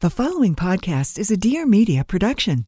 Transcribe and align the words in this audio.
The 0.00 0.10
following 0.10 0.54
podcast 0.54 1.18
is 1.18 1.32
a 1.32 1.36
Dear 1.36 1.66
Media 1.66 2.04
production. 2.04 2.66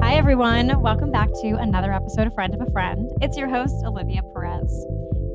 Hi, 0.00 0.14
everyone. 0.14 0.80
Welcome 0.80 1.12
back 1.12 1.28
to 1.42 1.56
another 1.60 1.92
episode 1.92 2.28
of 2.28 2.32
Friend 2.32 2.54
of 2.54 2.66
a 2.66 2.70
Friend. 2.72 3.10
It's 3.20 3.36
your 3.36 3.46
host, 3.46 3.74
Olivia 3.84 4.22
Perez. 4.32 4.86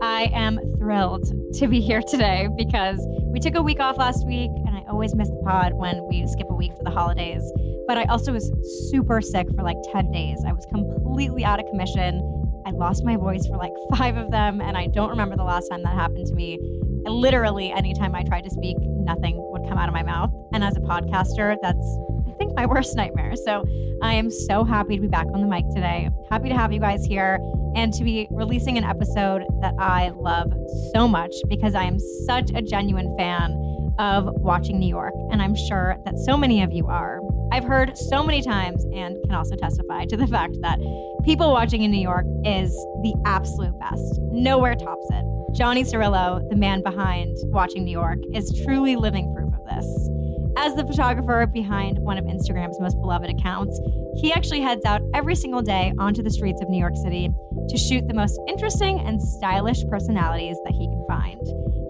I 0.02 0.32
am 0.34 0.60
thrilled 0.80 1.32
to 1.60 1.68
be 1.68 1.80
here 1.80 2.02
today 2.02 2.50
because 2.58 3.06
we 3.26 3.40
took 3.40 3.54
a 3.54 3.62
week 3.62 3.80
off 3.80 4.00
last 4.00 4.26
week, 4.26 4.50
and 4.66 4.76
I 4.76 4.84
always 4.90 5.14
miss 5.14 5.30
the 5.30 5.44
pod 5.46 5.74
when 5.74 6.04
we 6.08 6.26
skip 6.26 6.48
a 6.50 6.56
week 6.56 6.76
for 6.76 6.84
the 6.84 6.90
holidays. 6.90 7.44
But 7.88 8.00
I 8.00 8.06
also 8.06 8.34
was 8.34 8.52
super 8.90 9.22
sick 9.22 9.48
for 9.56 9.62
like 9.62 9.78
10 9.92 10.12
days. 10.12 10.44
I 10.44 10.54
was 10.54 10.66
completely 10.72 11.46
out 11.46 11.60
of 11.60 11.68
commission. 11.68 12.41
I 12.66 12.72
lost 12.72 13.04
my 13.04 13.16
voice 13.16 13.46
for 13.48 13.58
like 13.58 13.74
five 13.96 14.18
of 14.18 14.32
them, 14.32 14.62
and 14.62 14.78
I 14.78 14.88
don't 14.88 15.10
remember 15.10 15.36
the 15.36 15.44
last 15.44 15.68
time 15.70 15.84
that 15.84 15.94
happened 15.94 16.28
to 16.28 16.34
me. 16.34 16.60
Literally, 17.06 17.72
anytime 17.72 18.14
I 18.14 18.24
tried 18.24 18.44
to 18.44 18.50
speak, 18.50 18.78
nothing 18.80 19.36
would 19.52 19.68
come 19.68 19.78
out 19.78 19.88
of 19.88 19.94
my 19.94 20.04
mouth. 20.04 20.32
And 20.54 20.64
as 20.64 20.78
a 20.78 20.80
podcaster, 20.82 21.56
that's, 21.62 21.98
I 22.30 22.34
think, 22.38 22.56
my 22.56 22.66
worst 22.68 22.96
nightmare. 22.96 23.36
So 23.36 23.64
I 24.04 24.14
am 24.14 24.30
so 24.30 24.64
happy 24.64 24.96
to 24.96 25.02
be 25.02 25.08
back 25.08 25.28
on 25.34 25.42
the 25.42 25.48
mic 25.48 25.66
today. 25.74 26.10
Happy 26.30 26.50
to 26.50 26.56
have 26.56 26.72
you 26.72 26.80
guys 26.80 27.06
here 27.06 27.40
and 27.76 27.94
to 27.94 28.04
be 28.04 28.28
releasing 28.32 28.78
an 28.78 28.84
episode 28.84 29.44
that 29.62 29.74
I 29.80 30.10
love 30.10 30.54
so 30.94 31.08
much 31.08 31.34
because 31.48 31.74
I 31.74 31.84
am 31.84 31.98
such 32.26 32.52
a 32.54 32.62
genuine 32.62 33.16
fan 33.18 33.71
of 34.00 34.30
watching 34.36 34.80
New 34.80 34.88
York. 34.88 35.14
And 35.32 35.42
I'm 35.42 35.56
sure 35.56 35.98
that 36.06 36.18
so 36.20 36.38
many 36.38 36.62
of 36.62 36.72
you 36.72 36.88
are. 36.88 37.20
I've 37.52 37.64
heard 37.64 37.98
so 37.98 38.24
many 38.24 38.42
times 38.42 38.86
and 38.94 39.18
can 39.24 39.34
also 39.34 39.56
testify 39.56 40.06
to 40.06 40.18
the 40.18 40.28
fact 40.28 40.58
that 40.62 40.80
people 41.24 41.52
watching 41.52 41.84
in 41.84 41.92
New 41.92 42.02
York 42.02 42.26
is 42.46 42.72
the 43.04 43.14
absolute 43.26 43.78
best. 43.80 44.20
Nowhere 44.32 44.76
tops 44.76 45.08
it. 45.12 45.26
Johnny 45.54 45.84
Cirillo, 45.84 46.48
the 46.50 46.56
man 46.56 46.82
behind 46.82 47.36
Watching 47.46 47.84
New 47.84 47.92
York, 47.92 48.20
is 48.34 48.62
truly 48.64 48.96
living 48.96 49.34
proof 49.36 49.54
of 49.54 49.66
this. 49.66 50.10
As 50.58 50.76
the 50.76 50.86
photographer 50.86 51.46
behind 51.48 51.98
one 52.00 52.18
of 52.18 52.26
Instagram's 52.26 52.80
most 52.80 53.00
beloved 53.00 53.30
accounts, 53.30 53.80
he 54.18 54.34
actually 54.34 54.62
heads 54.62 54.86
out 54.86 55.02
every 55.14 55.36
single 55.36 55.62
day 55.62 55.94
onto 55.98 56.22
the 56.22 56.30
streets 56.30 56.62
of 56.62 56.70
New 56.70 56.80
York 56.80 56.96
City 56.96 57.30
to 57.70 57.78
shoot 57.78 58.08
the 58.08 58.14
most 58.14 58.40
interesting 58.48 59.00
and 59.00 59.22
stylish 59.22 59.84
personalities 59.90 60.58
that 60.66 60.74
he 60.74 60.88
can 60.88 61.06
find. 61.08 61.40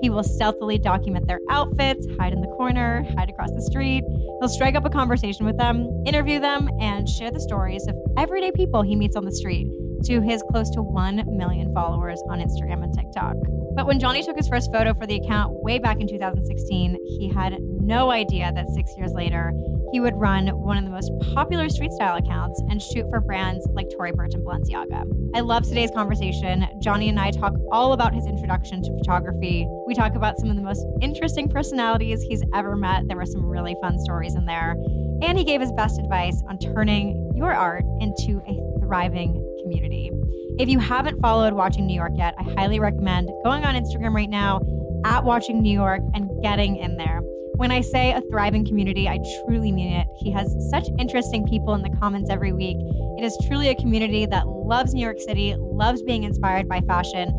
He 0.02 0.10
will 0.10 0.24
stealthily 0.24 0.78
document 0.78 1.28
their 1.28 1.40
outfits, 1.50 2.06
hide 2.20 2.34
in 2.34 2.42
the 2.42 2.48
corner, 2.48 3.06
hide 3.18 3.30
across 3.30 3.52
the 3.52 3.62
street. 3.62 4.04
He'll 4.40 4.50
strike 4.50 4.76
up 4.76 4.86
a 4.86 4.90
conversation 4.90 5.46
with 5.46 5.58
them, 5.58 5.90
interview 6.06 6.40
them, 6.40 6.70
and 6.80 7.08
share 7.08 7.32
the 7.32 7.42
stories 7.42 7.88
of 7.88 7.96
everyday 8.18 8.52
people 8.52 8.82
he 8.84 8.96
meets 8.96 9.16
on 9.16 9.26
the 9.26 9.36
street 9.36 9.68
to 10.06 10.22
his 10.22 10.44
close 10.52 10.70
to 10.72 10.82
1 10.82 11.24
million 11.28 11.74
followers 11.74 12.22
on 12.30 12.40
Instagram 12.40 12.84
and 12.84 12.94
TikTok. 12.94 13.36
But 13.76 13.88
when 13.88 14.00
Johnny 14.00 14.22
took 14.24 14.36
his 14.36 14.48
first 14.48 14.72
photo 14.72 14.94
for 14.94 15.08
the 15.08 15.16
account 15.16 15.54
way 15.64 15.80
back 15.80 16.02
in 16.02 16.08
2016, 16.08 16.98
he 17.06 17.30
had 17.30 17.58
no 17.62 18.12
idea 18.12 18.52
that 18.54 18.70
six 18.70 18.92
years 18.98 19.14
later, 19.14 19.54
he 19.92 20.00
would 20.00 20.16
run 20.16 20.48
one 20.48 20.78
of 20.78 20.84
the 20.84 20.90
most 20.90 21.12
popular 21.34 21.70
street 21.70 21.92
style 21.92 22.18
accounts 22.18 22.62
and 22.70 22.82
shoot 22.82 23.06
for 23.10 23.20
brands 23.20 23.68
like 23.72 23.88
Tory 23.96 24.12
Burch 24.12 24.34
and 24.34 24.46
Balenciaga. 24.46 25.04
I 25.36 25.42
love 25.42 25.64
today's 25.64 25.92
conversation. 25.92 26.68
Johnny 26.82 27.10
and 27.10 27.20
I 27.20 27.32
talk 27.32 27.54
all 27.72 27.94
about 27.94 28.14
his 28.14 28.26
introduction 28.26 28.82
to 28.84 28.98
photography. 28.98 29.68
We 29.88 29.94
talk 29.94 30.16
about 30.16 30.38
some 30.38 30.50
of 30.50 30.56
the 30.56 30.62
most 30.62 30.86
interesting 31.02 31.50
personalities 31.50 32.22
he's 32.22 32.44
ever 32.54 32.76
met. 32.76 33.08
There 33.08 33.18
were 33.18 33.26
some 33.26 33.46
really 33.46 33.76
fun 33.82 34.00
stories 34.00 34.36
in 34.36 34.46
there. 34.46 34.76
And 35.22 35.38
he 35.38 35.44
gave 35.44 35.62
his 35.62 35.72
best 35.74 36.00
advice 36.00 36.42
on 36.50 36.58
turning 36.58 37.32
your 37.36 37.54
art 37.54 37.84
into 38.00 38.42
a 38.48 38.80
thriving 38.80 39.51
community. 39.72 40.12
If 40.60 40.70
you 40.70 40.80
haven't 40.80 41.20
followed 41.20 41.54
Watching 41.54 41.88
New 41.88 41.96
York 41.96 42.12
yet, 42.16 42.36
I 42.38 42.44
highly 42.44 42.80
recommend 42.80 43.30
going 43.44 43.64
on 43.64 43.76
Instagram 43.76 44.14
right 44.14 44.30
now 44.30 44.62
at 45.06 45.24
Watching 45.24 45.62
New 45.62 45.74
York 45.74 46.02
and 46.14 46.30
getting 46.42 46.76
in 46.76 46.98
there. 46.98 47.22
When 47.56 47.72
I 47.72 47.82
say 47.82 48.12
a 48.12 48.22
thriving 48.32 48.66
community, 48.66 49.08
I 49.08 49.20
truly 49.46 49.72
mean 49.72 49.94
it. 49.94 50.08
He 50.18 50.32
has 50.32 50.56
such 50.70 50.86
interesting 50.98 51.46
people 51.48 51.74
in 51.76 51.82
the 51.84 51.90
comments 52.00 52.30
every 52.30 52.54
week. 52.54 52.78
It 53.18 53.24
is 53.24 53.38
truly 53.48 53.70
a 53.70 53.76
community 53.76 54.26
that 54.26 54.48
loves 54.48 54.94
New 54.94 55.02
York 55.02 55.20
City, 55.20 55.56
loves 55.58 56.02
being 56.02 56.24
inspired 56.24 56.68
by 56.68 56.82
fashion, 56.82 57.30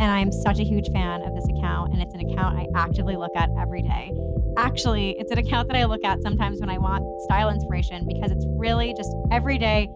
and 0.00 0.10
I'm 0.10 0.32
such 0.32 0.58
a 0.58 0.64
huge 0.64 0.88
fan 0.92 1.22
of 1.22 1.34
this 1.34 1.46
account. 1.56 1.92
And 1.92 2.02
it's 2.02 2.14
an 2.14 2.20
account 2.20 2.58
I 2.58 2.66
actively 2.76 3.16
look 3.16 3.34
at 3.36 3.50
every 3.60 3.82
day. 3.82 4.12
Actually, 4.56 5.16
it's 5.18 5.32
an 5.32 5.38
account 5.38 5.68
that 5.68 5.76
I 5.76 5.84
look 5.84 6.04
at 6.04 6.22
sometimes 6.22 6.60
when 6.60 6.68
I 6.70 6.78
want 6.78 7.04
style 7.22 7.50
inspiration 7.50 8.06
because 8.06 8.30
it's 8.30 8.44
really 8.50 8.94
just 8.96 9.10
everyday, 9.30 9.88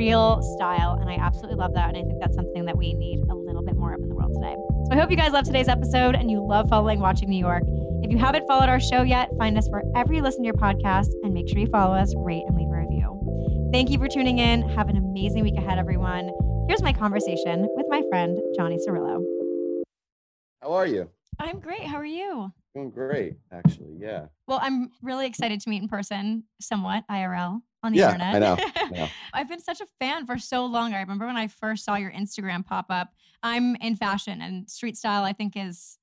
real 0.00 0.40
style. 0.56 0.96
And 0.98 1.10
I 1.10 1.16
absolutely 1.16 1.56
love 1.56 1.74
that. 1.74 1.90
And 1.90 1.98
I 1.98 2.00
think 2.00 2.18
that's 2.22 2.34
something 2.34 2.64
that 2.64 2.74
we 2.74 2.94
need 2.94 3.20
a 3.28 3.34
little 3.34 3.62
bit 3.62 3.76
more 3.76 3.92
of 3.92 4.00
in 4.00 4.08
the 4.08 4.14
world 4.14 4.32
today. 4.32 4.56
So 4.86 4.92
I 4.92 4.96
hope 4.98 5.10
you 5.10 5.16
guys 5.16 5.32
love 5.32 5.44
today's 5.44 5.68
episode 5.68 6.14
and 6.14 6.30
you 6.30 6.42
love 6.42 6.70
following 6.70 7.00
Watching 7.00 7.28
New 7.28 7.38
York. 7.38 7.64
If 8.02 8.10
you 8.10 8.16
haven't 8.16 8.46
followed 8.46 8.70
our 8.70 8.80
show 8.80 9.02
yet, 9.02 9.28
find 9.36 9.58
us 9.58 9.68
wherever 9.68 10.14
you 10.14 10.22
listen 10.22 10.40
to 10.42 10.46
your 10.46 10.54
podcast 10.54 11.08
and 11.22 11.34
make 11.34 11.50
sure 11.50 11.58
you 11.58 11.66
follow 11.66 11.94
us, 11.94 12.14
rate, 12.16 12.44
and 12.48 12.56
leave 12.56 12.68
a 12.68 12.78
review. 12.78 13.68
Thank 13.74 13.90
you 13.90 13.98
for 13.98 14.08
tuning 14.08 14.38
in. 14.38 14.66
Have 14.70 14.88
an 14.88 14.96
amazing 14.96 15.42
week 15.42 15.58
ahead, 15.58 15.78
everyone. 15.78 16.30
Here's 16.66 16.82
my 16.82 16.94
conversation 16.94 17.68
with 17.76 17.84
my 17.90 18.02
friend, 18.08 18.38
Johnny 18.56 18.78
Cirillo. 18.78 19.22
How 20.62 20.72
are 20.72 20.86
you? 20.86 21.10
I'm 21.38 21.60
great. 21.60 21.82
How 21.82 21.98
are 21.98 22.06
you? 22.06 22.50
Doing 22.74 22.90
great, 22.90 23.34
actually. 23.52 23.96
Yeah. 23.98 24.26
Well, 24.46 24.60
I'm 24.62 24.92
really 25.02 25.26
excited 25.26 25.60
to 25.60 25.68
meet 25.68 25.82
in 25.82 25.88
person, 25.88 26.44
somewhat 26.58 27.04
IRL 27.10 27.60
on 27.82 27.92
the 27.92 27.98
Yeah, 27.98 28.06
internet. 28.06 28.34
I 28.34 28.38
know, 28.38 28.56
know. 28.90 29.14
I've 29.32 29.48
been 29.48 29.60
such 29.60 29.80
a 29.80 29.86
fan 29.98 30.26
for 30.26 30.38
so 30.38 30.64
long. 30.66 30.94
I 30.94 31.00
remember 31.00 31.26
when 31.26 31.36
I 31.36 31.48
first 31.48 31.84
saw 31.84 31.96
your 31.96 32.12
Instagram 32.12 32.64
pop 32.64 32.86
up. 32.90 33.14
I'm 33.42 33.76
in 33.76 33.96
fashion 33.96 34.40
and 34.42 34.68
street 34.70 34.96
style, 34.96 35.24
I 35.24 35.32
think, 35.32 35.54
is 35.56 35.98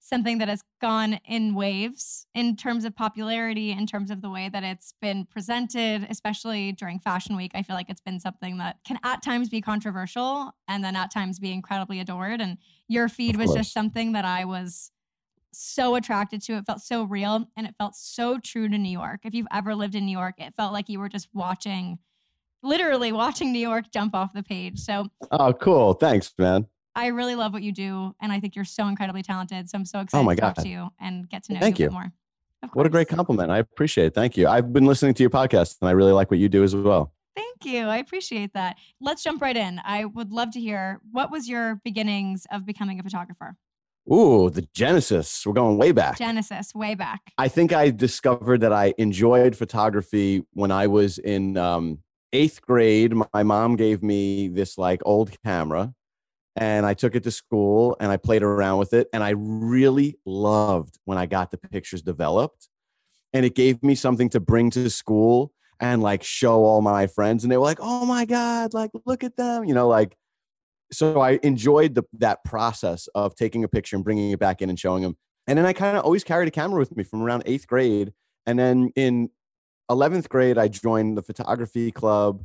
something 0.00 0.36
that 0.38 0.48
has 0.48 0.62
gone 0.82 1.14
in 1.24 1.54
waves 1.54 2.26
in 2.34 2.56
terms 2.56 2.84
of 2.84 2.94
popularity, 2.94 3.70
in 3.70 3.86
terms 3.86 4.10
of 4.10 4.20
the 4.20 4.28
way 4.28 4.50
that 4.50 4.62
it's 4.62 4.92
been 5.00 5.24
presented, 5.24 6.06
especially 6.10 6.72
during 6.72 6.98
Fashion 7.00 7.36
Week. 7.36 7.52
I 7.54 7.62
feel 7.62 7.74
like 7.74 7.88
it's 7.88 8.02
been 8.02 8.20
something 8.20 8.58
that 8.58 8.76
can 8.86 8.98
at 9.02 9.22
times 9.22 9.48
be 9.48 9.62
controversial 9.62 10.52
and 10.68 10.84
then 10.84 10.94
at 10.94 11.10
times 11.10 11.38
be 11.38 11.52
incredibly 11.52 12.00
adored. 12.00 12.42
And 12.42 12.58
your 12.86 13.08
feed 13.08 13.36
Of 13.36 13.38
was 13.38 13.46
course. 13.46 13.54
just 13.54 13.72
something 13.72 14.12
that 14.12 14.26
I 14.26 14.44
was 14.44 14.90
so 15.54 15.94
attracted 15.94 16.42
to. 16.42 16.54
It 16.54 16.66
felt 16.66 16.80
so 16.80 17.04
real 17.04 17.46
and 17.56 17.66
it 17.66 17.74
felt 17.78 17.94
so 17.96 18.38
true 18.38 18.68
to 18.68 18.76
New 18.78 18.90
York. 18.90 19.20
If 19.24 19.34
you've 19.34 19.46
ever 19.52 19.74
lived 19.74 19.94
in 19.94 20.04
New 20.06 20.16
York, 20.16 20.34
it 20.38 20.54
felt 20.54 20.72
like 20.72 20.88
you 20.88 20.98
were 21.00 21.08
just 21.08 21.28
watching, 21.32 21.98
literally 22.62 23.12
watching 23.12 23.52
New 23.52 23.58
York 23.58 23.90
jump 23.92 24.14
off 24.14 24.32
the 24.32 24.42
page. 24.42 24.78
So 24.80 25.08
Oh, 25.30 25.52
cool. 25.52 25.94
Thanks, 25.94 26.32
man. 26.38 26.66
I 26.96 27.08
really 27.08 27.34
love 27.34 27.52
what 27.52 27.62
you 27.62 27.72
do. 27.72 28.14
And 28.20 28.30
I 28.30 28.38
think 28.40 28.54
you're 28.54 28.64
so 28.64 28.86
incredibly 28.86 29.22
talented. 29.22 29.68
So 29.68 29.76
I'm 29.78 29.84
so 29.84 30.00
excited 30.00 30.20
Oh 30.20 30.24
my 30.24 30.34
to 30.34 30.40
talk 30.40 30.56
God. 30.56 30.62
to 30.62 30.68
you 30.68 30.88
and 31.00 31.28
get 31.28 31.42
to 31.44 31.54
know 31.54 31.60
Thank 31.60 31.78
you 31.78 31.84
a 31.84 31.86
you. 31.86 31.90
bit 31.90 31.94
more. 31.94 32.12
What 32.72 32.86
a 32.86 32.88
great 32.88 33.08
compliment. 33.08 33.50
I 33.50 33.58
appreciate 33.58 34.06
it. 34.06 34.14
Thank 34.14 34.36
you. 34.36 34.48
I've 34.48 34.72
been 34.72 34.86
listening 34.86 35.12
to 35.14 35.22
your 35.22 35.28
podcast 35.30 35.76
and 35.82 35.88
I 35.88 35.92
really 35.92 36.12
like 36.12 36.30
what 36.30 36.38
you 36.40 36.48
do 36.48 36.62
as 36.62 36.74
well. 36.74 37.12
Thank 37.36 37.64
you. 37.64 37.86
I 37.88 37.96
appreciate 37.98 38.54
that. 38.54 38.76
Let's 39.00 39.22
jump 39.22 39.42
right 39.42 39.56
in. 39.56 39.80
I 39.84 40.04
would 40.06 40.30
love 40.32 40.52
to 40.52 40.60
hear 40.60 41.00
what 41.10 41.30
was 41.30 41.48
your 41.48 41.80
beginnings 41.84 42.46
of 42.50 42.64
becoming 42.64 42.98
a 43.00 43.02
photographer? 43.02 43.56
Ooh, 44.12 44.50
the 44.50 44.68
Genesis. 44.74 45.46
We're 45.46 45.54
going 45.54 45.78
way 45.78 45.92
back. 45.92 46.18
Genesis, 46.18 46.74
way 46.74 46.94
back. 46.94 47.20
I 47.38 47.48
think 47.48 47.72
I 47.72 47.90
discovered 47.90 48.60
that 48.60 48.72
I 48.72 48.92
enjoyed 48.98 49.56
photography 49.56 50.44
when 50.52 50.70
I 50.70 50.88
was 50.88 51.18
in 51.18 51.56
um, 51.56 52.00
eighth 52.34 52.60
grade, 52.60 53.14
my 53.32 53.42
mom 53.42 53.76
gave 53.76 54.02
me 54.02 54.48
this 54.48 54.76
like 54.76 55.00
old 55.06 55.30
camera 55.44 55.94
and 56.56 56.84
I 56.84 56.94
took 56.94 57.14
it 57.14 57.22
to 57.22 57.30
school 57.30 57.96
and 58.00 58.10
I 58.10 58.16
played 58.16 58.42
around 58.42 58.78
with 58.78 58.92
it. 58.92 59.08
And 59.12 59.22
I 59.22 59.30
really 59.30 60.18
loved 60.26 60.98
when 61.04 61.16
I 61.16 61.26
got 61.26 61.50
the 61.50 61.58
pictures 61.58 62.02
developed. 62.02 62.68
And 63.32 63.46
it 63.46 63.54
gave 63.54 63.82
me 63.82 63.94
something 63.94 64.28
to 64.30 64.40
bring 64.40 64.70
to 64.70 64.90
school 64.90 65.52
and 65.80 66.02
like 66.02 66.22
show 66.22 66.64
all 66.64 66.82
my 66.82 67.06
friends. 67.06 67.44
And 67.44 67.50
they 67.50 67.56
were 67.56 67.64
like, 67.64 67.78
oh 67.80 68.04
my 68.04 68.24
God, 68.24 68.74
like 68.74 68.90
look 69.06 69.24
at 69.24 69.36
them, 69.36 69.64
you 69.64 69.74
know, 69.74 69.88
like. 69.88 70.16
So 70.94 71.20
I 71.20 71.40
enjoyed 71.42 71.94
the, 71.94 72.04
that 72.14 72.44
process 72.44 73.08
of 73.14 73.34
taking 73.34 73.64
a 73.64 73.68
picture 73.68 73.96
and 73.96 74.04
bringing 74.04 74.30
it 74.30 74.38
back 74.38 74.62
in 74.62 74.70
and 74.70 74.78
showing 74.78 75.02
them. 75.02 75.16
And 75.46 75.58
then 75.58 75.66
I 75.66 75.72
kind 75.72 75.96
of 75.96 76.04
always 76.04 76.24
carried 76.24 76.48
a 76.48 76.52
camera 76.52 76.78
with 76.78 76.96
me 76.96 77.02
from 77.02 77.22
around 77.22 77.42
eighth 77.46 77.66
grade. 77.66 78.12
And 78.46 78.58
then 78.58 78.90
in 78.94 79.30
11th 79.90 80.28
grade, 80.28 80.56
I 80.56 80.68
joined 80.68 81.18
the 81.18 81.22
photography 81.22 81.90
club. 81.90 82.44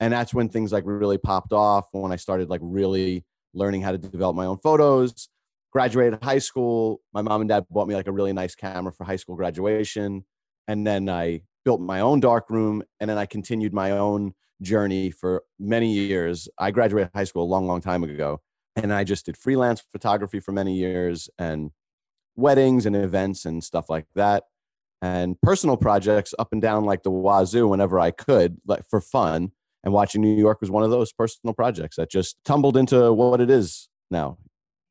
And 0.00 0.12
that's 0.12 0.34
when 0.34 0.48
things 0.48 0.72
like 0.72 0.84
really 0.86 1.18
popped 1.18 1.52
off 1.52 1.86
when 1.92 2.12
I 2.12 2.16
started 2.16 2.50
like 2.50 2.60
really 2.62 3.24
learning 3.54 3.82
how 3.82 3.92
to 3.92 3.98
develop 3.98 4.34
my 4.34 4.46
own 4.46 4.58
photos. 4.58 5.28
Graduated 5.72 6.22
high 6.22 6.38
school. 6.38 7.00
My 7.12 7.22
mom 7.22 7.42
and 7.42 7.48
dad 7.48 7.64
bought 7.70 7.88
me 7.88 7.94
like 7.94 8.08
a 8.08 8.12
really 8.12 8.32
nice 8.32 8.54
camera 8.54 8.92
for 8.92 9.04
high 9.04 9.16
school 9.16 9.36
graduation. 9.36 10.24
And 10.66 10.86
then 10.86 11.08
I 11.08 11.42
built 11.64 11.80
my 11.80 12.00
own 12.00 12.20
dark 12.20 12.50
room. 12.50 12.82
And 12.98 13.08
then 13.08 13.18
I 13.18 13.26
continued 13.26 13.72
my 13.72 13.92
own 13.92 14.34
journey 14.62 15.10
for 15.10 15.42
many 15.58 15.92
years. 15.92 16.48
I 16.58 16.70
graduated 16.70 17.10
high 17.14 17.24
school 17.24 17.42
a 17.42 17.50
long, 17.50 17.66
long 17.66 17.80
time 17.80 18.04
ago. 18.04 18.40
And 18.76 18.92
I 18.92 19.04
just 19.04 19.26
did 19.26 19.36
freelance 19.36 19.82
photography 19.92 20.40
for 20.40 20.52
many 20.52 20.74
years 20.74 21.28
and 21.38 21.70
weddings 22.36 22.86
and 22.86 22.96
events 22.96 23.44
and 23.44 23.62
stuff 23.62 23.88
like 23.88 24.06
that. 24.14 24.44
And 25.00 25.40
personal 25.42 25.76
projects 25.76 26.34
up 26.38 26.48
and 26.52 26.62
down 26.62 26.84
like 26.84 27.02
the 27.02 27.10
wazoo 27.10 27.68
whenever 27.68 28.00
I 28.00 28.10
could, 28.10 28.56
like 28.66 28.84
for 28.88 29.00
fun 29.00 29.52
and 29.84 29.92
watching 29.92 30.22
New 30.22 30.34
York 30.34 30.60
was 30.60 30.70
one 30.70 30.82
of 30.82 30.90
those 30.90 31.12
personal 31.12 31.54
projects 31.54 31.96
that 31.96 32.10
just 32.10 32.36
tumbled 32.44 32.76
into 32.76 33.12
what 33.12 33.40
it 33.40 33.50
is 33.50 33.88
now. 34.10 34.38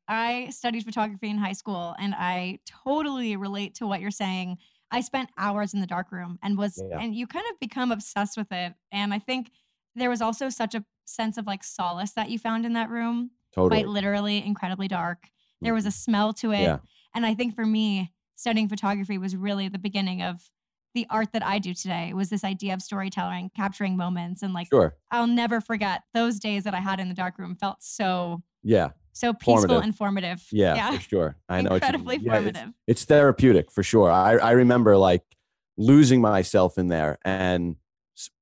I 0.06 0.50
studied 0.50 0.84
photography 0.84 1.28
in 1.28 1.38
high 1.38 1.52
school 1.52 1.94
and 1.98 2.14
I 2.16 2.60
totally 2.84 3.36
relate 3.36 3.74
to 3.76 3.86
what 3.86 4.00
you're 4.00 4.10
saying. 4.10 4.58
I 4.94 5.00
spent 5.00 5.30
hours 5.36 5.74
in 5.74 5.80
the 5.80 5.86
dark 5.86 6.12
room 6.12 6.38
and 6.40 6.56
was 6.56 6.80
yeah. 6.88 6.98
and 7.00 7.14
you 7.14 7.26
kind 7.26 7.44
of 7.50 7.58
become 7.58 7.90
obsessed 7.90 8.36
with 8.36 8.52
it. 8.52 8.74
And 8.92 9.12
I 9.12 9.18
think 9.18 9.50
there 9.96 10.08
was 10.08 10.22
also 10.22 10.48
such 10.48 10.74
a 10.74 10.84
sense 11.04 11.36
of 11.36 11.46
like 11.46 11.64
solace 11.64 12.12
that 12.12 12.30
you 12.30 12.38
found 12.38 12.64
in 12.64 12.74
that 12.74 12.90
room. 12.90 13.32
Totally. 13.52 13.82
Quite 13.82 13.88
literally 13.88 14.44
incredibly 14.44 14.86
dark. 14.86 15.30
There 15.60 15.74
was 15.74 15.84
a 15.84 15.88
mm-hmm. 15.88 16.10
smell 16.10 16.32
to 16.34 16.52
it. 16.52 16.62
Yeah. 16.62 16.78
And 17.14 17.26
I 17.26 17.34
think 17.34 17.56
for 17.56 17.66
me, 17.66 18.12
studying 18.36 18.68
photography 18.68 19.18
was 19.18 19.34
really 19.34 19.68
the 19.68 19.78
beginning 19.78 20.22
of 20.22 20.50
the 20.94 21.06
art 21.10 21.32
that 21.32 21.44
I 21.44 21.58
do 21.58 21.74
today 21.74 22.12
was 22.14 22.30
this 22.30 22.44
idea 22.44 22.72
of 22.72 22.80
storytelling, 22.80 23.50
capturing 23.56 23.96
moments, 23.96 24.42
and 24.42 24.54
like 24.54 24.68
sure. 24.68 24.94
I'll 25.10 25.26
never 25.26 25.60
forget 25.60 26.02
those 26.12 26.38
days 26.38 26.62
that 26.64 26.74
I 26.74 26.80
had 26.80 27.00
in 27.00 27.08
the 27.08 27.14
dark 27.14 27.36
room 27.36 27.56
felt 27.56 27.82
so 27.82 28.42
yeah 28.62 28.90
so 29.14 29.32
peaceful 29.32 29.78
and 29.78 29.96
formative. 29.96 30.44
Yeah, 30.52 30.74
yeah, 30.74 30.96
for 30.96 31.00
sure. 31.00 31.36
I 31.48 31.62
know 31.62 31.74
incredibly 31.74 32.18
yeah, 32.18 32.34
formative. 32.34 32.68
It's, 32.86 33.02
it's, 33.02 33.04
therapeutic 33.04 33.72
for 33.72 33.82
sure. 33.82 34.10
I 34.10 34.36
I 34.36 34.50
remember 34.52 34.96
like 34.96 35.22
losing 35.76 36.20
myself 36.20 36.78
in 36.78 36.88
there 36.88 37.18
and 37.24 37.76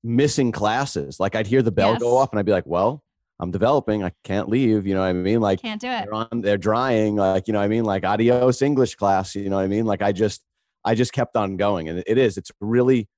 missing 0.03 0.53
classes. 0.53 1.21
Like 1.21 1.35
I'd 1.35 1.47
hear 1.47 1.63
the 1.63 1.73
bell 1.73 1.93
yes. 1.93 2.03
go 2.03 2.17
off 2.17 2.31
and 2.33 2.39
I'd 2.39 2.47
be 2.47 2.53
like, 2.53 2.67
well. 2.67 3.03
I'm 3.41 3.51
developing. 3.51 4.05
I 4.05 4.13
can't 4.23 4.49
leave. 4.49 4.87
You 4.87 4.95
know 4.95 5.01
what 5.01 5.09
I 5.09 5.15
mean? 5.15 5.41
Like 5.41 5.61
can't 5.61 5.81
do 5.81 5.89
it. 5.89 6.05
They're 6.05 6.15
on. 6.15 6.29
They're 6.43 6.59
drying. 6.59 7.17
Like 7.17 7.49
you 7.49 7.53
know 7.53 7.59
what 7.59 7.65
I 7.65 7.69
mean? 7.69 7.83
Like 7.83 8.05
adios 8.05 8.63
English 8.63 8.95
class. 8.95 9.35
You 9.35 9.51
know 9.51 9.57
what 9.57 9.65
I 9.65 9.67
mean? 9.67 9.85
Like 9.85 10.01
I 10.01 10.13
just 10.13 10.43
I 10.85 10.95
just 10.95 11.13
kept 11.13 11.37
on 11.37 11.57
going. 11.57 11.89
And 11.89 12.03
it 12.07 12.19
is, 12.19 12.37
it's 12.37 12.51
a 12.51 12.55
really 12.61 13.09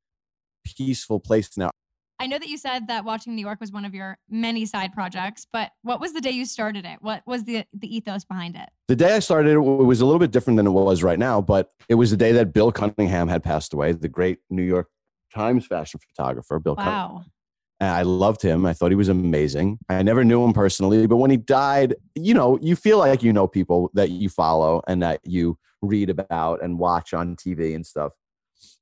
peaceful 0.65 1.21
place 1.21 1.56
now. 1.56 1.71
I 2.25 2.26
know 2.26 2.38
that 2.38 2.49
you 2.49 2.56
said 2.56 2.88
that 2.88 3.05
watching 3.05 3.37
New 3.37 3.43
York 3.43 3.61
was 3.61 3.71
one 3.71 3.85
of 3.85 3.94
your 3.94 4.17
many 4.31 4.65
side 4.65 4.94
projects, 4.94 5.47
but 5.53 5.73
what 5.82 6.00
was 6.00 6.15
the 6.15 6.23
day 6.23 6.31
you 6.31 6.47
started 6.47 6.87
it? 6.87 7.03
What 7.03 7.23
was 7.26 7.44
the 7.44 7.67
the 7.75 7.94
ethos 7.94 8.25
behind 8.25 8.56
it? 8.56 8.71
The 8.88 8.97
day 8.97 9.15
I 9.15 9.19
started 9.19 9.53
it 9.53 9.59
was 9.59 10.00
a 10.00 10.06
little 10.06 10.19
bit 10.19 10.31
different 10.31 10.56
than 10.56 10.67
it 10.67 10.71
was 10.71 11.03
right 11.03 11.19
now, 11.19 11.43
but 11.43 11.73
it 11.87 11.97
was 11.97 12.11
the 12.11 12.17
day 12.17 12.32
that 12.32 12.55
Bill 12.55 12.73
Cunningham 12.73 13.29
had 13.29 13.44
passed 13.44 13.75
away, 13.75 13.93
the 13.93 14.09
great 14.09 14.38
New 14.49 14.62
York 14.62 14.88
Times 15.35 15.67
fashion 15.67 16.00
photographer, 16.00 16.59
Bill 16.59 16.76
wow. 16.76 16.85
Cunningham. 16.85 17.31
And 17.81 17.91
I 17.91 18.03
loved 18.03 18.41
him. 18.41 18.65
I 18.65 18.73
thought 18.73 18.91
he 18.91 18.97
was 18.97 19.11
amazing. 19.11 19.79
I 19.91 20.03
never 20.03 20.25
knew 20.25 20.43
him 20.43 20.55
personally, 20.55 21.06
but 21.06 21.19
when 21.19 21.31
he 21.31 21.37
died, 21.37 21.94
you 22.15 22.32
know, 22.32 22.59
you 22.62 22.75
feel 22.75 22.97
like 22.97 23.23
you 23.23 23.35
know 23.35 23.47
people 23.47 23.91
that 23.93 24.09
you 24.09 24.31
follow 24.31 24.81
and 24.88 25.03
that 25.03 25.20
you 25.25 25.59
read 25.82 26.09
about 26.09 26.62
and 26.62 26.79
watch 26.79 27.12
on 27.12 27.37
TV 27.37 27.75
and 27.75 27.85
stuff. 27.85 28.12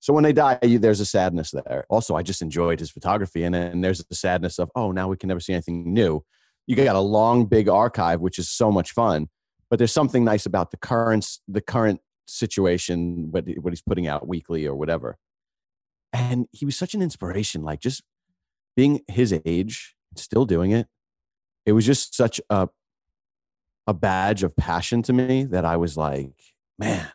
So 0.02 0.12
when 0.12 0.24
they 0.24 0.32
die, 0.32 0.58
there's 0.60 0.98
a 0.98 1.06
sadness 1.06 1.52
there. 1.52 1.86
Also, 1.88 2.16
I 2.16 2.22
just 2.22 2.42
enjoyed 2.42 2.80
his 2.80 2.90
photography, 2.90 3.44
and 3.44 3.54
then 3.54 3.82
there's 3.82 4.02
the 4.04 4.16
sadness 4.16 4.58
of, 4.58 4.68
oh, 4.74 4.90
now 4.90 5.06
we 5.06 5.16
can 5.16 5.28
never 5.28 5.38
see 5.38 5.52
anything 5.52 5.94
new. 5.94 6.24
You 6.66 6.74
got 6.74 6.96
a 6.96 7.00
long, 7.00 7.46
big 7.46 7.68
archive, 7.68 8.20
which 8.20 8.36
is 8.36 8.50
so 8.50 8.72
much 8.72 8.90
fun. 8.90 9.28
But 9.70 9.78
there's 9.78 9.92
something 9.92 10.24
nice 10.24 10.44
about 10.44 10.72
the 10.72 10.76
current, 10.76 11.26
the 11.46 11.60
current 11.60 12.00
situation, 12.26 13.30
what, 13.30 13.44
what 13.60 13.72
he's 13.72 13.80
putting 13.80 14.08
out 14.08 14.26
weekly 14.26 14.66
or 14.66 14.74
whatever. 14.74 15.18
And 16.12 16.46
he 16.50 16.64
was 16.64 16.76
such 16.76 16.94
an 16.94 17.00
inspiration, 17.00 17.62
like 17.62 17.80
just 17.80 18.02
being 18.76 19.02
his 19.06 19.32
age, 19.46 19.94
still 20.16 20.46
doing 20.46 20.72
it. 20.72 20.88
It 21.64 21.72
was 21.72 21.86
just 21.86 22.14
such 22.14 22.40
a 22.50 22.68
a 23.86 23.94
badge 23.94 24.42
of 24.42 24.56
passion 24.56 25.02
to 25.02 25.12
me 25.12 25.44
that 25.44 25.64
I 25.64 25.76
was 25.76 25.96
like, 25.96 26.34
man, 26.78 27.08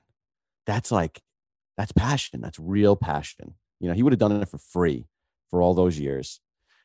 that's 0.66 0.92
like, 0.92 1.22
that's 1.78 1.92
passion. 1.92 2.42
That's 2.42 2.60
real 2.60 2.96
passion. 2.96 3.54
You 3.80 3.88
know, 3.88 3.94
he 3.94 4.04
would 4.04 4.14
have 4.14 4.20
done 4.20 4.42
it 4.42 4.50
for 4.50 4.58
free 4.58 5.08
for 5.50 5.62
all 5.62 5.74
those 5.74 6.00
years. 6.00 6.42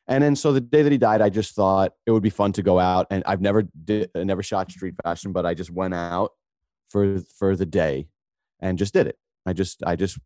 And 0.07 0.23
then 0.23 0.35
so 0.35 0.51
the 0.51 0.61
day 0.61 0.81
that 0.81 0.91
he 0.91 0.97
died, 0.97 1.21
I 1.21 1.29
just 1.29 1.55
thought 1.55 1.93
it 2.05 2.11
would 2.11 2.23
be 2.23 2.29
fun 2.29 2.51
to 2.53 2.61
go 2.61 2.79
out 2.79 3.07
and 3.09 3.23
I've 3.25 3.41
never 3.41 3.63
did 3.85 4.09
never 4.15 4.43
shot 4.43 4.71
street 4.71 4.95
fashion, 5.03 5.31
but 5.31 5.45
I 5.45 5.53
just 5.53 5.71
went 5.71 5.93
out 5.93 6.31
for 6.87 7.19
for 7.37 7.55
the 7.55 7.65
day 7.65 8.07
and 8.59 8.77
just 8.77 8.93
did 8.93 9.07
it. 9.07 9.17
I 9.45 9.53
just 9.53 9.81
I 9.85 9.95
just 9.95 10.19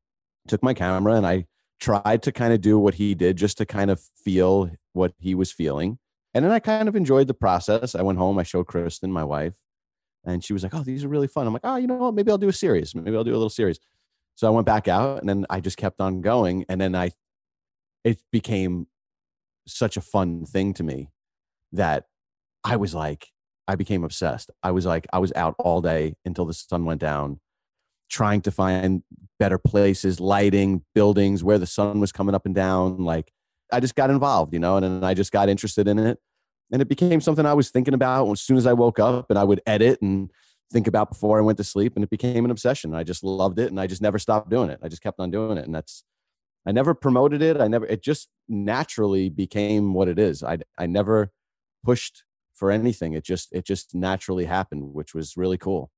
took 0.47 0.63
my 0.63 0.73
camera 0.73 1.13
and 1.13 1.27
I 1.27 1.45
tried 1.79 2.23
to 2.23 2.31
kind 2.31 2.53
of 2.53 2.61
do 2.61 2.79
what 2.79 2.95
he 2.95 3.13
did 3.13 3.37
just 3.37 3.57
to 3.59 3.65
kind 3.65 3.91
of 3.91 4.01
feel 4.23 4.71
what 4.93 5.13
he 5.19 5.35
was 5.35 5.51
feeling. 5.51 5.99
And 6.33 6.43
then 6.43 6.51
I 6.51 6.59
kind 6.59 6.89
of 6.89 6.95
enjoyed 6.95 7.27
the 7.27 7.33
process. 7.33 7.93
I 7.93 8.01
went 8.01 8.17
home, 8.17 8.39
I 8.39 8.43
showed 8.43 8.65
Kristen, 8.65 9.11
my 9.11 9.23
wife, 9.23 9.53
and 10.25 10.43
she 10.43 10.53
was 10.53 10.63
like, 10.63 10.73
"Oh, 10.73 10.83
these 10.83 11.03
are 11.03 11.07
really 11.07 11.27
fun." 11.27 11.47
I'm 11.47 11.53
like, 11.53 11.61
"Oh, 11.63 11.77
you 11.77 11.87
know 11.87 11.97
what? 11.97 12.15
Maybe 12.15 12.31
I'll 12.31 12.37
do 12.37 12.49
a 12.49 12.53
series. 12.53 12.95
Maybe 12.95 13.15
I'll 13.15 13.23
do 13.23 13.31
a 13.31 13.33
little 13.33 13.49
series." 13.49 13.79
So 14.37 14.47
I 14.47 14.51
went 14.51 14.67
back 14.67 14.87
out, 14.87 15.19
and 15.19 15.27
then 15.27 15.45
I 15.49 15.59
just 15.59 15.77
kept 15.77 15.99
on 15.99 16.21
going, 16.21 16.63
and 16.69 16.79
then 16.79 16.95
I, 16.95 17.11
it 18.03 18.19
became 18.31 18.87
such 19.67 19.97
a 19.97 20.01
fun 20.01 20.45
thing 20.45 20.73
to 20.75 20.83
me 20.83 21.09
that 21.73 22.05
I 22.63 22.75
was 22.75 22.93
like, 22.93 23.29
I 23.67 23.75
became 23.75 24.03
obsessed. 24.03 24.51
I 24.61 24.71
was 24.71 24.85
like, 24.85 25.07
I 25.11 25.17
was 25.17 25.33
out 25.35 25.55
all 25.57 25.81
day 25.81 26.15
until 26.23 26.45
the 26.45 26.53
sun 26.53 26.85
went 26.85 27.01
down, 27.01 27.39
trying 28.09 28.41
to 28.41 28.51
find 28.51 29.01
better 29.39 29.57
places, 29.57 30.19
lighting, 30.19 30.83
buildings 30.93 31.43
where 31.43 31.57
the 31.57 31.65
sun 31.65 31.99
was 31.99 32.11
coming 32.11 32.35
up 32.35 32.45
and 32.45 32.53
down. 32.53 32.99
Like, 33.03 33.33
I 33.73 33.79
just 33.79 33.95
got 33.95 34.11
involved, 34.11 34.53
you 34.53 34.59
know, 34.59 34.77
and 34.77 34.85
then 34.85 35.03
I 35.03 35.15
just 35.15 35.31
got 35.31 35.49
interested 35.49 35.87
in 35.87 35.97
it 35.99 36.19
and 36.71 36.81
it 36.81 36.87
became 36.87 37.21
something 37.21 37.45
I 37.45 37.53
was 37.53 37.69
thinking 37.69 37.93
about 37.93 38.29
as 38.31 38.41
soon 38.41 38.57
as 38.57 38.67
I 38.67 38.73
woke 38.73 38.99
up 38.99 39.29
and 39.29 39.39
I 39.39 39.43
would 39.43 39.61
edit 39.65 40.01
and 40.01 40.31
think 40.71 40.87
about 40.87 41.09
before 41.09 41.37
I 41.37 41.41
went 41.41 41.57
to 41.57 41.63
sleep 41.63 41.93
and 41.95 42.03
it 42.03 42.09
became 42.09 42.45
an 42.45 42.51
obsession. 42.51 42.93
I 42.93 43.03
just 43.03 43.23
loved 43.23 43.59
it 43.59 43.69
and 43.69 43.79
I 43.79 43.87
just 43.87 44.01
never 44.01 44.19
stopped 44.19 44.49
doing 44.49 44.69
it. 44.69 44.79
I 44.83 44.89
just 44.89 45.01
kept 45.01 45.19
on 45.19 45.31
doing 45.31 45.57
it 45.57 45.65
and 45.65 45.73
that's 45.73 46.03
I 46.65 46.71
never 46.71 46.93
promoted 46.93 47.41
it. 47.41 47.59
I 47.61 47.67
never 47.67 47.85
it 47.85 48.03
just 48.03 48.27
naturally 48.49 49.29
became 49.29 49.93
what 49.93 50.07
it 50.07 50.19
is. 50.19 50.43
I 50.43 50.59
I 50.77 50.85
never 50.85 51.31
pushed 51.83 52.23
for 52.53 52.71
anything. 52.71 53.13
It 53.13 53.23
just 53.23 53.49
it 53.53 53.65
just 53.65 53.95
naturally 53.95 54.45
happened, 54.45 54.93
which 54.93 55.13
was 55.13 55.37
really 55.37 55.57
cool. 55.57 55.91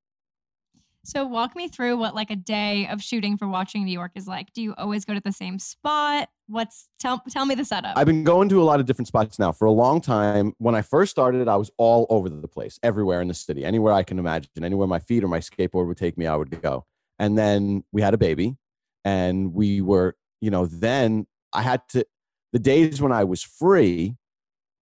So 1.04 1.24
walk 1.24 1.56
me 1.56 1.68
through 1.68 1.96
what 1.96 2.14
like 2.14 2.30
a 2.30 2.36
day 2.36 2.86
of 2.88 3.02
shooting 3.02 3.36
for 3.36 3.48
watching 3.48 3.84
New 3.84 3.92
York 3.92 4.12
is 4.14 4.26
like. 4.26 4.52
Do 4.52 4.62
you 4.62 4.74
always 4.76 5.04
go 5.04 5.14
to 5.14 5.20
the 5.20 5.32
same 5.32 5.58
spot? 5.58 6.28
What's 6.46 6.88
tell 6.98 7.22
tell 7.30 7.46
me 7.46 7.54
the 7.54 7.64
setup. 7.64 7.96
I've 7.96 8.06
been 8.06 8.24
going 8.24 8.48
to 8.50 8.60
a 8.60 8.64
lot 8.64 8.80
of 8.80 8.86
different 8.86 9.08
spots 9.08 9.38
now 9.38 9.52
for 9.52 9.64
a 9.66 9.70
long 9.70 10.00
time. 10.00 10.52
When 10.58 10.74
I 10.74 10.82
first 10.82 11.10
started, 11.10 11.48
I 11.48 11.56
was 11.56 11.70
all 11.78 12.06
over 12.10 12.28
the 12.28 12.48
place, 12.48 12.78
everywhere 12.82 13.20
in 13.22 13.28
the 13.28 13.34
city, 13.34 13.64
anywhere 13.64 13.92
I 13.92 14.02
can 14.02 14.18
imagine, 14.18 14.50
anywhere 14.62 14.86
my 14.86 14.98
feet 14.98 15.24
or 15.24 15.28
my 15.28 15.38
skateboard 15.38 15.86
would 15.86 15.96
take 15.96 16.18
me, 16.18 16.26
I 16.26 16.36
would 16.36 16.60
go. 16.60 16.84
And 17.18 17.38
then 17.38 17.84
we 17.92 18.02
had 18.02 18.14
a 18.14 18.18
baby, 18.18 18.56
and 19.04 19.54
we 19.54 19.80
were, 19.80 20.16
you 20.40 20.50
know, 20.50 20.66
then 20.66 21.26
I 21.52 21.62
had 21.62 21.82
to 21.90 22.04
the 22.52 22.58
days 22.58 23.00
when 23.00 23.12
I 23.12 23.24
was 23.24 23.42
free, 23.42 24.16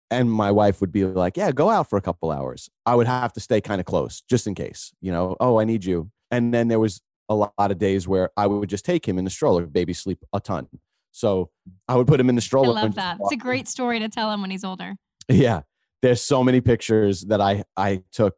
and 0.09 0.31
my 0.31 0.51
wife 0.51 0.81
would 0.81 0.91
be 0.91 1.05
like, 1.05 1.37
"Yeah, 1.37 1.51
go 1.51 1.69
out 1.69 1.89
for 1.89 1.97
a 1.97 2.01
couple 2.01 2.31
hours." 2.31 2.69
I 2.85 2.95
would 2.95 3.07
have 3.07 3.33
to 3.33 3.39
stay 3.39 3.61
kind 3.61 3.79
of 3.79 3.85
close 3.85 4.21
just 4.29 4.47
in 4.47 4.55
case, 4.55 4.93
you 5.01 5.11
know. 5.11 5.35
Oh, 5.39 5.59
I 5.59 5.65
need 5.65 5.85
you. 5.85 6.11
And 6.31 6.53
then 6.53 6.67
there 6.67 6.79
was 6.79 7.01
a 7.29 7.35
lot 7.35 7.53
of 7.57 7.77
days 7.77 8.07
where 8.07 8.29
I 8.37 8.47
would 8.47 8.69
just 8.69 8.85
take 8.85 9.07
him 9.07 9.17
in 9.17 9.25
the 9.25 9.29
stroller. 9.29 9.65
Baby 9.65 9.93
sleep 9.93 10.23
a 10.33 10.39
ton, 10.39 10.67
so 11.11 11.49
I 11.87 11.95
would 11.95 12.07
put 12.07 12.19
him 12.19 12.29
in 12.29 12.35
the 12.35 12.41
stroller. 12.41 12.77
I 12.77 12.83
love 12.83 12.95
that. 12.95 13.17
It's 13.21 13.31
a 13.31 13.37
great 13.37 13.67
story 13.67 13.99
to 13.99 14.09
tell 14.09 14.31
him 14.31 14.41
when 14.41 14.51
he's 14.51 14.63
older. 14.63 14.95
Yeah, 15.29 15.61
there's 16.01 16.21
so 16.21 16.43
many 16.43 16.61
pictures 16.61 17.21
that 17.23 17.41
I 17.41 17.63
I 17.75 18.03
took. 18.11 18.35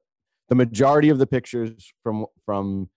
The 0.49 0.55
majority 0.55 1.09
of 1.09 1.19
the 1.19 1.27
pictures 1.27 1.93
from 2.03 2.25
from 2.45 2.89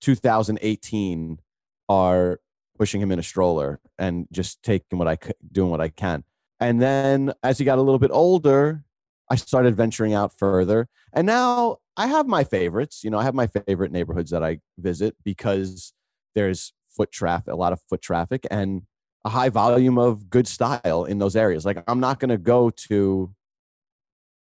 2018 0.00 1.40
are 1.88 2.40
pushing 2.78 3.00
him 3.00 3.10
in 3.10 3.18
a 3.18 3.22
stroller 3.22 3.80
and 3.98 4.28
just 4.30 4.62
taking 4.62 4.98
what 4.98 5.08
I 5.08 5.18
doing 5.50 5.70
what 5.70 5.80
I 5.80 5.88
can 5.88 6.24
And 6.60 6.80
then 6.80 7.32
as 7.42 7.58
he 7.58 7.64
got 7.64 7.78
a 7.78 7.82
little 7.82 7.98
bit 7.98 8.10
older, 8.12 8.84
I 9.30 9.36
started 9.36 9.76
venturing 9.76 10.14
out 10.14 10.32
further. 10.38 10.88
And 11.12 11.26
now 11.26 11.78
I 11.96 12.06
have 12.06 12.26
my 12.26 12.44
favorites. 12.44 13.02
You 13.02 13.10
know, 13.10 13.18
I 13.18 13.24
have 13.24 13.34
my 13.34 13.46
favorite 13.46 13.92
neighborhoods 13.92 14.30
that 14.30 14.42
I 14.42 14.60
visit 14.78 15.16
because 15.24 15.92
there's 16.34 16.72
foot 16.90 17.12
traffic, 17.12 17.52
a 17.52 17.56
lot 17.56 17.72
of 17.72 17.80
foot 17.88 18.00
traffic, 18.02 18.46
and 18.50 18.82
a 19.24 19.28
high 19.28 19.48
volume 19.48 19.98
of 19.98 20.30
good 20.30 20.46
style 20.46 21.04
in 21.04 21.18
those 21.18 21.36
areas. 21.36 21.66
Like 21.66 21.82
I'm 21.88 22.00
not 22.00 22.20
going 22.20 22.28
to 22.30 22.38
go 22.38 22.70
to 22.70 23.34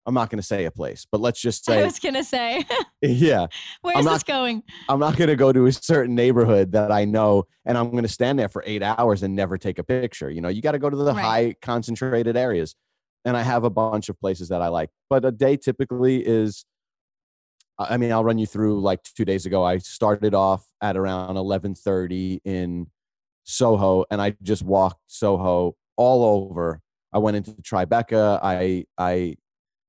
I'm 0.07 0.15
not 0.15 0.29
going 0.31 0.39
to 0.39 0.47
say 0.47 0.67
a 0.67 0.71
place, 0.71 1.07
but 1.11 1.21
let's 1.21 1.41
just 1.41 1.65
say 1.65 1.81
I 1.81 1.85
was 1.85 1.99
going 1.99 2.15
to 2.15 2.25
say. 2.25 2.65
yeah. 3.03 3.47
Where's 3.81 3.99
I'm 3.99 4.05
this 4.05 4.13
not, 4.13 4.27
going? 4.27 4.63
I'm 4.89 5.01
not 5.01 5.17
going 5.17 5.29
to 5.29 5.37
go 5.37 5.53
to 5.53 5.67
a 5.67 5.73
certain 5.73 6.15
neighborhood 6.15 6.73
that 6.73 6.93
I 6.93 7.05
know 7.07 7.45
and 7.65 7.79
I'm 7.79 7.91
going 7.91 8.03
to 8.03 8.09
stand 8.09 8.39
there 8.39 8.49
for 8.51 8.63
8 8.67 8.83
hours 8.83 9.23
and 9.23 9.35
never 9.35 9.57
take 9.57 9.79
a 9.79 9.85
picture. 9.85 10.31
You 10.31 10.43
know, 10.43 10.49
you 10.49 10.61
got 10.61 10.73
to 10.73 10.79
go 10.79 10.91
to 10.91 10.97
the 10.97 11.13
Right. 11.15 11.25
high 11.25 11.55
concentrated 11.63 12.37
areas. 12.37 12.75
And 13.25 13.37
I 13.37 13.43
have 13.43 13.65
a 13.65 13.71
bunch 13.71 14.11
of 14.11 14.21
places 14.21 14.51
that 14.51 14.61
I 14.61 14.69
like. 14.69 14.91
But 15.09 15.25
a 15.25 15.31
day 15.33 15.57
typically 15.57 16.25
is 16.27 16.65
I 17.79 17.97
mean, 17.97 18.13
I'll 18.13 18.23
run 18.23 18.39
you 18.39 18.47
through 18.47 18.81
like 18.81 19.03
2 19.03 19.25
days 19.25 19.47
ago 19.47 19.65
I 19.65 19.79
started 19.79 20.35
off 20.35 20.65
at 20.83 20.97
around 20.97 21.37
11:30 21.37 22.41
in 22.45 22.89
Soho 23.45 24.05
and 24.11 24.21
I 24.21 24.37
just 24.43 24.63
walked 24.63 25.01
Soho 25.07 25.77
all 25.97 26.25
over. 26.25 26.81
I 27.13 27.19
went 27.19 27.37
into 27.37 27.53
Tribeca. 27.63 28.39
I 28.43 28.85
I 28.99 29.37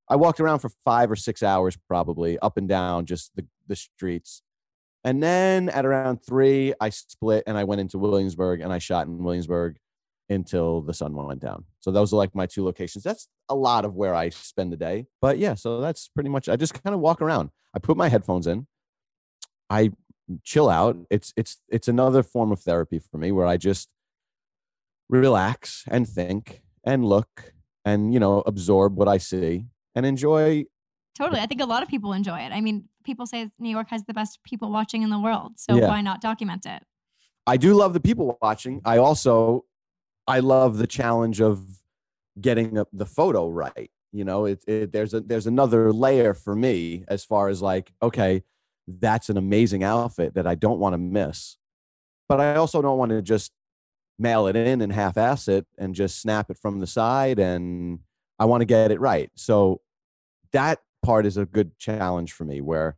I 0.09 0.15
walked 0.15 0.39
around 0.39 0.59
for 0.59 0.69
five 0.83 1.09
or 1.09 1.15
six 1.15 1.41
hours, 1.41 1.77
probably 1.87 2.37
up 2.39 2.57
and 2.57 2.69
down 2.69 3.05
just 3.05 3.35
the, 3.35 3.45
the 3.67 3.75
streets. 3.75 4.41
And 5.03 5.21
then 5.21 5.69
at 5.69 5.85
around 5.85 6.17
three, 6.25 6.73
I 6.79 6.89
split 6.89 7.43
and 7.47 7.57
I 7.57 7.63
went 7.63 7.81
into 7.81 7.97
Williamsburg 7.97 8.61
and 8.61 8.73
I 8.73 8.79
shot 8.79 9.07
in 9.07 9.23
Williamsburg 9.23 9.77
until 10.29 10.81
the 10.81 10.93
sun 10.93 11.15
went 11.15 11.41
down. 11.41 11.65
So 11.79 11.91
those 11.91 12.11
are 12.11 12.15
like 12.17 12.33
my 12.35 12.45
two 12.45 12.63
locations. 12.63 13.03
That's 13.03 13.27
a 13.49 13.55
lot 13.55 13.85
of 13.85 13.93
where 13.93 14.15
I 14.15 14.29
spend 14.29 14.71
the 14.71 14.77
day. 14.77 15.05
But 15.21 15.37
yeah, 15.37 15.53
so 15.53 15.79
that's 15.81 16.07
pretty 16.07 16.29
much. 16.29 16.49
I 16.49 16.55
just 16.55 16.81
kind 16.83 16.93
of 16.93 16.99
walk 16.99 17.21
around. 17.21 17.51
I 17.75 17.79
put 17.79 17.97
my 17.97 18.09
headphones 18.09 18.47
in. 18.47 18.67
I 19.69 19.91
chill 20.43 20.69
out. 20.69 20.97
It's 21.09 21.33
it's 21.35 21.57
it's 21.69 21.87
another 21.87 22.23
form 22.23 22.51
of 22.51 22.61
therapy 22.61 22.99
for 22.99 23.17
me 23.17 23.31
where 23.31 23.45
I 23.45 23.57
just 23.57 23.89
relax 25.09 25.83
and 25.87 26.07
think 26.07 26.63
and 26.83 27.05
look 27.05 27.53
and 27.83 28.13
you 28.13 28.19
know 28.19 28.41
absorb 28.45 28.95
what 28.95 29.07
I 29.07 29.17
see 29.17 29.65
and 29.95 30.05
enjoy 30.05 30.65
Totally. 31.17 31.39
I 31.39 31.45
think 31.45 31.61
a 31.61 31.65
lot 31.65 31.81
of 31.81 31.87
people 31.87 32.11
enjoy 32.11 32.39
it. 32.39 32.51
I 32.51 32.59
mean, 32.59 32.89
people 33.05 33.25
say 33.25 33.49
New 33.57 33.69
York 33.69 33.87
has 33.89 34.03
the 34.03 34.13
best 34.13 34.43
people 34.43 34.69
watching 34.69 35.01
in 35.01 35.09
the 35.09 35.17
world. 35.19 35.53
So 35.55 35.77
Yeah. 35.77 35.87
why 35.87 36.01
not 36.01 36.19
document 36.19 36.65
it? 36.65 36.83
I 37.47 37.55
do 37.55 37.73
love 37.73 37.93
the 37.93 38.01
people 38.01 38.37
watching. 38.41 38.81
I 38.83 38.97
also 38.97 39.63
I 40.27 40.39
love 40.39 40.77
the 40.77 40.87
challenge 40.87 41.39
of 41.39 41.63
getting 42.41 42.83
the 42.91 43.05
photo 43.05 43.47
right. 43.47 43.89
You 44.11 44.25
know, 44.25 44.45
it, 44.45 44.63
it 44.67 44.91
there's 44.91 45.13
a 45.13 45.21
there's 45.21 45.47
another 45.47 45.93
layer 45.93 46.33
for 46.33 46.53
me 46.55 47.05
as 47.07 47.23
far 47.23 47.47
as 47.47 47.61
like, 47.61 47.93
okay, 48.01 48.43
that's 48.87 49.29
an 49.29 49.37
amazing 49.37 49.83
outfit 49.83 50.33
that 50.35 50.45
I 50.47 50.55
don't 50.55 50.79
want 50.79 50.93
to 50.93 50.97
miss. 50.97 51.57
But 52.27 52.41
I 52.41 52.55
also 52.55 52.81
don't 52.81 52.97
want 52.97 53.11
to 53.11 53.21
just 53.21 53.51
mail 54.17 54.47
it 54.47 54.55
in 54.55 54.81
and 54.81 54.91
half-ass 54.91 55.47
it 55.47 55.65
and 55.77 55.93
just 55.95 56.21
snap 56.21 56.49
it 56.49 56.57
from 56.57 56.79
the 56.79 56.87
side 56.87 57.37
and 57.39 57.99
I 58.39 58.45
want 58.45 58.61
to 58.61 58.65
get 58.65 58.91
it 58.91 58.99
right. 58.99 59.29
So 59.35 59.81
that 60.55 60.79
part 61.03 61.25
is 61.25 61.35
a 61.35 61.45
good 61.45 61.77
challenge 61.77 62.31
for 62.31 62.45
me 62.45 62.61
where 62.61 62.95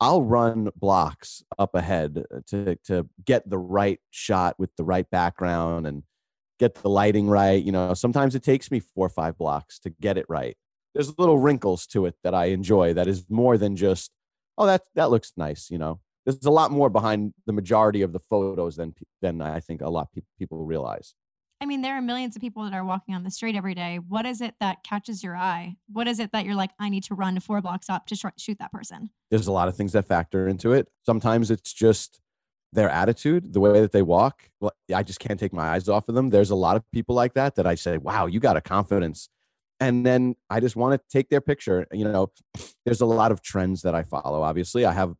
I'll 0.00 0.22
run 0.22 0.68
blocks 0.76 1.42
up 1.58 1.74
ahead 1.74 2.24
uh, 2.34 2.40
to 2.48 2.76
to 2.84 3.08
get 3.24 3.48
the 3.48 3.58
right 3.58 3.98
shot 4.10 4.58
with 4.58 4.70
the 4.76 4.84
right 4.84 5.08
background 5.10 5.86
and 5.86 6.02
get 6.58 6.74
the 6.74 6.90
lighting 6.90 7.26
right. 7.28 7.62
You 7.62 7.72
know, 7.72 7.94
sometimes 7.94 8.34
it 8.34 8.42
takes 8.42 8.70
me 8.70 8.80
four 8.80 9.06
or 9.06 9.10
five 9.10 9.38
blocks 9.38 9.78
to 9.80 9.90
get 9.90 10.18
it 10.18 10.26
right. 10.28 10.56
There's 10.94 11.18
little 11.18 11.38
wrinkles 11.38 11.86
to 11.88 12.04
it 12.06 12.16
that 12.22 12.34
I 12.34 12.46
enjoy 12.46 12.94
that 12.94 13.08
is 13.08 13.24
more 13.30 13.56
than 13.56 13.76
just, 13.76 14.10
oh, 14.58 14.66
that 14.66 14.82
that 14.94 15.10
looks 15.10 15.32
nice. 15.36 15.70
You 15.70 15.78
know, 15.78 16.00
there's 16.26 16.44
a 16.44 16.50
lot 16.50 16.70
more 16.70 16.90
behind 16.90 17.32
the 17.46 17.54
majority 17.54 18.02
of 18.02 18.12
the 18.12 18.20
photos 18.20 18.76
than 18.76 18.94
than 19.22 19.40
I 19.40 19.60
think 19.60 19.80
a 19.80 19.88
lot 19.88 20.08
of 20.14 20.22
people 20.38 20.64
realize. 20.64 21.14
I 21.62 21.66
mean, 21.66 21.82
there 21.82 21.96
are 21.96 22.00
millions 22.02 22.36
of 22.36 22.40
people 22.40 22.64
that 22.64 22.72
are 22.72 22.84
walking 22.84 23.14
on 23.14 23.22
the 23.22 23.30
street 23.30 23.54
every 23.54 23.74
day. 23.74 23.98
What 23.98 24.24
is 24.24 24.40
it 24.40 24.54
that 24.60 24.82
catches 24.82 25.22
your 25.22 25.36
eye? 25.36 25.76
What 25.92 26.08
is 26.08 26.18
it 26.18 26.32
that 26.32 26.46
you're 26.46 26.54
like, 26.54 26.70
I 26.78 26.88
need 26.88 27.04
to 27.04 27.14
run 27.14 27.38
four 27.40 27.60
blocks 27.60 27.90
up 27.90 28.06
to 28.06 28.16
sh- 28.16 28.24
shoot 28.38 28.58
that 28.58 28.72
person? 28.72 29.10
there's 29.30 29.46
a 29.46 29.52
lot 29.52 29.68
of 29.68 29.76
things 29.76 29.92
that 29.92 30.06
factor 30.06 30.48
into 30.48 30.72
it. 30.72 30.88
Sometimes 31.06 31.50
it's 31.50 31.72
just 31.72 32.20
their 32.72 32.90
attitude, 32.90 33.52
the 33.52 33.60
way 33.60 33.80
that 33.80 33.92
they 33.92 34.02
walk. 34.02 34.50
I 34.94 35.02
just 35.02 35.20
can't 35.20 35.38
take 35.38 35.52
my 35.52 35.68
eyes 35.68 35.88
off 35.88 36.08
of 36.08 36.14
them. 36.14 36.30
There's 36.30 36.50
a 36.50 36.56
lot 36.56 36.76
of 36.76 36.82
people 36.92 37.14
like 37.14 37.34
that 37.34 37.54
that 37.56 37.66
I 37.66 37.74
say, 37.74 37.96
wow, 37.96 38.26
you 38.26 38.40
got 38.40 38.56
a 38.56 38.60
confidence. 38.60 39.28
And 39.78 40.04
then 40.04 40.36
I 40.50 40.60
just 40.60 40.76
want 40.76 41.00
to 41.00 41.00
take 41.08 41.30
their 41.30 41.40
picture. 41.40 41.86
You 41.92 42.04
know, 42.04 42.32
there's 42.84 43.00
a 43.00 43.06
lot 43.06 43.32
of 43.32 43.40
trends 43.40 43.82
that 43.82 43.94
I 43.94 44.02
follow. 44.02 44.42
Obviously, 44.42 44.84
I 44.84 44.92
have 44.92 45.14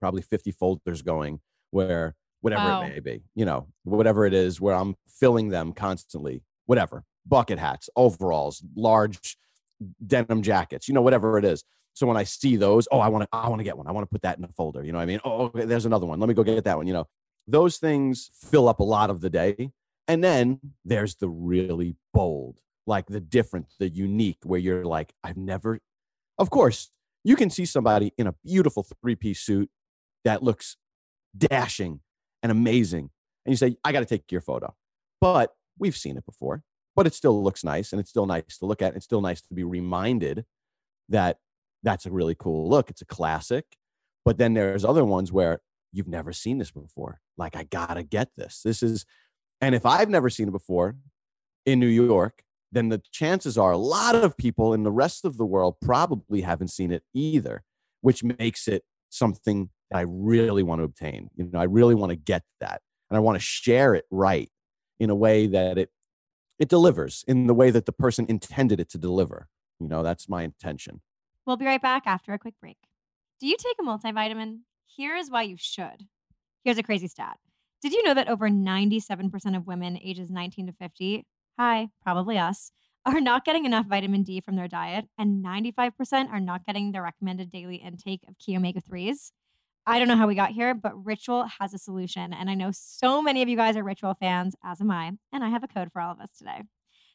probably 0.00 0.22
50 0.22 0.50
folders 0.52 1.02
going 1.02 1.40
where 1.70 2.14
whatever 2.46 2.62
Wow. 2.62 2.82
it 2.82 2.90
may 2.90 3.00
be, 3.00 3.22
you 3.34 3.44
know, 3.44 3.66
whatever 3.82 4.24
it 4.24 4.32
is, 4.32 4.60
where 4.60 4.76
I'm 4.76 4.94
filling 5.08 5.48
them 5.48 5.72
constantly, 5.72 6.44
whatever, 6.66 7.02
bucket 7.26 7.58
hats, 7.58 7.90
overalls, 7.96 8.62
large 8.76 9.36
denim 10.06 10.42
jackets, 10.42 10.86
you 10.86 10.94
know, 10.94 11.02
whatever 11.02 11.38
it 11.38 11.44
is. 11.44 11.64
So 11.94 12.06
when 12.06 12.16
I 12.16 12.22
see 12.22 12.54
those, 12.54 12.86
oh, 12.92 13.00
I 13.00 13.08
want 13.08 13.24
to, 13.24 13.28
I 13.32 13.48
want 13.48 13.58
to 13.58 13.64
get 13.64 13.76
one. 13.76 13.88
I 13.88 13.90
want 13.90 14.06
to 14.06 14.12
put 14.12 14.22
that 14.22 14.38
in 14.38 14.44
a 14.44 14.48
folder. 14.48 14.84
You 14.84 14.92
know 14.92 14.98
what 14.98 15.02
I 15.02 15.06
mean? 15.06 15.20
Oh, 15.24 15.46
okay, 15.46 15.64
there's 15.64 15.86
another 15.86 16.06
one. 16.06 16.20
Let 16.20 16.28
me 16.28 16.34
go 16.34 16.44
get 16.44 16.62
that 16.62 16.76
one. 16.76 16.86
You 16.86 16.92
know, 16.92 17.08
those 17.48 17.78
things 17.78 18.30
fill 18.32 18.68
up 18.68 18.78
a 18.78 18.84
lot 18.84 19.10
of 19.10 19.20
the 19.20 19.30
day. 19.30 19.72
And 20.06 20.22
then 20.22 20.60
there's 20.84 21.16
the 21.16 21.28
really 21.28 21.96
bold, 22.14 22.60
like 22.86 23.06
the 23.06 23.18
different, 23.18 23.66
the 23.80 23.88
unique, 23.88 24.38
where 24.44 24.60
you're 24.60 24.84
like, 24.84 25.12
I've 25.24 25.36
never, 25.36 25.80
of 26.38 26.48
course, 26.48 26.92
you 27.24 27.34
can 27.34 27.50
see 27.50 27.64
somebody 27.64 28.12
in 28.16 28.28
a 28.28 28.34
beautiful 28.44 28.86
three 29.02 29.16
piece 29.16 29.40
suit 29.40 29.68
that 30.24 30.44
looks 30.44 30.76
dashing 31.36 32.02
and 32.42 32.52
amazing. 32.52 33.10
And 33.44 33.52
you 33.52 33.56
say, 33.56 33.76
I 33.84 33.92
got 33.92 34.00
to 34.00 34.06
take 34.06 34.30
your 34.30 34.40
photo. 34.40 34.74
But 35.20 35.54
we've 35.78 35.96
seen 35.96 36.16
it 36.16 36.26
before, 36.26 36.62
but 36.94 37.06
it 37.06 37.14
still 37.14 37.42
looks 37.42 37.64
nice 37.64 37.92
and 37.92 38.00
it's 38.00 38.10
still 38.10 38.26
nice 38.26 38.58
to 38.58 38.66
look 38.66 38.82
at. 38.82 38.94
It's 38.96 39.04
still 39.04 39.20
nice 39.20 39.40
to 39.42 39.54
be 39.54 39.64
reminded 39.64 40.44
that 41.08 41.38
that's 41.82 42.06
a 42.06 42.10
really 42.10 42.34
cool 42.34 42.68
look. 42.68 42.90
It's 42.90 43.02
a 43.02 43.06
classic. 43.06 43.64
But 44.24 44.38
then 44.38 44.54
there's 44.54 44.84
other 44.84 45.04
ones 45.04 45.32
where 45.32 45.60
you've 45.92 46.08
never 46.08 46.32
seen 46.32 46.58
this 46.58 46.72
before. 46.72 47.20
Like, 47.38 47.56
I 47.56 47.62
got 47.62 47.94
to 47.94 48.02
get 48.02 48.30
this. 48.36 48.60
This 48.64 48.82
is, 48.82 49.06
and 49.60 49.74
if 49.74 49.86
I've 49.86 50.10
never 50.10 50.28
seen 50.28 50.48
it 50.48 50.52
before 50.52 50.96
in 51.64 51.78
New 51.78 51.86
York, 51.86 52.42
then 52.72 52.88
the 52.88 53.00
chances 53.12 53.56
are 53.56 53.70
a 53.70 53.78
lot 53.78 54.16
of 54.16 54.36
people 54.36 54.74
in 54.74 54.82
the 54.82 54.90
rest 54.90 55.24
of 55.24 55.36
the 55.36 55.46
world 55.46 55.76
probably 55.80 56.40
haven't 56.40 56.68
seen 56.68 56.90
it 56.90 57.04
either, 57.14 57.62
which 58.00 58.24
makes 58.24 58.66
it 58.66 58.82
something 59.08 59.70
that 59.90 59.98
I 59.98 60.02
really 60.06 60.62
want 60.62 60.80
to 60.80 60.84
obtain. 60.84 61.28
You 61.36 61.48
know, 61.52 61.58
I 61.58 61.64
really 61.64 61.94
want 61.94 62.10
to 62.10 62.16
get 62.16 62.42
that 62.60 62.82
and 63.10 63.16
I 63.16 63.20
want 63.20 63.36
to 63.36 63.40
share 63.40 63.94
it 63.94 64.04
right 64.10 64.50
in 64.98 65.10
a 65.10 65.14
way 65.14 65.46
that 65.46 65.78
it 65.78 65.90
it 66.58 66.68
delivers 66.68 67.22
in 67.28 67.46
the 67.46 67.54
way 67.54 67.70
that 67.70 67.84
the 67.84 67.92
person 67.92 68.26
intended 68.28 68.80
it 68.80 68.88
to 68.90 68.98
deliver. 68.98 69.48
You 69.78 69.88
know, 69.88 70.02
that's 70.02 70.28
my 70.28 70.42
intention. 70.42 71.02
We'll 71.46 71.56
be 71.56 71.66
right 71.66 71.82
back 71.82 72.04
after 72.06 72.32
a 72.32 72.38
quick 72.38 72.54
break. 72.60 72.78
Do 73.40 73.46
you 73.46 73.56
take 73.58 73.76
a 73.78 73.82
multivitamin? 73.82 74.60
Here 74.86 75.16
is 75.16 75.30
why 75.30 75.42
you 75.42 75.56
should. 75.58 76.06
Here's 76.64 76.78
a 76.78 76.82
crazy 76.82 77.08
stat. 77.08 77.36
Did 77.82 77.92
you 77.92 78.02
know 78.02 78.14
that 78.14 78.28
over 78.28 78.48
97% 78.48 79.56
of 79.56 79.66
women 79.66 79.98
ages 80.02 80.30
19 80.30 80.68
to 80.68 80.72
50, 80.72 81.26
hi, 81.58 81.88
probably 82.02 82.38
us, 82.38 82.72
are 83.04 83.20
not 83.20 83.44
getting 83.44 83.66
enough 83.66 83.86
vitamin 83.86 84.22
D 84.22 84.40
from 84.40 84.56
their 84.56 84.66
diet, 84.66 85.04
and 85.18 85.44
95% 85.44 86.30
are 86.30 86.40
not 86.40 86.64
getting 86.64 86.90
the 86.90 87.02
recommended 87.02 87.50
daily 87.50 87.76
intake 87.76 88.22
of 88.26 88.38
key 88.38 88.56
omega 88.56 88.80
3s? 88.80 89.30
I 89.88 89.98
don't 89.98 90.08
know 90.08 90.16
how 90.16 90.26
we 90.26 90.34
got 90.34 90.50
here, 90.50 90.74
but 90.74 91.04
Ritual 91.04 91.44
has 91.60 91.72
a 91.72 91.78
solution. 91.78 92.32
And 92.32 92.50
I 92.50 92.54
know 92.54 92.70
so 92.72 93.22
many 93.22 93.40
of 93.40 93.48
you 93.48 93.56
guys 93.56 93.76
are 93.76 93.84
Ritual 93.84 94.14
fans, 94.14 94.56
as 94.64 94.80
am 94.80 94.90
I, 94.90 95.12
and 95.32 95.44
I 95.44 95.48
have 95.48 95.62
a 95.62 95.68
code 95.68 95.92
for 95.92 96.00
all 96.00 96.10
of 96.10 96.20
us 96.20 96.32
today. 96.36 96.62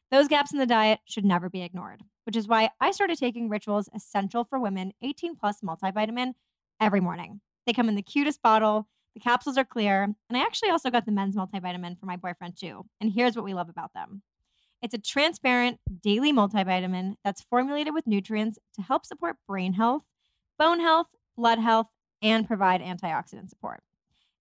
Those 0.10 0.30
gaps 0.30 0.54
in 0.54 0.60
the 0.60 0.66
diet 0.66 1.00
should 1.06 1.25
never 1.25 1.50
be 1.50 1.63
ignored, 1.63 2.04
which 2.25 2.38
is 2.38 2.48
why 2.48 2.70
I 2.80 2.92
started 2.92 3.18
taking 3.18 3.50
Ritual's 3.50 3.90
Essential 3.94 4.46
for 4.46 4.58
Women 4.58 4.94
18 5.01 5.36
Plus 5.36 5.60
multivitamin 5.62 6.34
every 6.80 7.01
morning. 7.01 7.42
They 7.66 7.74
come 7.74 7.90
in 7.90 7.96
the 7.96 8.01
cutest 8.01 8.42
bottle, 8.42 8.88
the 9.13 9.20
capsules 9.20 9.58
are 9.58 9.66
clear, 9.66 10.04
and 10.04 10.38
I 10.38 10.42
actually 10.42 10.70
also 10.70 10.90
got 10.90 11.06
the 11.06 11.12
men's 11.12 11.36
multivitamin 11.36 12.00
for 12.00 12.06
my 12.06 12.16
boyfriend 12.16 12.58
too. 12.58 12.86
And 13.01 13.12
here's 13.12 13.36
what 13.36 13.46
we 13.46 13.54
love 13.54 13.70
about 13.70 13.94
them 13.94 14.22
it's 14.82 14.94
a 14.94 14.98
transparent 14.98 15.80
daily 16.01 16.34
multivitamin 16.34 17.16
that's 17.24 17.42
formulated 17.42 17.94
with 17.94 18.08
nutrients 18.08 18.58
to 18.75 18.82
help 18.82 19.06
support 19.06 19.36
brain 19.48 19.74
health, 19.74 20.04
bone 20.58 20.80
health, 20.80 21.08
blood 21.36 21.60
health, 21.60 21.88
and 22.22 22.48
provide 22.48 22.82
antioxidant 22.82 23.50
support. 23.50 23.82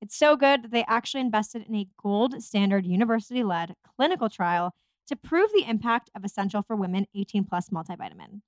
It's 0.00 0.16
so 0.16 0.36
good 0.36 0.62
that 0.62 0.70
they 0.70 0.84
actually 0.88 1.20
invested 1.20 1.66
in 1.68 1.74
a 1.74 1.88
gold 2.02 2.42
standard 2.42 2.86
university 2.86 3.42
led 3.42 3.74
clinical 3.96 4.30
trial 4.30 4.74
to 5.06 5.16
prove 5.16 5.50
the 5.52 5.68
impact 5.68 6.10
of 6.14 6.24
Essential 6.24 6.62
for 6.62 6.76
Women 6.76 7.06
18 7.14 7.44
Plus 7.44 7.68
multivitamin. 7.68 8.40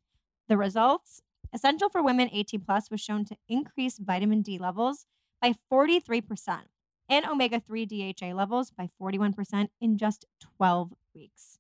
The 0.49 0.57
results 0.57 1.21
Essential 1.53 1.91
for 1.91 2.03
Women 2.03 2.31
18 2.33 2.61
Plus 2.61 2.91
was 2.91 3.01
shown 3.01 3.27
to 3.27 3.37
increase 3.49 3.99
vitamin 3.99 4.41
D 4.41 4.59
levels 4.59 5.07
by 5.41 5.55
43% 5.71 6.61
and 7.09 7.27
omega 7.27 7.61
3 7.61 7.85
DHA 7.85 8.33
levels 8.35 8.71
by 8.71 8.89
41% 9.01 9.69
in 9.81 9.99
just 9.99 10.25
12 10.57 10.95
weeks. 11.15 11.59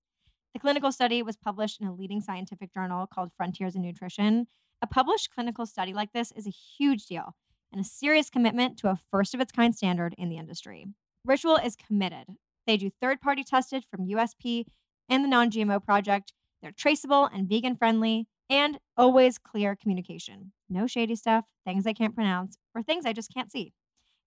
The 0.54 0.60
clinical 0.60 0.92
study 0.92 1.22
was 1.22 1.36
published 1.36 1.80
in 1.80 1.86
a 1.86 1.94
leading 1.94 2.22
scientific 2.22 2.72
journal 2.72 3.06
called 3.06 3.32
Frontiers 3.32 3.74
in 3.74 3.82
Nutrition. 3.82 4.46
A 4.80 4.86
published 4.86 5.30
clinical 5.34 5.66
study 5.66 5.92
like 5.92 6.12
this 6.12 6.32
is 6.32 6.46
a 6.46 6.50
huge 6.50 7.06
deal 7.06 7.34
and 7.72 7.80
a 7.80 7.84
serious 7.84 8.30
commitment 8.30 8.78
to 8.78 8.88
a 8.88 8.98
first 9.10 9.34
of 9.34 9.40
its 9.40 9.52
kind 9.52 9.74
standard 9.74 10.14
in 10.18 10.28
the 10.28 10.36
industry. 10.36 10.86
Ritual 11.24 11.56
is 11.56 11.76
committed. 11.76 12.26
They 12.66 12.76
do 12.76 12.90
third 13.00 13.20
party 13.20 13.44
tested 13.44 13.84
from 13.84 14.06
USP 14.06 14.66
and 15.08 15.24
the 15.24 15.28
Non 15.28 15.50
GMO 15.50 15.82
Project. 15.82 16.32
They're 16.60 16.72
traceable 16.72 17.28
and 17.32 17.48
vegan 17.48 17.76
friendly, 17.76 18.28
and 18.48 18.78
always 18.96 19.38
clear 19.38 19.74
communication. 19.74 20.52
No 20.68 20.86
shady 20.86 21.16
stuff, 21.16 21.46
things 21.64 21.86
I 21.86 21.92
can't 21.92 22.14
pronounce, 22.14 22.58
or 22.74 22.82
things 22.82 23.06
I 23.06 23.12
just 23.12 23.32
can't 23.32 23.50
see. 23.50 23.72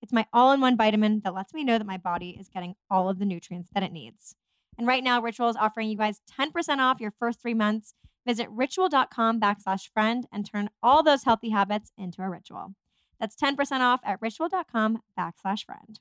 It's 0.02 0.12
my 0.12 0.26
all 0.34 0.52
in 0.52 0.62
one 0.62 0.78
vitamin 0.78 1.22
that 1.24 1.34
lets 1.34 1.54
me 1.54 1.64
know 1.64 1.78
that 1.78 1.88
my 1.88 1.98
body 1.98 2.38
is 2.40 2.50
getting 2.50 2.76
all 2.90 3.10
of 3.10 3.20
the 3.20 3.26
nutrients 3.26 3.70
that 3.74 3.84
it 3.84 3.92
needs. 3.92 4.36
And 4.78 4.88
right 4.88 5.04
now, 5.04 5.22
Ritual 5.22 5.50
is 5.50 5.56
offering 5.56 5.90
you 5.90 5.98
guys 5.98 6.22
10% 6.40 6.80
off 6.80 7.00
your 7.00 7.14
first 7.18 7.42
three 7.42 7.54
months. 7.54 7.94
Visit 8.26 8.50
ritual.com 8.50 9.40
backslash 9.40 9.90
friend 9.94 10.26
and 10.32 10.46
turn 10.46 10.70
all 10.82 11.04
those 11.04 11.24
healthy 11.24 11.52
habits 11.52 11.92
into 11.98 12.22
a 12.22 12.30
ritual. 12.30 12.74
That's 13.20 13.36
10% 13.36 13.80
off 13.80 14.02
at 14.04 14.20
ritual.com 14.22 15.02
backslash 15.18 15.66
friend. 15.66 16.00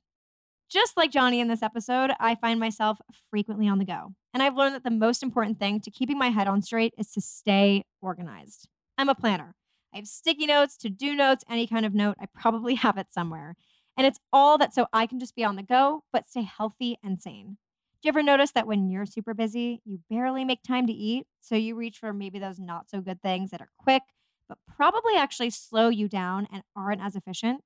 Just 0.69 0.97
like 0.97 1.13
Johnny 1.13 1.41
in 1.41 1.49
this 1.49 1.63
episode, 1.63 2.13
I 2.19 2.35
find 2.35 2.59
myself 2.59 2.99
frequently 3.31 3.69
on 3.69 3.79
the 3.79 3.85
go. 3.85 4.15
And 4.33 4.43
I've 4.43 4.57
learned 4.57 4.75
that 4.75 4.83
the 4.83 4.91
most 4.91 5.23
important 5.23 5.59
thing 5.59 5.81
to 5.81 5.91
keeping 5.91 6.19
my 6.19 6.31
head 6.31 6.49
on 6.49 6.63
straight 6.63 6.95
is 6.99 7.13
to 7.13 7.21
stay 7.21 7.85
organized. 8.01 8.69
I'm 8.99 9.09
a 9.09 9.15
planner. 9.15 9.55
I 9.93 9.99
have 9.99 10.09
sticky 10.09 10.47
notes, 10.47 10.77
to 10.79 10.91
do 10.91 11.15
notes, 11.15 11.45
any 11.49 11.67
kind 11.67 11.87
of 11.87 11.95
note. 11.95 12.17
I 12.19 12.27
probably 12.35 12.75
have 12.77 12.99
it 12.99 13.13
somewhere. 13.13 13.55
And 13.97 14.07
it's 14.07 14.19
all 14.33 14.59
that 14.59 14.75
so 14.75 14.87
I 14.93 15.07
can 15.07 15.21
just 15.21 15.37
be 15.37 15.45
on 15.45 15.57
the 15.57 15.63
go, 15.63 16.03
but 16.13 16.29
stay 16.29 16.43
healthy 16.43 16.99
and 17.03 17.21
sane. 17.21 17.59
Do 18.03 18.09
you 18.09 18.11
ever 18.11 18.23
notice 18.23 18.51
that 18.51 18.67
when 18.67 18.91
you're 18.91 19.07
super 19.07 19.33
busy, 19.33 19.81
you 19.85 20.01
barely 20.11 20.45
make 20.45 20.63
time 20.63 20.87
to 20.89 20.93
eat? 20.93 21.27
So 21.41 21.55
you 21.55 21.77
reach 21.77 21.99
for 21.99 22.13
maybe 22.13 22.39
those 22.39 22.59
not 22.59 22.91
so 22.91 23.01
good 23.01 23.23
things 23.23 23.51
that 23.51 23.61
are 23.61 23.71
quick, 23.79 24.03
but 24.49 24.59
probably 24.67 25.17
actually 25.17 25.51
slow 25.51 25.89
you 25.89 26.09
down 26.09 26.47
and 26.53 26.63
aren't 26.77 27.03
as 27.03 27.17
efficient? 27.17 27.63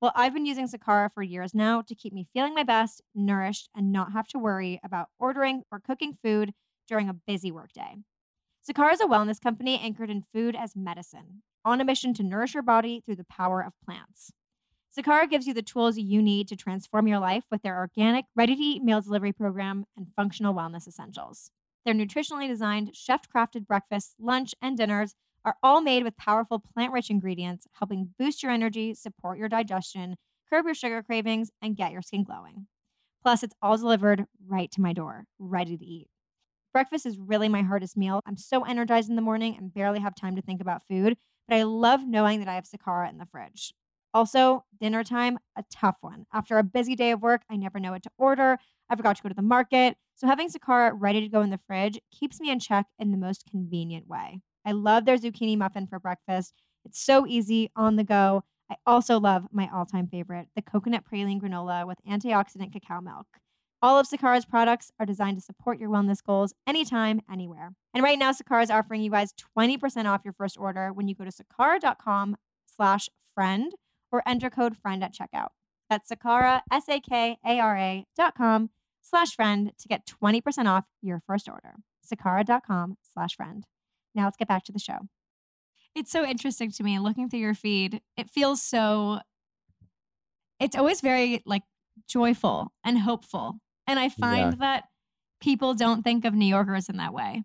Well, 0.00 0.12
I've 0.14 0.32
been 0.32 0.46
using 0.46 0.66
Sakara 0.66 1.12
for 1.12 1.22
years 1.22 1.52
now 1.54 1.82
to 1.82 1.94
keep 1.94 2.12
me 2.12 2.26
feeling 2.32 2.54
my 2.54 2.62
best, 2.62 3.02
nourished, 3.14 3.68
and 3.74 3.92
not 3.92 4.12
have 4.12 4.26
to 4.28 4.38
worry 4.38 4.80
about 4.82 5.08
ordering 5.18 5.64
or 5.70 5.78
cooking 5.78 6.16
food 6.22 6.54
during 6.88 7.08
a 7.08 7.14
busy 7.14 7.52
workday. 7.52 7.96
Sakara 8.66 8.94
is 8.94 9.00
a 9.00 9.06
wellness 9.06 9.40
company 9.40 9.78
anchored 9.78 10.10
in 10.10 10.22
food 10.22 10.56
as 10.56 10.74
medicine, 10.74 11.42
on 11.64 11.80
a 11.80 11.84
mission 11.84 12.14
to 12.14 12.22
nourish 12.22 12.54
your 12.54 12.62
body 12.62 13.02
through 13.04 13.16
the 13.16 13.24
power 13.24 13.62
of 13.62 13.74
plants. 13.84 14.32
Sakara 14.96 15.30
gives 15.30 15.46
you 15.46 15.54
the 15.54 15.62
tools 15.62 15.98
you 15.98 16.20
need 16.20 16.48
to 16.48 16.56
transform 16.56 17.06
your 17.06 17.20
life 17.20 17.44
with 17.50 17.62
their 17.62 17.78
organic, 17.78 18.24
ready 18.34 18.56
to 18.56 18.62
eat 18.62 18.82
meal 18.82 19.00
delivery 19.00 19.32
program 19.32 19.84
and 19.96 20.08
functional 20.16 20.54
wellness 20.54 20.88
essentials. 20.88 21.50
Their 21.84 21.94
nutritionally 21.94 22.48
designed, 22.48 22.96
chef 22.96 23.28
crafted 23.28 23.66
breakfasts, 23.66 24.14
lunch, 24.18 24.54
and 24.60 24.76
dinners 24.76 25.14
are 25.44 25.56
all 25.62 25.80
made 25.80 26.04
with 26.04 26.16
powerful 26.16 26.58
plant 26.58 26.92
rich 26.92 27.10
ingredients, 27.10 27.66
helping 27.78 28.14
boost 28.18 28.42
your 28.42 28.52
energy, 28.52 28.94
support 28.94 29.38
your 29.38 29.48
digestion, 29.48 30.16
curb 30.48 30.66
your 30.66 30.74
sugar 30.74 31.02
cravings, 31.02 31.50
and 31.62 31.76
get 31.76 31.92
your 31.92 32.02
skin 32.02 32.24
glowing. 32.24 32.66
Plus, 33.22 33.42
it's 33.42 33.54
all 33.60 33.76
delivered 33.76 34.26
right 34.46 34.70
to 34.72 34.80
my 34.80 34.92
door, 34.92 35.24
ready 35.38 35.76
to 35.76 35.84
eat. 35.84 36.08
Breakfast 36.72 37.04
is 37.04 37.18
really 37.18 37.48
my 37.48 37.62
hardest 37.62 37.96
meal. 37.96 38.20
I'm 38.26 38.36
so 38.36 38.64
energized 38.64 39.10
in 39.10 39.16
the 39.16 39.22
morning 39.22 39.56
and 39.56 39.74
barely 39.74 40.00
have 40.00 40.14
time 40.14 40.36
to 40.36 40.42
think 40.42 40.60
about 40.60 40.86
food, 40.86 41.16
but 41.48 41.56
I 41.56 41.64
love 41.64 42.06
knowing 42.06 42.38
that 42.40 42.48
I 42.48 42.54
have 42.54 42.64
Sakara 42.64 43.10
in 43.10 43.18
the 43.18 43.26
fridge. 43.26 43.74
Also, 44.12 44.64
dinner 44.80 45.04
time, 45.04 45.38
a 45.56 45.64
tough 45.70 45.96
one. 46.00 46.26
After 46.32 46.58
a 46.58 46.64
busy 46.64 46.94
day 46.96 47.10
of 47.10 47.22
work, 47.22 47.42
I 47.48 47.56
never 47.56 47.78
know 47.78 47.92
what 47.92 48.02
to 48.04 48.10
order. 48.18 48.58
I 48.88 48.96
forgot 48.96 49.16
to 49.16 49.22
go 49.22 49.28
to 49.28 49.34
the 49.34 49.42
market. 49.42 49.96
So 50.16 50.26
having 50.26 50.48
Sakara 50.48 50.92
ready 50.94 51.20
to 51.20 51.28
go 51.28 51.42
in 51.42 51.50
the 51.50 51.60
fridge 51.66 52.00
keeps 52.10 52.40
me 52.40 52.50
in 52.50 52.58
check 52.58 52.86
in 52.98 53.10
the 53.12 53.16
most 53.16 53.44
convenient 53.50 54.08
way. 54.08 54.40
I 54.64 54.72
love 54.72 55.04
their 55.04 55.16
zucchini 55.16 55.56
muffin 55.56 55.86
for 55.86 55.98
breakfast. 55.98 56.54
It's 56.84 57.00
so 57.00 57.26
easy 57.26 57.70
on 57.76 57.96
the 57.96 58.04
go. 58.04 58.42
I 58.70 58.76
also 58.86 59.18
love 59.18 59.46
my 59.50 59.68
all 59.72 59.84
time 59.84 60.06
favorite, 60.06 60.48
the 60.54 60.62
coconut 60.62 61.04
praline 61.10 61.40
granola 61.40 61.86
with 61.86 61.98
antioxidant 62.08 62.72
cacao 62.72 63.00
milk. 63.00 63.26
All 63.82 63.98
of 63.98 64.06
Sakara's 64.06 64.44
products 64.44 64.92
are 65.00 65.06
designed 65.06 65.38
to 65.38 65.42
support 65.42 65.78
your 65.78 65.88
wellness 65.88 66.22
goals 66.22 66.52
anytime, 66.66 67.22
anywhere. 67.32 67.72
And 67.94 68.04
right 68.04 68.18
now, 68.18 68.30
Sakara 68.32 68.62
is 68.62 68.70
offering 68.70 69.00
you 69.02 69.10
guys 69.10 69.32
20% 69.58 70.04
off 70.04 70.20
your 70.22 70.34
first 70.34 70.58
order 70.58 70.92
when 70.92 71.08
you 71.08 71.14
go 71.14 71.24
to 71.24 71.30
sakara.com 71.30 72.36
slash 72.66 73.08
friend 73.34 73.72
or 74.12 74.22
enter 74.26 74.50
code 74.50 74.76
friend 74.76 75.02
at 75.02 75.14
checkout. 75.14 75.48
That's 75.88 76.10
Sakara, 76.10 76.60
S-A-K-A-R-A 76.70 78.04
dot 78.16 78.34
com 78.36 78.70
slash 79.02 79.34
friend 79.34 79.72
to 79.78 79.88
get 79.88 80.06
20% 80.06 80.66
off 80.66 80.84
your 81.00 81.18
first 81.18 81.48
order. 81.48 81.76
Sakara.com 82.06 82.98
slash 83.12 83.34
friend. 83.34 83.64
Now 84.14 84.24
let's 84.24 84.36
get 84.36 84.48
back 84.48 84.64
to 84.64 84.72
the 84.72 84.78
show. 84.78 84.98
It's 85.94 86.12
so 86.12 86.24
interesting 86.24 86.70
to 86.72 86.82
me 86.82 86.98
looking 86.98 87.28
through 87.28 87.40
your 87.40 87.54
feed. 87.54 88.00
It 88.16 88.30
feels 88.30 88.62
so, 88.62 89.20
it's 90.60 90.76
always 90.76 91.00
very 91.00 91.42
like 91.46 91.62
joyful 92.08 92.72
and 92.84 92.98
hopeful. 92.98 93.60
And 93.86 93.98
I 93.98 94.08
find 94.08 94.52
yeah. 94.52 94.58
that 94.60 94.84
people 95.40 95.74
don't 95.74 96.02
think 96.02 96.24
of 96.24 96.34
New 96.34 96.46
Yorkers 96.46 96.88
in 96.88 96.98
that 96.98 97.12
way. 97.12 97.42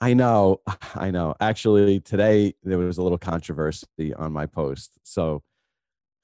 I 0.00 0.14
know. 0.14 0.60
I 0.94 1.10
know. 1.10 1.34
Actually, 1.40 2.00
today 2.00 2.54
there 2.62 2.78
was 2.78 2.98
a 2.98 3.02
little 3.02 3.18
controversy 3.18 4.14
on 4.16 4.32
my 4.32 4.46
post. 4.46 4.98
So 5.02 5.42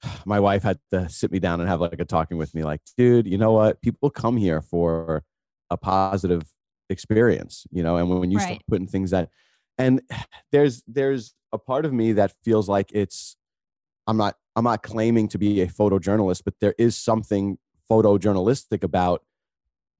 my 0.25 0.39
wife 0.39 0.63
had 0.63 0.79
to 0.91 1.09
sit 1.09 1.31
me 1.31 1.39
down 1.39 1.59
and 1.59 1.69
have 1.69 1.81
like 1.81 1.99
a 1.99 2.05
talking 2.05 2.37
with 2.37 2.53
me 2.53 2.63
like, 2.63 2.81
dude, 2.97 3.27
you 3.27 3.37
know 3.37 3.51
what? 3.51 3.81
People 3.81 4.09
come 4.09 4.37
here 4.37 4.61
for 4.61 5.23
a 5.69 5.77
positive 5.77 6.43
experience, 6.89 7.65
you 7.71 7.83
know, 7.83 7.97
and 7.97 8.09
when 8.09 8.31
you 8.31 8.37
right. 8.37 8.45
start 8.45 8.61
putting 8.69 8.87
things 8.87 9.11
that 9.11 9.29
and 9.77 10.01
there's 10.51 10.83
there's 10.87 11.33
a 11.51 11.57
part 11.57 11.85
of 11.85 11.93
me 11.93 12.13
that 12.13 12.33
feels 12.43 12.67
like 12.67 12.91
it's 12.93 13.37
i'm 14.07 14.17
not 14.17 14.35
i'm 14.55 14.63
not 14.63 14.83
claiming 14.83 15.27
to 15.27 15.37
be 15.37 15.61
a 15.61 15.67
photojournalist 15.67 16.41
but 16.43 16.55
there 16.59 16.75
is 16.77 16.97
something 16.97 17.57
photojournalistic 17.89 18.83
about 18.83 19.23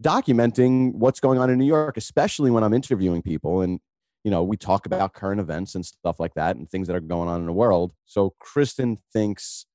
documenting 0.04 0.94
what's 0.94 1.20
going 1.20 1.40
on 1.40 1.50
in 1.50 1.58
new 1.58 1.66
york 1.66 1.98
especially 1.98 2.52
when 2.52 2.64
i'm 2.64 2.74
interviewing 2.74 3.22
people 3.22 3.62
and 3.62 3.80
you 4.26 4.32
know 4.32 4.44
we 4.44 4.58
talk 4.58 4.86
about 4.86 5.14
current 5.14 5.40
events 5.40 5.76
and 5.76 5.86
stuff 5.86 6.20
like 6.20 6.34
that 6.34 6.58
and 6.58 6.70
things 6.70 6.88
that 6.88 6.96
are 6.96 7.00
going 7.00 7.30
on 7.30 7.40
in 7.40 7.46
the 7.46 7.54
world. 7.54 7.94
So 8.06 8.34
kristen 8.40 8.98
thinks 9.14 9.66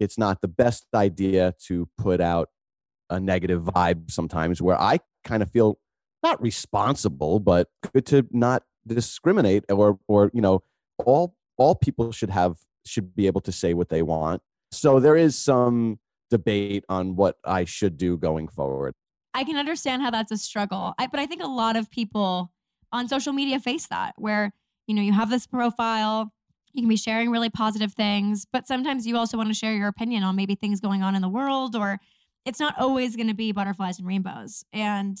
it's 0.00 0.18
not 0.18 0.40
the 0.40 0.48
best 0.48 0.86
idea 0.94 1.54
to 1.66 1.88
put 1.96 2.20
out 2.20 2.48
a 3.10 3.20
negative 3.20 3.62
vibe 3.62 4.10
sometimes 4.10 4.62
where 4.62 4.80
i 4.80 4.98
kind 5.24 5.42
of 5.42 5.50
feel 5.50 5.78
not 6.22 6.40
responsible 6.40 7.38
but 7.38 7.68
good 7.92 8.06
to 8.06 8.26
not 8.30 8.62
discriminate 8.86 9.64
or 9.70 9.98
or 10.08 10.30
you 10.32 10.40
know 10.40 10.62
all 11.04 11.34
all 11.56 11.74
people 11.74 12.12
should 12.12 12.30
have 12.30 12.58
should 12.86 13.14
be 13.14 13.26
able 13.26 13.40
to 13.42 13.52
say 13.52 13.74
what 13.74 13.88
they 13.88 14.02
want. 14.02 14.42
So 14.72 15.00
there 15.00 15.16
is 15.16 15.36
some 15.36 15.98
debate 16.30 16.84
on 16.88 17.16
what 17.16 17.36
i 17.44 17.64
should 17.64 17.96
do 17.96 18.16
going 18.16 18.48
forward. 18.48 18.94
I 19.34 19.44
can 19.44 19.56
understand 19.56 20.02
how 20.02 20.10
that's 20.10 20.30
a 20.30 20.36
struggle. 20.36 20.94
I, 20.98 21.06
but 21.08 21.20
i 21.20 21.26
think 21.26 21.42
a 21.42 21.48
lot 21.48 21.76
of 21.76 21.90
people 21.90 22.52
on 22.92 23.08
social 23.08 23.32
media 23.32 23.60
face 23.60 23.86
that 23.88 24.14
where 24.16 24.52
you 24.86 24.94
know 24.94 25.02
you 25.02 25.12
have 25.12 25.30
this 25.30 25.46
profile 25.46 26.32
you 26.72 26.82
can 26.82 26.88
be 26.88 26.96
sharing 26.96 27.30
really 27.30 27.50
positive 27.50 27.92
things 27.94 28.46
but 28.52 28.66
sometimes 28.66 29.06
you 29.06 29.16
also 29.16 29.36
want 29.36 29.48
to 29.48 29.54
share 29.54 29.74
your 29.74 29.88
opinion 29.88 30.22
on 30.22 30.36
maybe 30.36 30.54
things 30.54 30.80
going 30.80 31.02
on 31.02 31.14
in 31.14 31.22
the 31.22 31.28
world 31.28 31.74
or 31.74 31.98
it's 32.44 32.60
not 32.60 32.74
always 32.78 33.16
going 33.16 33.28
to 33.28 33.34
be 33.34 33.52
butterflies 33.52 33.98
and 33.98 34.08
rainbows. 34.08 34.64
And 34.72 35.18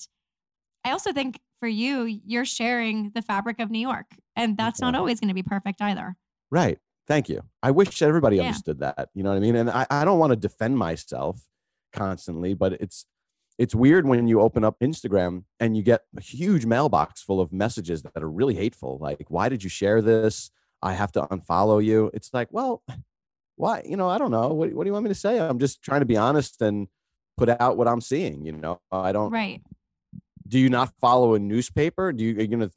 i 0.84 0.90
also 0.92 1.12
think 1.12 1.38
for 1.60 1.68
you, 1.68 2.20
you're 2.26 2.44
sharing 2.44 3.12
the 3.14 3.22
fabric 3.22 3.60
of 3.60 3.70
New 3.70 3.78
York. 3.78 4.06
And 4.34 4.56
that's 4.56 4.80
not 4.80 4.94
always 4.94 5.20
going 5.20 5.28
to 5.28 5.34
be 5.34 5.42
perfect 5.42 5.80
either. 5.80 6.16
Right. 6.50 6.78
Thank 7.06 7.28
you. 7.28 7.42
I 7.62 7.70
wish 7.70 8.02
everybody 8.02 8.36
yeah. 8.36 8.44
understood 8.44 8.80
that. 8.80 9.10
You 9.14 9.22
know 9.22 9.30
what 9.30 9.36
I 9.36 9.40
mean? 9.40 9.56
And 9.56 9.70
I, 9.70 9.86
I 9.90 10.04
don't 10.04 10.18
want 10.18 10.30
to 10.30 10.36
defend 10.36 10.78
myself 10.78 11.40
constantly, 11.92 12.54
but 12.54 12.72
it's 12.74 13.04
it's 13.58 13.74
weird 13.74 14.06
when 14.06 14.26
you 14.26 14.40
open 14.40 14.64
up 14.64 14.76
Instagram 14.80 15.44
and 15.58 15.76
you 15.76 15.82
get 15.82 16.02
a 16.16 16.20
huge 16.22 16.64
mailbox 16.64 17.22
full 17.22 17.42
of 17.42 17.52
messages 17.52 18.02
that 18.02 18.22
are 18.22 18.30
really 18.30 18.54
hateful. 18.54 18.96
Like, 18.98 19.26
why 19.28 19.50
did 19.50 19.62
you 19.62 19.68
share 19.68 20.00
this? 20.00 20.50
I 20.80 20.94
have 20.94 21.12
to 21.12 21.22
unfollow 21.22 21.84
you. 21.84 22.10
It's 22.14 22.32
like, 22.32 22.48
well, 22.50 22.82
why? 23.56 23.82
You 23.84 23.98
know, 23.98 24.08
I 24.08 24.16
don't 24.16 24.30
know. 24.30 24.48
What, 24.48 24.72
what 24.72 24.84
do 24.84 24.88
you 24.88 24.94
want 24.94 25.04
me 25.04 25.10
to 25.10 25.14
say? 25.14 25.38
I'm 25.38 25.58
just 25.58 25.82
trying 25.82 26.00
to 26.00 26.06
be 26.06 26.16
honest 26.16 26.62
and 26.62 26.88
put 27.36 27.50
out 27.50 27.76
what 27.76 27.86
I'm 27.86 28.00
seeing. 28.00 28.46
You 28.46 28.52
know, 28.52 28.80
I 28.90 29.12
don't. 29.12 29.30
Right 29.30 29.60
do 30.50 30.58
you 30.58 30.68
not 30.68 30.92
follow 31.00 31.34
a 31.34 31.38
newspaper? 31.38 32.12
Do 32.12 32.24
you 32.24 32.36
are 32.36 32.42
you 32.42 32.48
gonna 32.48 32.70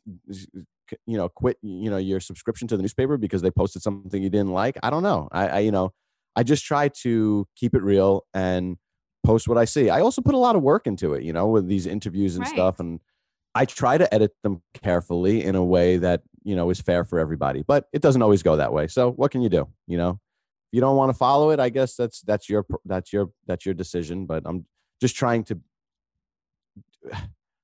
you 1.06 1.18
know 1.18 1.28
quit 1.28 1.58
you 1.62 1.90
know 1.90 1.98
your 1.98 2.20
subscription 2.20 2.68
to 2.68 2.78
the 2.78 2.84
newspaper 2.84 3.18
because 3.18 3.42
they 3.42 3.52
posted 3.52 3.82
something 3.82 4.22
you 4.22 4.30
didn't 4.30 4.54
like? 4.54 4.78
I 4.84 4.90
don't 4.90 5.04
know. 5.04 5.28
I, 5.32 5.48
I 5.48 5.60
you 5.60 5.72
know 5.72 5.92
I 6.36 6.44
just 6.44 6.64
try 6.64 6.88
to 6.88 7.48
keep 7.56 7.76
it 7.76 7.82
real 7.82 8.26
and 8.34 8.78
post 9.26 9.48
what 9.48 9.58
I 9.58 9.66
see. 9.66 9.90
I 9.90 10.02
also 10.02 10.22
put 10.22 10.36
a 10.36 10.38
lot 10.38 10.56
of 10.56 10.62
work 10.62 10.86
into 10.86 11.14
it, 11.14 11.24
you 11.24 11.34
know, 11.34 11.48
with 11.48 11.68
these 11.68 11.88
interviews 11.88 12.36
and 12.36 12.46
right. 12.46 12.54
stuff 12.54 12.80
and 12.80 13.00
I 13.56 13.66
try 13.66 13.98
to 13.98 14.12
edit 14.14 14.32
them 14.44 14.62
carefully 14.74 15.44
in 15.44 15.56
a 15.56 15.64
way 15.64 15.98
that, 15.98 16.22
you 16.44 16.56
know, 16.56 16.70
is 16.70 16.82
fair 16.82 17.04
for 17.04 17.20
everybody. 17.20 17.64
But 17.66 17.86
it 17.94 18.02
doesn't 18.02 18.22
always 18.22 18.44
go 18.44 18.56
that 18.58 18.74
way. 18.74 18.88
So 18.88 19.12
what 19.12 19.32
can 19.32 19.42
you 19.42 19.50
do, 19.50 19.68
you 19.88 19.98
know? 19.98 20.20
If 20.72 20.78
you 20.78 20.82
don't 20.82 20.98
want 20.98 21.12
to 21.12 21.18
follow 21.18 21.52
it, 21.52 21.60
I 21.60 21.70
guess 21.70 21.96
that's 21.96 22.22
that's 22.22 22.50
your 22.50 22.66
that's 22.86 23.14
your 23.14 23.30
that's 23.46 23.66
your 23.66 23.76
decision, 23.76 24.26
but 24.26 24.44
I'm 24.46 24.66
just 25.00 25.16
trying 25.16 25.44
to 25.46 25.60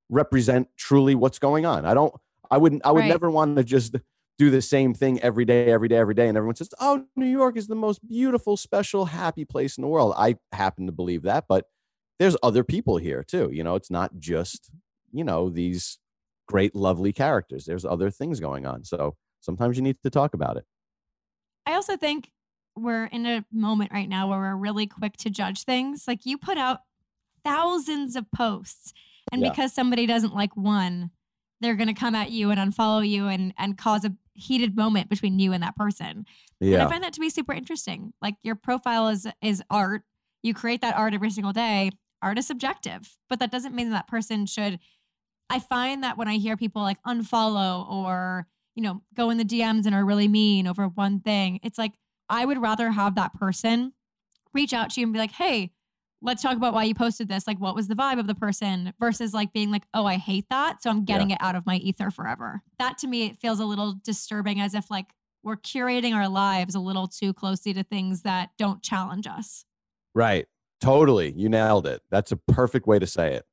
represent 0.09 0.67
truly 0.77 1.15
what's 1.15 1.39
going 1.39 1.65
on. 1.65 1.85
I 1.85 1.93
don't 1.93 2.13
I 2.51 2.57
wouldn't 2.57 2.85
I 2.85 2.91
would 2.91 3.01
right. 3.01 3.09
never 3.09 3.29
want 3.29 3.57
to 3.57 3.63
just 3.63 3.95
do 4.37 4.49
the 4.49 4.61
same 4.61 4.93
thing 4.93 5.19
every 5.19 5.43
day, 5.43 5.65
every 5.65 5.89
day, 5.89 5.97
every 5.97 6.13
day. 6.13 6.27
And 6.27 6.37
everyone 6.37 6.55
says, 6.55 6.69
Oh, 6.79 7.05
New 7.15 7.27
York 7.27 7.57
is 7.57 7.67
the 7.67 7.75
most 7.75 8.07
beautiful, 8.07 8.55
special, 8.57 9.05
happy 9.05 9.45
place 9.45 9.77
in 9.77 9.81
the 9.81 9.87
world. 9.87 10.13
I 10.17 10.37
happen 10.53 10.85
to 10.85 10.91
believe 10.91 11.23
that, 11.23 11.45
but 11.47 11.65
there's 12.19 12.37
other 12.41 12.63
people 12.63 12.97
here 12.97 13.23
too. 13.23 13.49
You 13.51 13.63
know, 13.63 13.75
it's 13.75 13.91
not 13.91 14.17
just, 14.17 14.71
you 15.11 15.23
know, 15.23 15.49
these 15.49 15.99
great, 16.47 16.75
lovely 16.75 17.13
characters. 17.13 17.65
There's 17.65 17.85
other 17.85 18.09
things 18.09 18.39
going 18.39 18.65
on. 18.65 18.83
So 18.83 19.15
sometimes 19.41 19.77
you 19.77 19.83
need 19.83 19.97
to 20.03 20.09
talk 20.09 20.33
about 20.33 20.57
it. 20.57 20.65
I 21.65 21.73
also 21.73 21.97
think 21.97 22.31
we're 22.75 23.05
in 23.05 23.25
a 23.25 23.45
moment 23.51 23.91
right 23.91 24.09
now 24.09 24.29
where 24.29 24.39
we're 24.39 24.55
really 24.55 24.87
quick 24.87 25.17
to 25.17 25.29
judge 25.29 25.63
things. 25.63 26.05
Like 26.07 26.25
you 26.25 26.37
put 26.37 26.57
out 26.57 26.79
thousands 27.43 28.15
of 28.15 28.25
posts, 28.35 28.93
and 29.31 29.41
yeah. 29.41 29.49
because 29.49 29.73
somebody 29.73 30.05
doesn't 30.05 30.33
like 30.33 30.55
one, 30.55 31.11
they're 31.61 31.75
going 31.75 31.87
to 31.87 31.93
come 31.93 32.15
at 32.15 32.31
you 32.31 32.51
and 32.51 32.59
unfollow 32.59 33.07
you 33.07 33.27
and 33.27 33.53
and 33.57 33.77
cause 33.77 34.05
a 34.05 34.13
heated 34.33 34.75
moment 34.75 35.09
between 35.09 35.39
you 35.39 35.51
and 35.53 35.61
that 35.63 35.75
person. 35.75 36.25
Yeah. 36.59 36.75
And 36.75 36.83
I 36.83 36.89
find 36.89 37.03
that 37.03 37.13
to 37.13 37.19
be 37.19 37.29
super 37.29 37.53
interesting. 37.53 38.13
Like 38.21 38.35
your 38.43 38.55
profile 38.55 39.09
is 39.09 39.27
is 39.41 39.61
art. 39.69 40.03
You 40.43 40.53
create 40.53 40.81
that 40.81 40.95
art 40.95 41.13
every 41.13 41.29
single 41.31 41.53
day. 41.53 41.91
Art 42.21 42.37
is 42.37 42.47
subjective, 42.47 43.17
but 43.29 43.39
that 43.39 43.51
doesn't 43.51 43.73
mean 43.73 43.89
that, 43.89 43.95
that 43.95 44.07
person 44.07 44.45
should 44.45 44.79
I 45.49 45.59
find 45.59 46.03
that 46.03 46.17
when 46.17 46.27
I 46.27 46.37
hear 46.37 46.55
people 46.55 46.81
like 46.81 47.01
unfollow 47.03 47.89
or, 47.89 48.45
you 48.75 48.83
know, 48.83 49.01
go 49.15 49.29
in 49.29 49.37
the 49.37 49.45
DMs 49.45 49.85
and 49.85 49.95
are 49.95 50.05
really 50.05 50.27
mean 50.27 50.67
over 50.67 50.87
one 50.87 51.19
thing, 51.19 51.59
it's 51.63 51.77
like 51.77 51.93
I 52.29 52.45
would 52.45 52.61
rather 52.61 52.91
have 52.91 53.15
that 53.15 53.33
person 53.33 53.93
reach 54.53 54.73
out 54.73 54.91
to 54.91 55.01
you 55.01 55.07
and 55.07 55.13
be 55.13 55.19
like, 55.19 55.31
"Hey, 55.31 55.71
let's 56.21 56.41
talk 56.41 56.57
about 56.57 56.73
why 56.73 56.83
you 56.83 56.93
posted 56.93 57.27
this. 57.27 57.47
Like, 57.47 57.59
what 57.59 57.75
was 57.75 57.87
the 57.87 57.95
vibe 57.95 58.19
of 58.19 58.27
the 58.27 58.35
person 58.35 58.93
versus 58.99 59.33
like 59.33 59.53
being 59.53 59.71
like, 59.71 59.83
oh, 59.93 60.05
I 60.05 60.15
hate 60.15 60.45
that. 60.49 60.83
So 60.83 60.89
I'm 60.89 61.05
getting 61.05 61.29
yeah. 61.29 61.37
it 61.37 61.41
out 61.41 61.55
of 61.55 61.65
my 61.65 61.75
ether 61.77 62.11
forever. 62.11 62.61
That 62.77 62.97
to 62.99 63.07
me, 63.07 63.27
it 63.27 63.39
feels 63.39 63.59
a 63.59 63.65
little 63.65 63.95
disturbing 64.03 64.59
as 64.59 64.73
if 64.73 64.91
like 64.91 65.07
we're 65.43 65.55
curating 65.55 66.13
our 66.13 66.27
lives 66.27 66.75
a 66.75 66.79
little 66.79 67.07
too 67.07 67.33
closely 67.33 67.73
to 67.73 67.83
things 67.83 68.23
that 68.23 68.49
don't 68.57 68.83
challenge 68.83 69.27
us. 69.27 69.65
Right. 70.13 70.47
Totally. 70.81 71.33
You 71.35 71.49
nailed 71.49 71.87
it. 71.87 72.01
That's 72.09 72.31
a 72.31 72.37
perfect 72.37 72.87
way 72.87 72.99
to 72.99 73.07
say 73.07 73.33
it. 73.35 73.45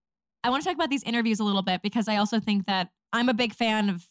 I 0.43 0.51
want 0.51 0.63
to 0.63 0.69
talk 0.69 0.77
about 0.77 0.91
these 0.91 1.03
interviews 1.03 1.41
a 1.41 1.45
little 1.45 1.63
bit 1.63 1.83
because 1.83 2.09
I 2.09 2.17
also 2.17 2.39
think 2.39 2.67
that 2.67 2.91
I'm 3.13 3.29
a 3.29 3.35
big 3.35 3.53
fan 3.53 3.89
of 3.89 4.07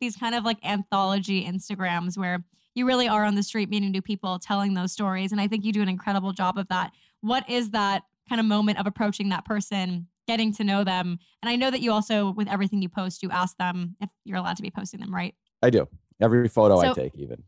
these 0.00 0.16
kind 0.16 0.34
of 0.34 0.44
like 0.44 0.58
anthology 0.64 1.44
Instagrams 1.44 2.16
where 2.16 2.44
you 2.74 2.86
really 2.86 3.08
are 3.08 3.24
on 3.24 3.34
the 3.34 3.42
street 3.42 3.70
meeting 3.70 3.90
new 3.90 4.02
people, 4.02 4.38
telling 4.38 4.74
those 4.74 4.92
stories. 4.92 5.32
And 5.32 5.40
I 5.40 5.46
think 5.46 5.64
you 5.64 5.72
do 5.72 5.82
an 5.82 5.88
incredible 5.88 6.32
job 6.32 6.58
of 6.58 6.68
that 6.68 6.92
what 7.24 7.48
is 7.48 7.70
that 7.70 8.02
kind 8.28 8.38
of 8.38 8.46
moment 8.46 8.78
of 8.78 8.86
approaching 8.86 9.30
that 9.30 9.46
person, 9.46 10.08
getting 10.28 10.52
to 10.54 10.62
know 10.62 10.84
them? 10.84 11.18
And 11.42 11.48
I 11.48 11.56
know 11.56 11.70
that 11.70 11.80
you 11.80 11.90
also, 11.90 12.30
with 12.32 12.48
everything 12.48 12.82
you 12.82 12.90
post, 12.90 13.22
you 13.22 13.30
ask 13.30 13.56
them 13.56 13.96
if 14.00 14.10
you're 14.24 14.36
allowed 14.36 14.56
to 14.56 14.62
be 14.62 14.70
posting 14.70 15.00
them, 15.00 15.12
right? 15.12 15.34
I 15.62 15.70
do. 15.70 15.88
Every 16.20 16.48
photo 16.48 16.80
so 16.82 16.90
I 16.90 16.92
take, 16.92 17.16
even. 17.16 17.42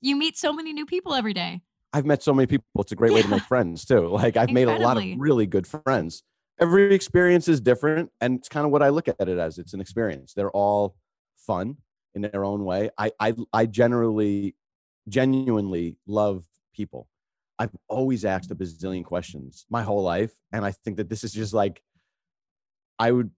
You 0.00 0.16
meet 0.16 0.36
so 0.36 0.52
many 0.52 0.72
new 0.72 0.84
people 0.84 1.14
every 1.14 1.32
day. 1.32 1.62
I've 1.92 2.04
met 2.04 2.24
so 2.24 2.34
many 2.34 2.46
people. 2.46 2.66
It's 2.80 2.90
a 2.90 2.96
great 2.96 3.12
yeah. 3.12 3.18
way 3.18 3.22
to 3.22 3.28
make 3.28 3.42
friends 3.44 3.84
too. 3.84 4.08
Like 4.12 4.36
I've 4.36 4.50
made 4.50 4.68
a 4.68 4.78
lot 4.78 4.96
of 4.96 5.04
really 5.16 5.46
good 5.46 5.66
friends. 5.66 6.24
Every 6.60 6.92
experience 6.92 7.48
is 7.48 7.60
different, 7.60 8.10
and 8.20 8.38
it's 8.38 8.48
kind 8.48 8.66
of 8.66 8.72
what 8.72 8.82
I 8.82 8.88
look 8.88 9.08
at 9.08 9.16
it 9.20 9.38
as. 9.38 9.58
It's 9.58 9.72
an 9.72 9.80
experience. 9.80 10.34
They're 10.34 10.50
all 10.50 10.96
fun 11.36 11.76
in 12.14 12.22
their 12.22 12.44
own 12.44 12.64
way. 12.64 12.90
I 12.98 13.12
I, 13.18 13.34
I 13.52 13.66
generally, 13.66 14.56
genuinely 15.08 15.96
love 16.06 16.44
people. 16.74 17.08
I've 17.60 17.76
always 17.88 18.24
asked 18.24 18.50
a 18.50 18.54
bazillion 18.54 19.04
questions 19.04 19.66
my 19.68 19.82
whole 19.82 20.02
life. 20.02 20.32
And 20.50 20.64
I 20.64 20.72
think 20.72 20.96
that 20.96 21.10
this 21.10 21.24
is 21.24 21.32
just 21.32 21.52
like, 21.52 21.82
I 22.98 23.12
would, 23.12 23.30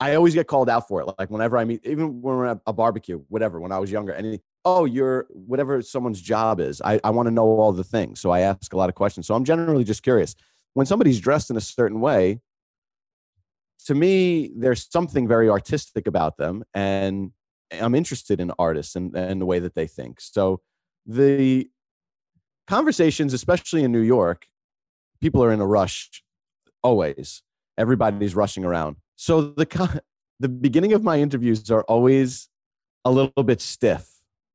I 0.00 0.14
always 0.14 0.32
get 0.32 0.46
called 0.46 0.70
out 0.70 0.88
for 0.88 1.02
it. 1.02 1.14
Like 1.18 1.30
whenever 1.30 1.58
I 1.58 1.64
meet, 1.64 1.84
even 1.84 2.22
when 2.22 2.36
we're 2.36 2.46
at 2.46 2.60
a 2.66 2.72
barbecue, 2.72 3.22
whatever, 3.28 3.60
when 3.60 3.72
I 3.72 3.78
was 3.78 3.92
younger, 3.92 4.12
and 4.12 4.40
oh, 4.64 4.86
you're 4.86 5.26
whatever 5.28 5.82
someone's 5.82 6.22
job 6.22 6.60
is. 6.60 6.80
I, 6.82 6.98
I 7.04 7.10
want 7.10 7.26
to 7.26 7.30
know 7.30 7.44
all 7.44 7.72
the 7.72 7.84
things. 7.84 8.20
So 8.20 8.30
I 8.30 8.40
ask 8.40 8.72
a 8.72 8.78
lot 8.78 8.88
of 8.88 8.94
questions. 8.94 9.26
So 9.26 9.34
I'm 9.34 9.44
generally 9.44 9.84
just 9.84 10.02
curious. 10.02 10.34
When 10.72 10.86
somebody's 10.86 11.20
dressed 11.20 11.50
in 11.50 11.58
a 11.58 11.60
certain 11.60 12.00
way, 12.00 12.40
to 13.84 13.94
me, 13.94 14.50
there's 14.56 14.90
something 14.90 15.28
very 15.28 15.50
artistic 15.50 16.06
about 16.06 16.38
them. 16.38 16.64
And 16.72 17.32
I'm 17.70 17.94
interested 17.94 18.40
in 18.40 18.50
artists 18.58 18.96
and, 18.96 19.14
and 19.14 19.42
the 19.42 19.46
way 19.46 19.58
that 19.58 19.74
they 19.74 19.86
think. 19.86 20.22
So 20.22 20.62
the 21.04 21.68
conversations, 22.72 23.34
especially 23.34 23.84
in 23.84 23.92
New 23.92 24.00
York, 24.00 24.46
people 25.20 25.44
are 25.44 25.52
in 25.52 25.60
a 25.60 25.66
rush 25.66 26.22
always. 26.82 27.42
Everybody's 27.76 28.34
rushing 28.34 28.64
around. 28.64 28.96
So 29.16 29.42
the 29.42 30.02
the 30.40 30.48
beginning 30.48 30.94
of 30.94 31.04
my 31.04 31.18
interviews 31.20 31.70
are 31.70 31.82
always 31.82 32.48
a 33.04 33.10
little 33.10 33.44
bit 33.44 33.60
stiff 33.60 34.06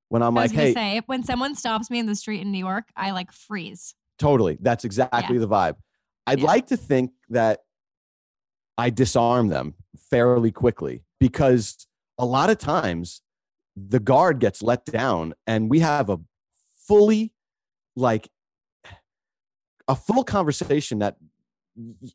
when 0.10 0.24
I'm 0.24 0.34
like, 0.34 0.52
"Hey," 0.52 0.74
say, 0.74 1.02
when 1.06 1.24
someone 1.24 1.54
stops 1.54 1.92
me 1.92 2.00
in 2.00 2.08
the 2.08 2.16
street 2.16 2.42
in 2.42 2.52
New 2.52 2.66
York, 2.70 2.86
I 2.96 3.12
like 3.12 3.32
freeze. 3.32 3.94
Totally, 4.18 4.58
that's 4.60 4.84
exactly 4.84 5.36
yeah. 5.36 5.46
the 5.46 5.48
vibe. 5.48 5.76
I'd 6.26 6.40
yeah. 6.40 6.54
like 6.54 6.68
to 6.68 6.78
think 6.78 7.12
that 7.30 7.60
I 8.78 8.90
disarm 8.90 9.50
them 9.50 9.76
fairly 10.10 10.52
quickly 10.52 11.04
because 11.20 11.88
a 12.18 12.26
lot 12.26 12.50
of 12.50 12.58
times 12.58 13.22
the 13.76 14.00
guard 14.00 14.40
gets 14.40 14.64
let 14.64 14.86
down 14.86 15.36
and 15.46 15.70
we 15.70 15.80
have 15.82 16.10
a 16.10 16.20
fully 16.88 17.34
like 17.98 18.30
a 19.88 19.96
full 19.96 20.24
conversation 20.24 21.00
that 21.00 21.18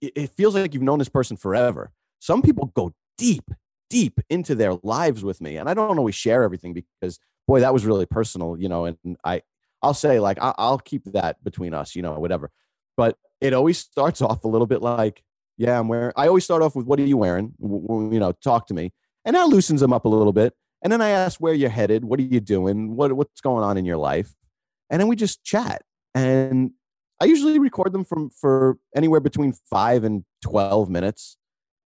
it 0.01 0.31
feels 0.31 0.55
like 0.55 0.75
you've 0.75 0.83
known 0.83 0.99
this 0.99 1.09
person 1.09 1.37
forever. 1.37 1.93
Some 2.19 2.43
people 2.43 2.73
go 2.75 2.95
deep, 3.19 3.51
deep 3.91 4.21
into 4.31 4.55
their 4.55 4.75
lives 4.83 5.25
with 5.25 5.41
me, 5.41 5.57
and 5.57 5.69
I 5.69 5.75
don't 5.75 5.99
always 5.99 6.15
share 6.15 6.43
everything 6.43 6.73
because, 6.73 7.19
boy, 7.47 7.61
that 7.61 7.73
was 7.73 7.85
really 7.85 8.07
personal, 8.07 8.57
you 8.59 8.69
know. 8.69 8.87
And 8.87 8.97
I, 9.25 9.43
I'll 9.83 9.95
say 9.95 10.21
like 10.21 10.39
I'll 10.41 10.79
keep 10.79 11.05
that 11.13 11.43
between 11.43 11.75
us, 11.75 11.95
you 11.95 12.03
know, 12.03 12.15
whatever. 12.15 12.51
But 12.97 13.19
it 13.41 13.53
always 13.53 13.79
starts 13.79 14.23
off 14.23 14.45
a 14.45 14.49
little 14.49 14.67
bit 14.67 14.83
like, 14.83 15.23
yeah, 15.57 15.79
I'm 15.79 15.89
wearing. 15.89 16.13
I 16.17 16.29
always 16.29 16.45
start 16.45 16.63
off 16.63 16.77
with, 16.77 16.87
"What 16.87 16.99
are 17.01 17.07
you 17.07 17.17
wearing?" 17.17 17.55
You 17.61 18.21
know, 18.21 18.33
talk 18.33 18.67
to 18.69 18.75
me, 18.75 18.93
and 19.25 19.37
that 19.37 19.49
loosens 19.49 19.81
them 19.81 19.93
up 19.93 20.05
a 20.05 20.09
little 20.09 20.33
bit. 20.33 20.55
And 20.83 20.93
then 20.93 21.01
I 21.01 21.11
ask 21.11 21.41
where 21.41 21.55
you're 21.55 21.71
headed, 21.71 22.05
what 22.05 22.19
are 22.19 22.25
you 22.25 22.41
doing, 22.41 22.97
what 22.97 23.13
what's 23.13 23.41
going 23.41 23.63
on 23.63 23.77
in 23.77 23.85
your 23.85 23.97
life, 23.97 24.35
and 24.93 25.01
then 25.01 25.09
we 25.09 25.17
just 25.17 25.43
chat. 25.43 25.83
And 26.15 26.73
I 27.21 27.25
usually 27.25 27.59
record 27.59 27.93
them 27.93 28.05
from 28.05 28.31
for 28.31 28.77
anywhere 28.95 29.21
between 29.21 29.55
five 29.69 30.05
and 30.05 30.25
twelve 30.43 30.89
minutes. 30.91 31.39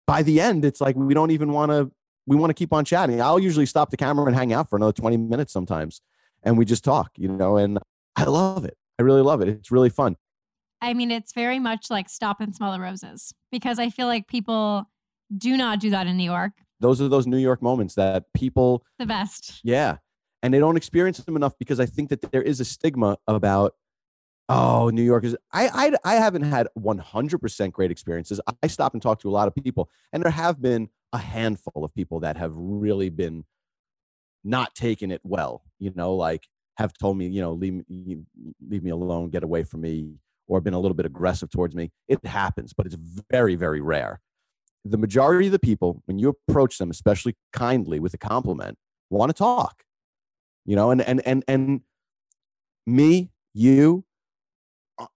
By 0.07 0.23
the 0.23 0.41
end, 0.41 0.65
it's 0.65 0.81
like 0.81 0.97
we 0.97 1.15
don't 1.15 1.31
even 1.31 1.53
want 1.53 1.71
to. 1.71 1.91
We 2.27 2.35
want 2.35 2.51
to 2.51 2.55
keep 2.55 2.73
on 2.73 2.85
chatting. 2.85 3.23
I'll 3.23 3.39
usually 3.39 3.67
stop 3.67 3.91
the 3.91 3.97
camera 3.97 4.27
and 4.27 4.35
hang 4.35 4.53
out 4.53 4.69
for 4.69 4.77
another 4.77 4.93
twenty 4.93 5.17
minutes 5.17 5.53
sometimes, 5.53 6.03
and 6.43 6.59
we 6.59 6.65
just 6.65 6.85
talk. 6.85 7.13
You 7.17 7.29
know, 7.29 7.57
and 7.57 7.79
I 8.17 8.25
love 8.25 8.65
it. 8.65 8.77
I 8.99 9.03
really 9.03 9.23
love 9.23 9.41
it. 9.41 9.49
It's 9.49 9.71
really 9.71 9.91
fun. 9.91 10.17
I 10.83 10.93
mean, 10.93 11.11
it's 11.11 11.33
very 11.33 11.59
much 11.59 11.91
like 11.91 12.09
stop 12.09 12.41
and 12.41 12.55
smell 12.55 12.73
the 12.73 12.81
roses 12.81 13.33
because 13.53 13.79
I 13.79 13.89
feel 13.89 14.09
like 14.09 14.27
people 14.27 14.91
do 15.37 15.57
not 15.57 15.81
do 15.81 15.91
that 15.91 16.07
in 16.07 16.17
New 16.17 16.25
York. 16.25 16.53
Those 16.81 17.01
are 17.01 17.09
those 17.09 17.27
New 17.27 17.39
York 17.39 17.63
moments 17.63 17.95
that 17.95 18.25
people 18.35 18.85
the 18.99 19.07
best. 19.07 19.61
Yeah 19.63 19.99
and 20.47 20.55
they 20.55 20.61
don't 20.61 20.77
experience 20.77 21.19
them 21.19 21.35
enough 21.35 21.59
because 21.59 21.81
I 21.81 21.87
think 21.87 22.09
that 22.11 22.31
there 22.31 22.41
is 22.41 22.61
a 22.61 22.65
stigma 22.65 23.19
about 23.27 23.75
oh 24.49 24.91
New 24.91 25.03
York 25.03 25.25
is 25.25 25.37
I 25.53 25.91
I, 26.05 26.13
I 26.13 26.15
haven't 26.15 26.43
had 26.43 26.69
100% 26.79 27.73
great 27.73 27.91
experiences. 27.91 28.41
I 28.63 28.69
stop 28.69 28.93
and 28.93 29.03
talk 29.03 29.19
to 29.23 29.29
a 29.29 29.33
lot 29.33 29.49
of 29.49 29.57
people 29.57 29.91
and 30.13 30.23
there 30.23 30.31
have 30.31 30.63
been 30.63 30.89
a 31.13 31.19
handful 31.19 31.85
of 31.85 31.93
people 31.93 32.21
that 32.21 32.37
have 32.37 32.53
really 32.55 33.09
been 33.09 33.45
not 34.45 34.73
taking 34.77 35.11
it 35.11 35.21
well, 35.25 35.65
you 35.81 35.93
know, 35.97 36.15
like 36.15 36.47
have 36.77 36.93
told 36.93 37.19
me, 37.19 37.27
you 37.27 37.41
know, 37.41 37.53
leave 37.53 37.83
leave 37.89 38.85
me 38.85 38.91
alone, 38.91 39.31
get 39.31 39.43
away 39.43 39.65
from 39.65 39.81
me, 39.81 40.15
or 40.47 40.61
been 40.61 40.75
a 40.75 40.79
little 40.79 40.95
bit 40.95 41.07
aggressive 41.07 41.51
towards 41.51 41.75
me. 41.75 41.91
It 42.07 42.25
happens, 42.25 42.73
but 42.73 42.87
it's 42.87 42.97
very, 43.33 43.57
very 43.57 43.81
rare. 43.81 44.21
The 44.85 44.99
majority 44.99 45.47
of 45.47 45.53
the 45.53 45.59
people, 45.59 46.05
when 46.05 46.21
you 46.21 46.29
approach 46.29 46.79
them, 46.79 46.93
especially 46.93 47.35
kindly 47.53 47.99
with 47.99 48.15
a 48.15 48.19
compliment, 48.19 48.79
want 49.11 49.31
to 49.31 49.35
talk 49.35 49.83
you 50.67 50.77
know 50.77 50.91
and 50.91 51.01
and 51.01 51.23
and 51.25 51.45
and 51.49 51.81
me 52.87 53.31
you 53.55 54.05
uh, 54.99 55.07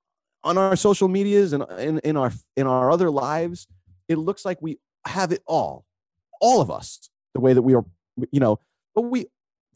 on 0.42 0.56
our 0.56 0.76
social 0.76 1.08
medias 1.08 1.52
and 1.52 1.64
in, 1.78 1.98
in 1.98 2.16
our 2.16 2.32
in 2.56 2.66
our 2.66 2.90
other 2.90 3.10
lives 3.10 3.66
it 4.08 4.16
looks 4.16 4.44
like 4.44 4.62
we 4.62 4.78
have 5.06 5.32
it 5.32 5.42
all 5.46 5.84
all 6.40 6.60
of 6.60 6.70
us 6.70 7.10
the 7.34 7.40
way 7.40 7.52
that 7.52 7.62
we 7.62 7.74
are 7.74 7.84
you 8.30 8.40
know 8.40 8.58
but 8.94 9.02
we 9.02 9.26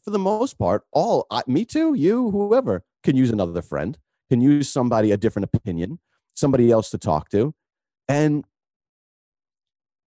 for 0.01 0.09
the 0.11 0.19
most 0.19 0.57
part 0.57 0.83
all 0.91 1.27
I, 1.29 1.43
me 1.45 1.65
too 1.65 1.93
you 1.93 2.31
whoever 2.31 2.83
can 3.03 3.15
use 3.15 3.29
another 3.29 3.61
friend 3.61 3.97
can 4.29 4.41
use 4.41 4.69
somebody 4.69 5.11
a 5.11 5.17
different 5.17 5.49
opinion 5.53 5.99
somebody 6.33 6.71
else 6.71 6.89
to 6.91 6.97
talk 6.97 7.29
to 7.29 7.53
and 8.07 8.45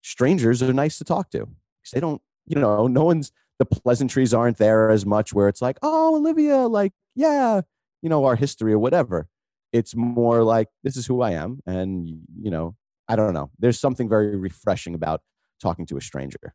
strangers 0.02 0.62
are 0.62 0.74
nice 0.74 0.98
to 0.98 1.04
talk 1.04 1.30
to 1.32 1.48
they 1.94 2.00
don't 2.00 2.22
you 2.46 2.60
know 2.60 2.88
no 2.88 3.04
one's 3.04 3.32
the 3.60 3.66
pleasantries 3.66 4.34
aren't 4.34 4.58
there 4.58 4.90
as 4.92 5.06
much 5.06 5.34
where 5.34 5.48
it's 5.48 5.62
like, 5.62 5.78
oh, 5.82 6.16
Olivia, 6.16 6.68
like, 6.68 6.94
yeah, 7.16 7.62
you 8.02 8.10
know, 8.10 8.26
our 8.26 8.36
history 8.36 8.74
or 8.74 8.80
whatever. 8.80 9.28
It's 9.72 9.96
more 9.96 10.44
like, 10.44 10.68
this 10.84 10.98
is 10.98 11.06
who 11.06 11.22
I 11.22 11.32
am. 11.32 11.60
And, 11.66 12.22
you 12.40 12.52
know, 12.52 12.76
I 13.08 13.16
don't 13.16 13.34
know. 13.34 13.52
There's 13.60 13.80
something 13.80 14.10
very 14.10 14.36
refreshing 14.36 14.96
about 14.96 15.22
talking 15.60 15.86
to 15.88 15.98
a 15.98 16.02
stranger. 16.02 16.54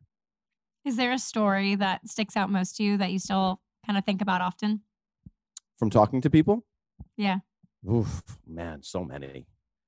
Is 0.85 0.97
there 0.97 1.11
a 1.11 1.19
story 1.19 1.75
that 1.75 2.07
sticks 2.07 2.35
out 2.35 2.49
most 2.49 2.77
to 2.77 2.83
you 2.83 2.97
that 2.97 3.11
you 3.11 3.19
still 3.19 3.61
kind 3.85 3.97
of 3.97 4.05
think 4.05 4.21
about 4.21 4.41
often? 4.41 4.81
From 5.77 5.89
talking 5.89 6.21
to 6.21 6.29
people? 6.29 6.65
Yeah. 7.17 7.39
Oof, 7.89 8.23
man, 8.47 8.83
so 8.83 9.03
many. 9.03 9.45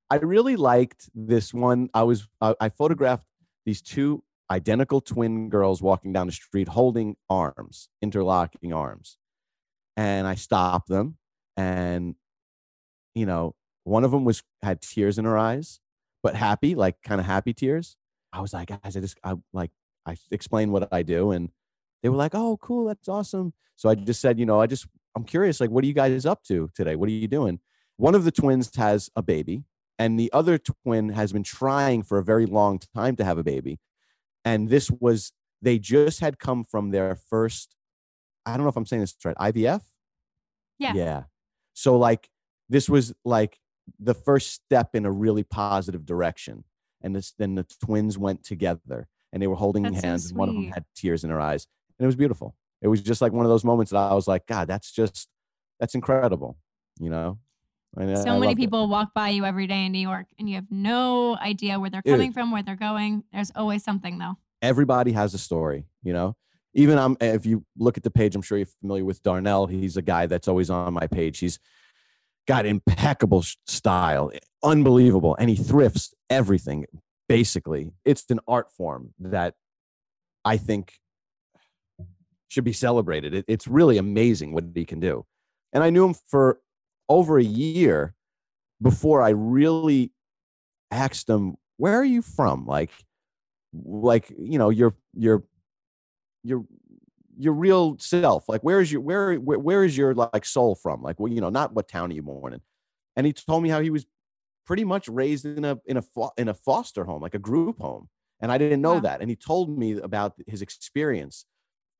I 0.09 0.15
really 0.17 0.55
liked 0.55 1.09
this 1.15 1.53
one. 1.53 1.89
I 1.93 2.03
was 2.03 2.27
I, 2.41 2.55
I 2.59 2.69
photographed 2.69 3.25
these 3.65 3.81
two 3.81 4.23
identical 4.51 5.01
twin 5.01 5.49
girls 5.49 5.81
walking 5.81 6.13
down 6.13 6.27
the 6.27 6.33
street 6.33 6.67
holding 6.67 7.15
arms, 7.29 7.89
interlocking 8.01 8.73
arms. 8.73 9.17
And 9.95 10.27
I 10.27 10.35
stopped 10.35 10.87
them 10.89 11.17
and 11.55 12.15
you 13.15 13.25
know, 13.25 13.55
one 13.83 14.03
of 14.03 14.11
them 14.11 14.25
was 14.25 14.43
had 14.61 14.81
tears 14.81 15.17
in 15.17 15.25
her 15.25 15.37
eyes, 15.37 15.79
but 16.23 16.35
happy, 16.35 16.73
like 16.75 16.95
kind 17.03 17.21
of 17.21 17.27
happy 17.27 17.53
tears. 17.53 17.95
I 18.31 18.41
was 18.41 18.53
like, 18.53 18.69
guys, 18.69 18.97
I 18.97 18.99
just 18.99 19.19
I 19.23 19.35
like 19.53 19.71
I 20.05 20.15
explained 20.31 20.71
what 20.71 20.87
I 20.91 21.03
do 21.03 21.31
and 21.31 21.49
they 22.01 22.09
were 22.09 22.17
like, 22.17 22.35
"Oh, 22.35 22.57
cool, 22.57 22.85
that's 22.85 23.07
awesome." 23.07 23.53
So 23.75 23.89
I 23.89 23.95
just 23.95 24.19
said, 24.21 24.39
you 24.39 24.45
know, 24.45 24.59
I 24.59 24.67
just 24.67 24.87
I'm 25.15 25.23
curious 25.23 25.59
like 25.59 25.69
what 25.69 25.83
are 25.83 25.87
you 25.87 25.93
guys 25.93 26.25
up 26.25 26.43
to 26.45 26.69
today? 26.75 26.95
What 26.95 27.07
are 27.07 27.13
you 27.13 27.27
doing? 27.27 27.59
One 27.97 28.15
of 28.15 28.23
the 28.23 28.31
twins 28.31 28.75
has 28.75 29.09
a 29.15 29.21
baby 29.21 29.63
and 29.99 30.19
the 30.19 30.31
other 30.33 30.57
twin 30.57 31.09
has 31.09 31.31
been 31.31 31.43
trying 31.43 32.03
for 32.03 32.17
a 32.17 32.23
very 32.23 32.45
long 32.45 32.79
time 32.95 33.15
to 33.17 33.23
have 33.23 33.37
a 33.37 33.43
baby 33.43 33.79
and 34.45 34.69
this 34.69 34.89
was 34.91 35.31
they 35.61 35.79
just 35.79 36.19
had 36.19 36.39
come 36.39 36.63
from 36.63 36.91
their 36.91 37.15
first 37.15 37.75
i 38.45 38.55
don't 38.55 38.63
know 38.63 38.69
if 38.69 38.77
i'm 38.77 38.85
saying 38.85 39.01
this 39.01 39.15
right 39.25 39.37
ivf 39.37 39.81
yeah. 40.83 40.93
Yeah. 40.93 41.23
So 41.73 41.97
like 41.97 42.29
this 42.69 42.89
was 42.89 43.13
like 43.25 43.57
the 43.99 44.13
first 44.13 44.51
step 44.51 44.95
in 44.95 45.05
a 45.05 45.11
really 45.11 45.43
positive 45.43 46.05
direction. 46.05 46.63
And 47.01 47.15
this, 47.15 47.33
then 47.37 47.55
the 47.55 47.65
twins 47.83 48.17
went 48.17 48.43
together 48.43 49.07
and 49.31 49.41
they 49.41 49.47
were 49.47 49.55
holding 49.55 49.83
that's 49.83 50.01
hands 50.01 50.25
so 50.25 50.29
and 50.29 50.37
one 50.37 50.49
of 50.49 50.55
them 50.55 50.71
had 50.71 50.85
tears 50.95 51.23
in 51.23 51.29
her 51.29 51.39
eyes 51.39 51.67
and 51.97 52.05
it 52.05 52.07
was 52.07 52.15
beautiful. 52.15 52.55
It 52.81 52.87
was 52.87 53.01
just 53.01 53.21
like 53.21 53.31
one 53.31 53.45
of 53.45 53.49
those 53.49 53.63
moments 53.63 53.91
that 53.91 53.97
i 53.97 54.13
was 54.13 54.27
like 54.27 54.45
god 54.45 54.67
that's 54.67 54.91
just 54.91 55.29
that's 55.79 55.95
incredible 55.95 56.57
you 56.99 57.09
know 57.09 57.39
and 57.95 58.17
so 58.17 58.29
I 58.29 58.39
many 58.39 58.55
people 58.55 58.85
it. 58.85 58.87
walk 58.87 59.13
by 59.13 59.29
you 59.29 59.45
every 59.45 59.67
day 59.67 59.85
in 59.85 59.91
New 59.91 59.99
York 59.99 60.25
and 60.39 60.49
you 60.49 60.55
have 60.55 60.71
no 60.71 61.37
idea 61.37 61.79
where 61.79 61.89
they're 61.89 62.01
coming 62.01 62.33
from, 62.33 62.51
where 62.51 62.63
they're 62.63 62.75
going. 62.75 63.23
There's 63.31 63.51
always 63.55 63.83
something 63.83 64.17
though. 64.17 64.37
Everybody 64.61 65.11
has 65.11 65.33
a 65.33 65.37
story, 65.37 65.85
you 66.03 66.13
know? 66.13 66.35
Even 66.73 66.97
I'm 66.97 67.15
if 67.21 67.45
you 67.45 67.65
look 67.77 67.97
at 67.97 68.03
the 68.03 68.09
page, 68.09 68.35
I'm 68.35 68.41
sure 68.41 68.57
you're 68.57 68.65
familiar 68.81 69.05
with 69.05 69.21
Darnell. 69.21 69.67
He's 69.67 69.95
a 69.95 70.01
guy 70.01 70.25
that's 70.25 70.47
always 70.47 70.71
on 70.71 70.93
my 70.93 71.05
page. 71.05 71.37
He's 71.37 71.59
got 72.47 72.65
impeccable 72.65 73.43
style, 73.67 74.31
unbelievable, 74.63 75.35
and 75.37 75.49
he 75.49 75.55
thrifts 75.55 76.13
everything. 76.31 76.85
Basically, 77.29 77.91
it's 78.05 78.25
an 78.29 78.39
art 78.47 78.71
form 78.71 79.13
that 79.19 79.53
I 80.43 80.57
think 80.57 80.93
should 82.47 82.63
be 82.63 82.73
celebrated. 82.73 83.33
It, 83.33 83.45
it's 83.47 83.67
really 83.67 83.97
amazing 83.97 84.53
what 84.53 84.65
he 84.73 84.85
can 84.85 84.99
do. 84.99 85.25
And 85.73 85.83
I 85.83 85.89
knew 85.89 86.05
him 86.05 86.15
for 86.27 86.59
over 87.13 87.37
a 87.37 87.43
year 87.43 88.15
before 88.81 89.21
I 89.21 89.29
really 89.29 90.11
asked 90.89 91.29
him, 91.29 91.55
"Where 91.77 91.95
are 91.95 92.05
you 92.05 92.23
from?" 92.23 92.65
Like, 92.65 92.89
like 93.73 94.33
you 94.37 94.57
know, 94.57 94.71
your 94.71 94.95
your 95.13 95.43
your 96.43 96.65
your 97.37 97.53
real 97.53 97.97
self. 97.99 98.49
Like, 98.49 98.61
where 98.61 98.81
is 98.81 98.91
your 98.91 99.01
where 99.01 99.35
where, 99.35 99.59
where 99.59 99.83
is 99.83 99.95
your 99.95 100.15
like 100.15 100.43
soul 100.45 100.73
from? 100.75 101.03
Like, 101.03 101.19
well, 101.19 101.31
you 101.31 101.39
know, 101.39 101.49
not 101.49 101.73
what 101.73 101.87
town 101.87 102.11
are 102.11 102.15
you 102.15 102.23
born 102.23 102.53
in? 102.53 102.61
And 103.15 103.27
he 103.27 103.33
told 103.33 103.61
me 103.61 103.69
how 103.69 103.79
he 103.79 103.91
was 103.91 104.07
pretty 104.65 104.83
much 104.83 105.07
raised 105.07 105.45
in 105.45 105.63
a 105.63 105.79
in 105.85 105.97
a 105.97 106.03
in 106.35 106.49
a 106.49 106.53
foster 106.53 107.05
home, 107.05 107.21
like 107.21 107.35
a 107.35 107.39
group 107.39 107.79
home, 107.79 108.09
and 108.41 108.51
I 108.51 108.57
didn't 108.57 108.81
know 108.81 108.95
wow. 108.95 109.01
that. 109.01 109.21
And 109.21 109.29
he 109.29 109.35
told 109.35 109.77
me 109.77 109.93
about 109.99 110.33
his 110.47 110.63
experience 110.63 111.45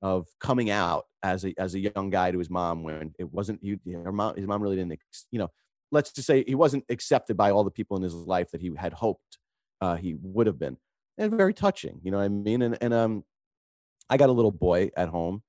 of 0.03 0.27
coming 0.41 0.69
out 0.69 1.05
as 1.23 1.45
a 1.45 1.53
as 1.57 1.73
a 1.73 1.79
young 1.79 2.09
guy 2.09 2.29
to 2.29 2.37
his 2.37 2.49
mom 2.49 2.83
when 2.83 3.15
it 3.17 3.31
wasn't 3.31 3.57
you 3.63 3.79
her 4.03 4.11
mom 4.11 4.35
his 4.35 4.45
mom 4.45 4.61
really 4.61 4.75
didn't 4.75 4.99
you 5.31 5.39
know 5.39 5.49
let's 5.91 6.11
just 6.11 6.27
say 6.27 6.43
he 6.45 6.55
wasn't 6.55 6.83
accepted 6.89 7.37
by 7.37 7.49
all 7.49 7.63
the 7.63 7.71
people 7.71 7.95
in 7.95 8.03
his 8.03 8.13
life 8.13 8.51
that 8.51 8.61
he 8.61 8.69
had 8.77 8.93
hoped 8.93 9.39
uh, 9.81 9.95
he 9.95 10.15
would 10.21 10.47
have 10.47 10.59
been. 10.59 10.77
And 11.17 11.31
very 11.31 11.53
touching 11.53 11.99
you 12.03 12.11
know 12.11 12.17
what 12.17 12.23
i 12.23 12.29
mean? 12.29 12.61
And 12.61 12.77
and 12.81 12.93
um 12.93 13.23
i 14.09 14.17
got 14.17 14.29
a 14.29 14.33
little 14.33 14.51
boy 14.51 14.89
at 14.97 15.09
home 15.09 15.41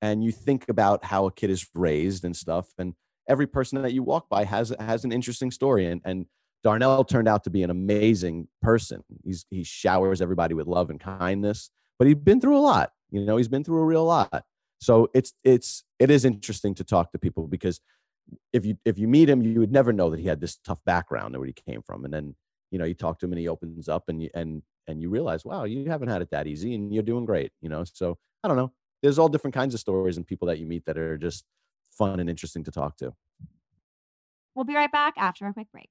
and 0.00 0.24
you 0.24 0.32
think 0.32 0.68
about 0.68 1.04
how 1.04 1.26
a 1.26 1.32
kid 1.32 1.50
is 1.50 1.66
raised 1.74 2.24
and 2.24 2.36
stuff 2.36 2.68
and 2.78 2.94
every 3.28 3.46
person 3.46 3.82
that 3.82 3.92
you 3.92 4.02
walk 4.02 4.28
by 4.28 4.44
has 4.44 4.72
has 4.80 5.04
an 5.04 5.12
interesting 5.12 5.50
story 5.50 5.86
and 5.86 6.00
and 6.04 6.26
darnell 6.62 7.04
turned 7.04 7.28
out 7.28 7.44
to 7.44 7.50
be 7.50 7.62
an 7.62 7.70
amazing 7.70 8.48
person. 8.62 9.02
He's 9.24 9.44
he 9.50 9.64
showers 9.64 10.22
everybody 10.22 10.54
with 10.54 10.66
love 10.66 10.88
and 10.88 11.00
kindness 11.00 11.70
but 11.98 12.06
he'd 12.06 12.24
been 12.24 12.40
through 12.40 12.56
a 12.56 12.60
lot 12.60 12.92
you 13.10 13.24
know, 13.24 13.36
he's 13.36 13.48
been 13.48 13.64
through 13.64 13.78
a 13.78 13.84
real 13.84 14.04
lot. 14.04 14.44
So 14.80 15.08
it's 15.14 15.32
it's 15.44 15.84
it 15.98 16.10
is 16.10 16.24
interesting 16.24 16.74
to 16.76 16.84
talk 16.84 17.10
to 17.12 17.18
people 17.18 17.48
because 17.48 17.80
if 18.52 18.64
you 18.64 18.76
if 18.84 18.98
you 18.98 19.08
meet 19.08 19.28
him, 19.28 19.42
you 19.42 19.58
would 19.60 19.72
never 19.72 19.92
know 19.92 20.10
that 20.10 20.20
he 20.20 20.26
had 20.26 20.40
this 20.40 20.56
tough 20.56 20.78
background 20.84 21.34
and 21.34 21.40
where 21.40 21.46
he 21.46 21.52
came 21.52 21.82
from. 21.82 22.04
And 22.04 22.12
then 22.12 22.36
you 22.70 22.78
know 22.78 22.84
you 22.84 22.94
talk 22.94 23.18
to 23.20 23.26
him 23.26 23.32
and 23.32 23.40
he 23.40 23.48
opens 23.48 23.88
up 23.88 24.04
and 24.08 24.22
you 24.22 24.30
and 24.34 24.62
and 24.86 25.02
you 25.02 25.10
realize, 25.10 25.44
wow, 25.44 25.64
you 25.64 25.88
haven't 25.90 26.08
had 26.08 26.22
it 26.22 26.30
that 26.30 26.46
easy 26.46 26.74
and 26.74 26.92
you're 26.94 27.02
doing 27.02 27.24
great. 27.24 27.52
You 27.60 27.68
know, 27.68 27.84
so 27.84 28.18
I 28.44 28.48
don't 28.48 28.56
know. 28.56 28.72
There's 29.02 29.18
all 29.18 29.28
different 29.28 29.54
kinds 29.54 29.74
of 29.74 29.80
stories 29.80 30.16
and 30.16 30.26
people 30.26 30.48
that 30.48 30.58
you 30.58 30.66
meet 30.66 30.84
that 30.86 30.98
are 30.98 31.18
just 31.18 31.44
fun 31.90 32.20
and 32.20 32.28
interesting 32.28 32.64
to 32.64 32.70
talk 32.70 32.96
to. 32.98 33.14
We'll 34.54 34.64
be 34.64 34.74
right 34.74 34.90
back 34.90 35.14
after 35.16 35.46
a 35.46 35.52
quick 35.52 35.68
break. 35.72 35.88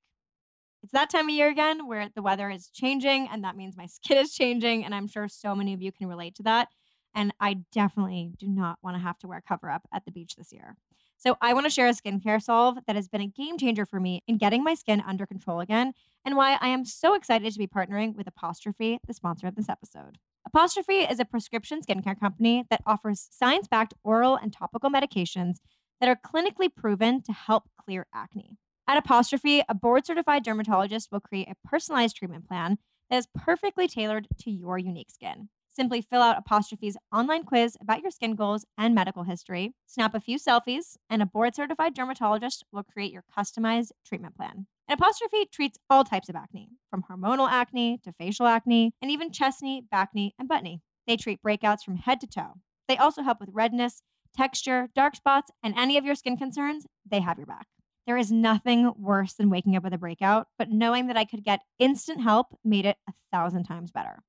It's 0.88 0.93
that 0.93 1.10
time 1.10 1.28
of 1.28 1.36
year 1.36 1.50
again 1.50 1.86
where 1.86 2.08
the 2.15 2.21
weather 2.21 2.50
is 2.50 2.69
changing, 2.69 3.28
and 3.30 3.43
that 3.43 3.58
means 3.58 3.76
my 3.76 3.86
skin 3.88 4.19
is 4.19 4.34
changing. 4.34 4.86
And 4.86 4.95
I'm 4.95 5.06
sure 5.06 5.28
so 5.28 5.54
many 5.54 5.73
of 5.73 5.82
you 5.82 5.91
can 5.91 6.08
relate 6.08 6.34
to 6.36 6.43
that. 6.43 6.69
And 7.13 7.34
I 7.41 7.58
definitely 7.73 8.32
do 8.39 8.47
not 8.47 8.80
want 8.82 8.95
to 8.95 9.04
have 9.04 9.17
to 9.19 9.28
wear 9.28 9.43
cover 9.45 9.69
up 9.69 9.86
at 9.93 10.06
the 10.06 10.13
beach 10.13 10.38
this 10.38 10.54
year. 10.54 10.78
So 11.17 11.36
I 11.41 11.54
want 11.54 11.65
to 11.65 11.69
share 11.69 11.89
a 11.89 11.91
skincare 11.91 12.41
solve 12.41 12.78
that 12.88 12.95
has 12.95 13.10
been 13.10 13.19
a 13.19 13.28
game 13.28 13.58
changer 13.58 13.86
for 13.86 14.00
me 14.00 14.23
in 14.30 14.38
getting 14.38 14.63
my 14.63 14.76
skin 14.76 15.04
under 15.06 15.26
control 15.26 15.60
again, 15.60 15.91
and 16.23 16.38
why 16.38 16.58
I 16.62 16.69
am 16.69 16.86
so 16.86 17.15
excited 17.15 17.52
to 17.52 17.60
be 17.60 17.67
partnering 17.67 18.15
with 18.15 18.26
Apostrophe, 18.26 19.02
the 19.06 19.13
sponsor 19.13 19.47
of 19.47 19.56
this 19.56 19.67
episode. 19.67 20.19
Apostrophe 20.45 21.00
is 21.00 21.19
a 21.19 21.26
prescription 21.26 21.82
skincare 21.82 22.17
company 22.17 22.63
that 22.69 22.82
offers 22.86 23.28
science 23.30 23.67
backed 23.67 23.93
oral 24.06 24.38
and 24.38 24.54
topical 24.54 24.89
medications 24.89 25.58
that 26.00 26.08
are 26.08 26.15
clinically 26.15 26.73
proven 26.73 27.21
to 27.23 27.34
help 27.34 27.65
clear 27.78 28.08
acne. 28.13 28.56
At 28.89 28.97
Apostrophe, 28.97 29.63
a 29.67 29.76
board 29.76 30.06
certified 30.06 30.43
dermatologist 30.43 31.12
will 31.12 31.19
create 31.19 31.50
a 31.50 31.67
personalized 31.67 32.15
treatment 32.15 32.47
plan 32.47 32.78
that 33.10 33.17
is 33.17 33.28
perfectly 33.36 33.86
tailored 33.86 34.28
to 34.39 34.50
your 34.50 34.78
unique 34.78 35.12
skin. 35.12 35.50
Simply 35.69 36.02
fill 36.02 36.21
out 36.21 36.38
Apostrophe's 36.38 36.95
online 37.13 37.43
quiz 37.43 37.76
about 37.82 38.02
your 38.02 38.12
skin 38.12 38.34
goals 38.34 38.65
and 38.78 38.95
medical 38.95 39.23
history, 39.23 39.73
snap 39.86 40.15
a 40.15 40.21
few 40.21 40.39
selfies, 40.39 40.95
and 41.10 41.21
a 41.21 41.26
board 41.26 41.54
certified 41.54 41.93
dermatologist 41.93 42.63
will 42.71 42.84
create 42.84 43.12
your 43.12 43.26
customized 43.38 43.91
treatment 44.06 44.38
plan. 44.38 44.67
And 44.88 44.97
Apostrophe 44.97 45.50
treats 45.52 45.78
all 45.89 46.06
types 46.06 46.30
of 46.30 46.38
acne, 46.38 46.69
from 46.89 47.04
hormonal 47.12 47.50
acne 47.50 48.00
to 48.06 48.13
facial 48.13 48.47
acne, 48.47 48.93
and 49.02 49.12
even 49.12 49.34
chest 49.34 49.62
knee, 49.62 49.84
back 49.91 50.12
knee, 50.15 50.34
and 50.39 50.47
butt 50.47 50.63
knee. 50.63 50.80
They 51.06 51.17
treat 51.17 51.43
breakouts 51.43 51.84
from 51.84 51.97
head 51.97 52.21
to 52.21 52.28
toe. 52.28 52.54
They 52.88 52.97
also 52.97 53.21
help 53.21 53.41
with 53.41 53.50
redness, 53.52 54.02
texture, 54.34 54.88
dark 54.95 55.17
spots, 55.17 55.52
and 55.62 55.76
any 55.78 55.97
of 55.97 56.06
your 56.06 56.15
skin 56.15 56.38
concerns, 56.38 56.86
they 57.06 57.19
have 57.19 57.38
your 57.38 57.47
back. 57.47 57.67
There 58.08 58.17
is 58.17 58.32
nothing 58.32 58.93
worse 58.98 59.34
than 59.34 59.50
waking 59.50 59.76
up 59.76 59.84
with 59.84 59.93
a 59.93 59.98
breakout, 59.98 60.48
but 60.58 60.72
knowing 60.72 61.08
that 61.08 61.17
I 61.17 61.26
could 61.26 61.43
get 61.43 61.60
instant 61.78 62.22
help 62.22 62.58
made 62.63 62.86
it 62.86 62.96
a 63.10 63.12
thousand 63.34 63.65
times 63.65 63.91
better. 63.91 64.24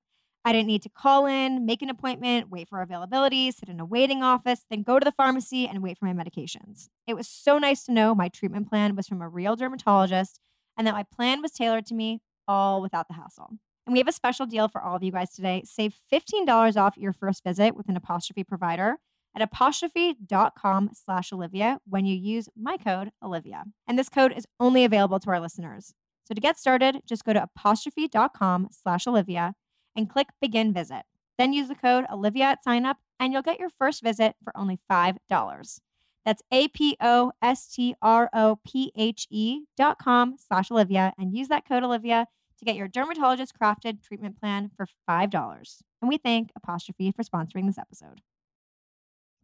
I 0.44 0.52
didn't 0.52 0.66
need 0.66 0.82
to 0.82 0.88
call 0.88 1.26
in, 1.26 1.64
make 1.64 1.80
an 1.80 1.88
appointment, 1.88 2.50
wait 2.50 2.68
for 2.68 2.82
availability, 2.82 3.52
sit 3.52 3.68
in 3.68 3.78
a 3.78 3.84
waiting 3.84 4.20
office, 4.20 4.62
then 4.68 4.82
go 4.82 4.98
to 4.98 5.04
the 5.04 5.12
pharmacy 5.12 5.68
and 5.68 5.80
wait 5.80 5.96
for 5.96 6.06
my 6.06 6.12
medications. 6.12 6.88
It 7.06 7.14
was 7.14 7.28
so 7.28 7.56
nice 7.58 7.84
to 7.84 7.92
know 7.92 8.16
my 8.16 8.28
treatment 8.28 8.68
plan 8.68 8.96
was 8.96 9.06
from 9.06 9.22
a 9.22 9.28
real 9.28 9.54
dermatologist 9.54 10.40
and 10.76 10.84
that 10.84 10.94
my 10.94 11.04
plan 11.04 11.40
was 11.40 11.52
tailored 11.52 11.86
to 11.86 11.94
me 11.94 12.20
all 12.48 12.82
without 12.82 13.06
the 13.06 13.14
hassle. 13.14 13.58
And 13.86 13.92
we 13.92 14.00
have 14.00 14.08
a 14.08 14.12
special 14.12 14.46
deal 14.46 14.66
for 14.66 14.82
all 14.82 14.96
of 14.96 15.04
you 15.04 15.12
guys 15.12 15.30
today. 15.30 15.62
Save 15.64 15.94
$15 16.12 16.76
off 16.76 16.96
your 16.96 17.12
first 17.12 17.44
visit 17.44 17.76
with 17.76 17.88
an 17.88 17.96
apostrophe 17.96 18.42
provider 18.42 18.96
at 19.34 19.42
apostrophe.com 19.42 20.90
slash 20.92 21.32
Olivia 21.32 21.78
when 21.86 22.06
you 22.06 22.16
use 22.16 22.48
my 22.56 22.76
code 22.76 23.10
Olivia. 23.22 23.64
And 23.86 23.98
this 23.98 24.08
code 24.08 24.32
is 24.36 24.46
only 24.58 24.84
available 24.84 25.20
to 25.20 25.30
our 25.30 25.40
listeners. 25.40 25.94
So 26.24 26.34
to 26.34 26.40
get 26.40 26.58
started, 26.58 27.02
just 27.06 27.24
go 27.24 27.32
to 27.32 27.42
apostrophe.com 27.42 28.68
slash 28.70 29.06
Olivia 29.06 29.54
and 29.96 30.10
click 30.10 30.28
Begin 30.40 30.72
Visit. 30.72 31.02
Then 31.38 31.52
use 31.52 31.68
the 31.68 31.74
code 31.74 32.04
Olivia 32.12 32.44
at 32.44 32.64
sign 32.64 32.84
up 32.84 32.98
and 33.18 33.32
you'll 33.32 33.42
get 33.42 33.60
your 33.60 33.70
first 33.70 34.02
visit 34.02 34.34
for 34.42 34.56
only 34.56 34.78
$5. 34.90 35.80
That's 36.24 36.42
A 36.52 36.68
P 36.68 36.96
O 37.00 37.32
S 37.40 37.68
T 37.68 37.94
R 38.02 38.28
O 38.34 38.58
P 38.66 38.92
H 38.96 39.26
E 39.30 39.62
dot 39.76 39.98
com 39.98 40.36
slash 40.36 40.70
Olivia 40.70 41.14
and 41.16 41.34
use 41.34 41.48
that 41.48 41.66
code 41.66 41.82
Olivia 41.82 42.26
to 42.58 42.64
get 42.64 42.76
your 42.76 42.88
dermatologist 42.88 43.54
crafted 43.58 44.02
treatment 44.02 44.38
plan 44.38 44.70
for 44.76 44.86
$5. 45.08 45.82
And 46.02 46.08
we 46.08 46.18
thank 46.18 46.50
Apostrophe 46.54 47.12
for 47.12 47.22
sponsoring 47.22 47.66
this 47.66 47.78
episode. 47.78 48.20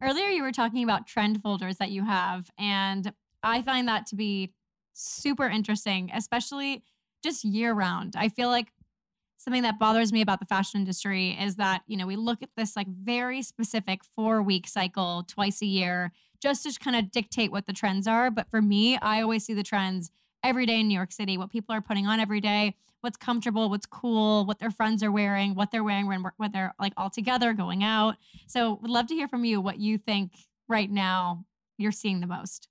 Earlier, 0.01 0.27
you 0.27 0.43
were 0.43 0.51
talking 0.51 0.83
about 0.83 1.07
trend 1.07 1.41
folders 1.41 1.77
that 1.77 1.91
you 1.91 2.05
have, 2.05 2.51
and 2.57 3.13
I 3.41 3.61
find 3.61 3.87
that 3.87 4.05
to 4.07 4.15
be 4.15 4.53
super 4.93 5.45
interesting, 5.47 6.11
especially 6.13 6.83
just 7.23 7.43
year 7.43 7.73
round. 7.73 8.15
I 8.17 8.29
feel 8.29 8.49
like 8.49 8.71
something 9.37 9.63
that 9.63 9.79
bothers 9.79 10.11
me 10.11 10.21
about 10.21 10.39
the 10.39 10.45
fashion 10.45 10.79
industry 10.81 11.37
is 11.39 11.55
that, 11.55 11.83
you 11.87 11.97
know, 11.97 12.07
we 12.07 12.15
look 12.15 12.41
at 12.41 12.49
this 12.55 12.75
like 12.75 12.87
very 12.87 13.41
specific 13.41 14.03
four 14.03 14.41
week 14.41 14.67
cycle 14.67 15.23
twice 15.27 15.61
a 15.61 15.65
year 15.65 16.11
just 16.41 16.63
to 16.63 16.79
kind 16.79 16.95
of 16.95 17.11
dictate 17.11 17.51
what 17.51 17.65
the 17.65 17.73
trends 17.73 18.07
are. 18.07 18.29
But 18.31 18.49
for 18.49 18.61
me, 18.61 18.97
I 18.97 19.21
always 19.21 19.45
see 19.45 19.53
the 19.53 19.63
trends 19.63 20.11
every 20.43 20.65
day 20.65 20.79
in 20.79 20.87
New 20.87 20.93
York 20.93 21.11
City, 21.11 21.37
what 21.37 21.49
people 21.51 21.73
are 21.73 21.81
putting 21.81 22.05
on 22.05 22.19
every 22.19 22.41
day, 22.41 22.75
what's 23.05 23.17
comfortable, 23.17 23.69
what's 23.69 23.85
cool, 23.85 24.45
what 24.45 24.57
their 24.57 24.71
friends 24.71 25.03
are 25.03 25.11
wearing, 25.11 25.53
what 25.53 25.69
they're 25.69 25.83
wearing 25.83 26.07
when, 26.07 26.25
when 26.37 26.51
they're 26.51 26.73
like 26.79 26.91
all 26.97 27.11
together 27.11 27.53
going 27.53 27.83
out. 27.83 28.15
So 28.47 28.79
would 28.81 28.89
love 28.89 29.05
to 29.07 29.13
hear 29.13 29.27
from 29.27 29.45
you 29.45 29.61
what 29.61 29.77
you 29.77 29.99
think 29.99 30.31
right 30.67 30.89
now 30.89 31.45
you're 31.77 31.91
seeing 31.91 32.19
the 32.19 32.25
most. 32.25 32.67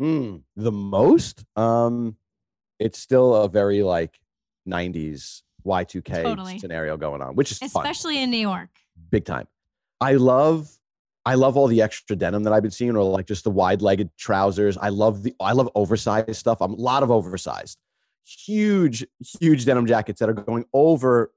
Mm, 0.00 0.42
the 0.54 0.70
most? 0.70 1.44
Um, 1.56 2.16
it's 2.78 3.00
still 3.00 3.34
a 3.34 3.48
very 3.48 3.82
like 3.82 4.20
90s 4.68 5.42
Y2K 5.66 6.22
totally. 6.22 6.58
scenario 6.60 6.96
going 6.96 7.20
on, 7.20 7.34
which 7.34 7.50
is 7.50 7.60
especially 7.60 8.14
fun. 8.14 8.22
in 8.22 8.30
New 8.30 8.38
York. 8.38 8.70
Big 9.10 9.24
time. 9.24 9.48
I 10.00 10.14
love 10.14 10.70
I 11.24 11.34
love 11.34 11.56
all 11.56 11.66
the 11.66 11.82
extra 11.82 12.16
denim 12.16 12.44
that 12.44 12.52
I've 12.52 12.62
been 12.62 12.72
seeing, 12.72 12.96
or 12.96 13.04
like 13.04 13.26
just 13.26 13.44
the 13.44 13.50
wide-legged 13.50 14.10
trousers. 14.16 14.76
I 14.76 14.90
love 14.90 15.22
the 15.24 15.34
I 15.40 15.52
love 15.52 15.68
oversized 15.74 16.36
stuff. 16.36 16.60
I'm 16.60 16.72
a 16.72 16.76
lot 16.76 17.02
of 17.02 17.10
oversized, 17.10 17.78
huge, 18.24 19.06
huge 19.40 19.64
denim 19.64 19.86
jackets 19.86 20.20
that 20.20 20.28
are 20.28 20.34
going 20.34 20.64
over 20.72 21.32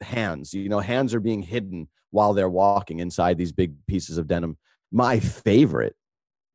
hands. 0.00 0.54
You 0.54 0.68
know, 0.68 0.80
hands 0.80 1.14
are 1.14 1.20
being 1.20 1.42
hidden 1.42 1.88
while 2.10 2.34
they're 2.34 2.48
walking 2.48 3.00
inside 3.00 3.38
these 3.38 3.52
big 3.52 3.74
pieces 3.86 4.18
of 4.18 4.26
denim. 4.26 4.56
My 4.92 5.20
favorite 5.20 5.94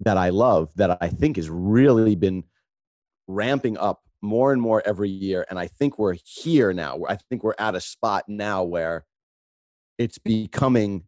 that 0.02 0.18
I 0.18 0.30
love 0.30 0.72
that 0.76 0.98
I 1.02 1.08
think 1.08 1.38
has 1.38 1.50
really 1.50 2.16
been 2.16 2.44
ramping 3.28 3.78
up 3.78 4.02
more 4.22 4.52
and 4.52 4.62
more 4.62 4.82
every 4.86 5.10
year, 5.10 5.46
and 5.50 5.60
I 5.60 5.68
think 5.68 5.98
we're 5.98 6.18
here 6.24 6.74
now. 6.74 7.00
I 7.08 7.16
think 7.16 7.44
we're 7.44 7.56
at 7.60 7.76
a 7.76 7.82
spot 7.82 8.26
now 8.28 8.64
where 8.64 9.06
it's 9.98 10.18
becoming 10.18 11.04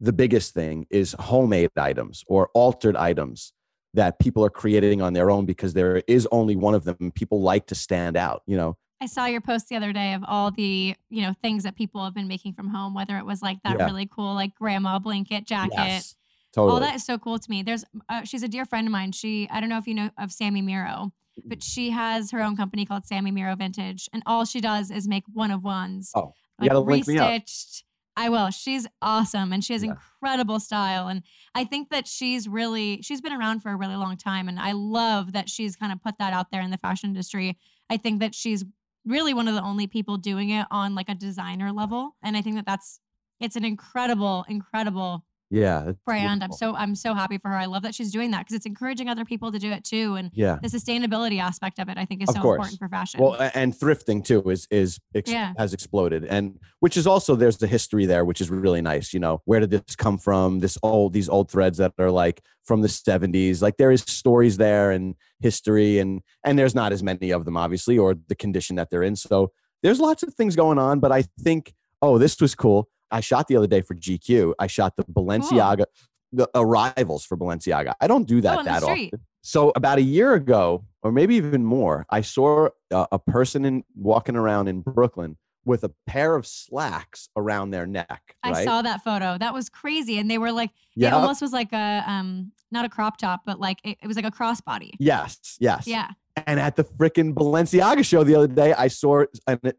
the 0.00 0.12
biggest 0.12 0.52
thing 0.52 0.86
is 0.90 1.14
homemade 1.18 1.70
items 1.76 2.24
or 2.26 2.50
altered 2.54 2.96
items 2.96 3.52
that 3.94 4.18
people 4.18 4.44
are 4.44 4.50
creating 4.50 5.02
on 5.02 5.12
their 5.12 5.30
own 5.30 5.46
because 5.46 5.74
there 5.74 6.02
is 6.06 6.26
only 6.32 6.56
one 6.56 6.74
of 6.74 6.84
them. 6.84 7.12
People 7.14 7.42
like 7.42 7.66
to 7.66 7.74
stand 7.74 8.16
out 8.16 8.42
you 8.46 8.56
know? 8.56 8.76
I 9.00 9.06
saw 9.06 9.26
your 9.26 9.40
post 9.40 9.68
the 9.68 9.74
other 9.74 9.92
day 9.92 10.14
of 10.14 10.22
all 10.26 10.52
the 10.52 10.94
you 11.10 11.22
know 11.22 11.34
things 11.42 11.64
that 11.64 11.74
people 11.74 12.04
have 12.04 12.14
been 12.14 12.28
making 12.28 12.52
from 12.52 12.68
home 12.68 12.94
whether 12.94 13.18
it 13.18 13.26
was 13.26 13.42
like 13.42 13.58
that 13.64 13.78
yeah. 13.78 13.86
really 13.86 14.06
cool 14.06 14.34
like 14.34 14.54
grandma 14.54 14.98
blanket 14.98 15.44
jacket. 15.44 15.72
Yes, 15.74 16.14
totally. 16.54 16.72
all 16.72 16.80
that 16.80 16.94
is 16.94 17.04
so 17.04 17.18
cool 17.18 17.38
to 17.38 17.50
me. 17.50 17.62
There's 17.62 17.84
uh, 18.08 18.22
she's 18.22 18.44
a 18.44 18.48
dear 18.48 18.64
friend 18.64 18.86
of 18.86 18.92
mine. 18.92 19.10
She 19.12 19.48
i 19.50 19.60
don't 19.60 19.68
know 19.68 19.78
if 19.78 19.88
you 19.88 19.94
know 19.94 20.10
of 20.18 20.32
Sami 20.32 20.62
Miro 20.62 21.12
but 21.44 21.62
she 21.62 21.90
has 21.90 22.30
her 22.30 22.42
own 22.42 22.56
company 22.56 22.84
called 22.84 23.06
Sami 23.06 23.30
Miro 23.30 23.56
vintage 23.56 24.08
and 24.12 24.22
all 24.26 24.44
she 24.44 24.60
does 24.60 24.90
is 24.90 25.08
make 25.08 25.24
one 25.32 25.50
of 25.50 25.64
ones. 25.64 26.12
Oh. 26.14 26.34
Like 26.60 26.70
yeah, 26.70 26.76
restitched 26.76 27.82
I 28.16 28.28
will. 28.28 28.50
She's 28.50 28.86
awesome 29.00 29.52
and 29.52 29.64
she 29.64 29.72
has 29.72 29.82
yeah. 29.82 29.92
incredible 29.92 30.60
style. 30.60 31.08
And 31.08 31.22
I 31.54 31.64
think 31.64 31.90
that 31.90 32.06
she's 32.06 32.46
really, 32.48 33.00
she's 33.02 33.20
been 33.20 33.32
around 33.32 33.60
for 33.60 33.70
a 33.70 33.76
really 33.76 33.96
long 33.96 34.16
time. 34.16 34.48
And 34.48 34.60
I 34.60 34.72
love 34.72 35.32
that 35.32 35.48
she's 35.48 35.76
kind 35.76 35.92
of 35.92 36.02
put 36.02 36.18
that 36.18 36.32
out 36.32 36.50
there 36.50 36.60
in 36.60 36.70
the 36.70 36.78
fashion 36.78 37.10
industry. 37.10 37.58
I 37.88 37.96
think 37.96 38.20
that 38.20 38.34
she's 38.34 38.64
really 39.06 39.34
one 39.34 39.48
of 39.48 39.54
the 39.54 39.62
only 39.62 39.86
people 39.86 40.16
doing 40.16 40.50
it 40.50 40.66
on 40.70 40.94
like 40.94 41.08
a 41.08 41.14
designer 41.14 41.72
level. 41.72 42.16
And 42.22 42.36
I 42.36 42.42
think 42.42 42.56
that 42.56 42.66
that's, 42.66 43.00
it's 43.40 43.56
an 43.56 43.64
incredible, 43.64 44.44
incredible 44.48 45.24
yeah 45.52 45.92
brand 46.06 46.40
beautiful. 46.40 46.68
i'm 46.68 46.74
so 46.74 46.76
i'm 46.76 46.94
so 46.94 47.14
happy 47.14 47.36
for 47.36 47.48
her 47.48 47.56
i 47.56 47.66
love 47.66 47.82
that 47.82 47.94
she's 47.94 48.10
doing 48.10 48.30
that 48.30 48.40
because 48.40 48.56
it's 48.56 48.64
encouraging 48.64 49.08
other 49.08 49.24
people 49.24 49.52
to 49.52 49.58
do 49.58 49.70
it 49.70 49.84
too 49.84 50.14
and 50.14 50.30
yeah 50.32 50.58
the 50.62 50.68
sustainability 50.68 51.38
aspect 51.38 51.78
of 51.78 51.90
it 51.90 51.98
i 51.98 52.04
think 52.06 52.22
is 52.22 52.28
of 52.30 52.36
so 52.36 52.40
course. 52.40 52.56
important 52.56 52.78
for 52.78 52.88
fashion 52.88 53.20
well 53.20 53.50
and 53.54 53.74
thrifting 53.74 54.24
too 54.24 54.40
is 54.48 54.66
is 54.70 54.98
ex- 55.14 55.30
yeah. 55.30 55.52
has 55.58 55.74
exploded 55.74 56.24
and 56.24 56.58
which 56.80 56.96
is 56.96 57.06
also 57.06 57.36
there's 57.36 57.58
the 57.58 57.66
history 57.66 58.06
there 58.06 58.24
which 58.24 58.40
is 58.40 58.50
really 58.50 58.80
nice 58.80 59.12
you 59.12 59.20
know 59.20 59.42
where 59.44 59.60
did 59.60 59.70
this 59.70 59.94
come 59.94 60.16
from 60.16 60.60
this 60.60 60.78
old 60.82 61.12
these 61.12 61.28
old 61.28 61.50
threads 61.50 61.76
that 61.76 61.92
are 61.98 62.10
like 62.10 62.42
from 62.64 62.80
the 62.80 62.88
70s 62.88 63.60
like 63.60 63.76
there 63.76 63.92
is 63.92 64.00
stories 64.00 64.56
there 64.56 64.90
and 64.90 65.14
history 65.40 65.98
and 65.98 66.22
and 66.44 66.58
there's 66.58 66.74
not 66.74 66.92
as 66.92 67.02
many 67.02 67.30
of 67.30 67.44
them 67.44 67.58
obviously 67.58 67.98
or 67.98 68.14
the 68.28 68.34
condition 68.34 68.76
that 68.76 68.88
they're 68.88 69.02
in 69.02 69.16
so 69.16 69.52
there's 69.82 70.00
lots 70.00 70.22
of 70.22 70.32
things 70.32 70.56
going 70.56 70.78
on 70.78 70.98
but 70.98 71.12
i 71.12 71.22
think 71.40 71.74
oh 72.00 72.16
this 72.16 72.40
was 72.40 72.54
cool 72.54 72.88
I 73.12 73.20
shot 73.20 73.48
the 73.48 73.56
other 73.56 73.66
day 73.66 73.82
for 73.82 73.94
GQ. 73.94 74.54
I 74.58 74.66
shot 74.66 74.96
the 74.96 75.04
Balenciaga, 75.04 75.84
the 76.32 76.48
arrivals 76.54 77.24
for 77.24 77.36
Balenciaga. 77.36 77.94
I 78.00 78.06
don't 78.06 78.26
do 78.26 78.40
that 78.40 78.58
oh, 78.60 78.62
that 78.64 78.82
often. 78.82 79.10
So 79.42 79.72
about 79.76 79.98
a 79.98 80.02
year 80.02 80.34
ago, 80.34 80.84
or 81.02 81.12
maybe 81.12 81.34
even 81.34 81.64
more, 81.64 82.06
I 82.10 82.20
saw 82.20 82.68
a, 82.90 83.06
a 83.12 83.18
person 83.18 83.64
in 83.64 83.84
walking 83.94 84.36
around 84.36 84.68
in 84.68 84.80
Brooklyn 84.80 85.36
with 85.64 85.84
a 85.84 85.90
pair 86.06 86.34
of 86.34 86.46
slacks 86.46 87.28
around 87.36 87.70
their 87.70 87.86
neck. 87.86 88.36
Right? 88.44 88.56
I 88.56 88.64
saw 88.64 88.82
that 88.82 89.02
photo. 89.02 89.38
That 89.38 89.54
was 89.54 89.68
crazy. 89.68 90.18
And 90.18 90.30
they 90.30 90.38
were 90.38 90.52
like, 90.52 90.70
yep. 90.96 91.12
it 91.12 91.14
almost 91.14 91.40
was 91.40 91.52
like 91.52 91.72
a, 91.72 92.04
um, 92.06 92.52
not 92.70 92.84
a 92.84 92.88
crop 92.88 93.16
top, 93.16 93.42
but 93.44 93.60
like 93.60 93.78
it, 93.84 93.98
it 94.02 94.06
was 94.06 94.16
like 94.16 94.24
a 94.24 94.30
crossbody. 94.30 94.92
Yes. 94.98 95.56
Yes. 95.60 95.86
Yeah. 95.86 96.08
And 96.46 96.58
at 96.58 96.76
the 96.76 96.84
freaking 96.84 97.34
Balenciaga 97.34 98.04
show 98.04 98.24
the 98.24 98.34
other 98.34 98.46
day, 98.46 98.72
I 98.72 98.88
saw 98.88 99.24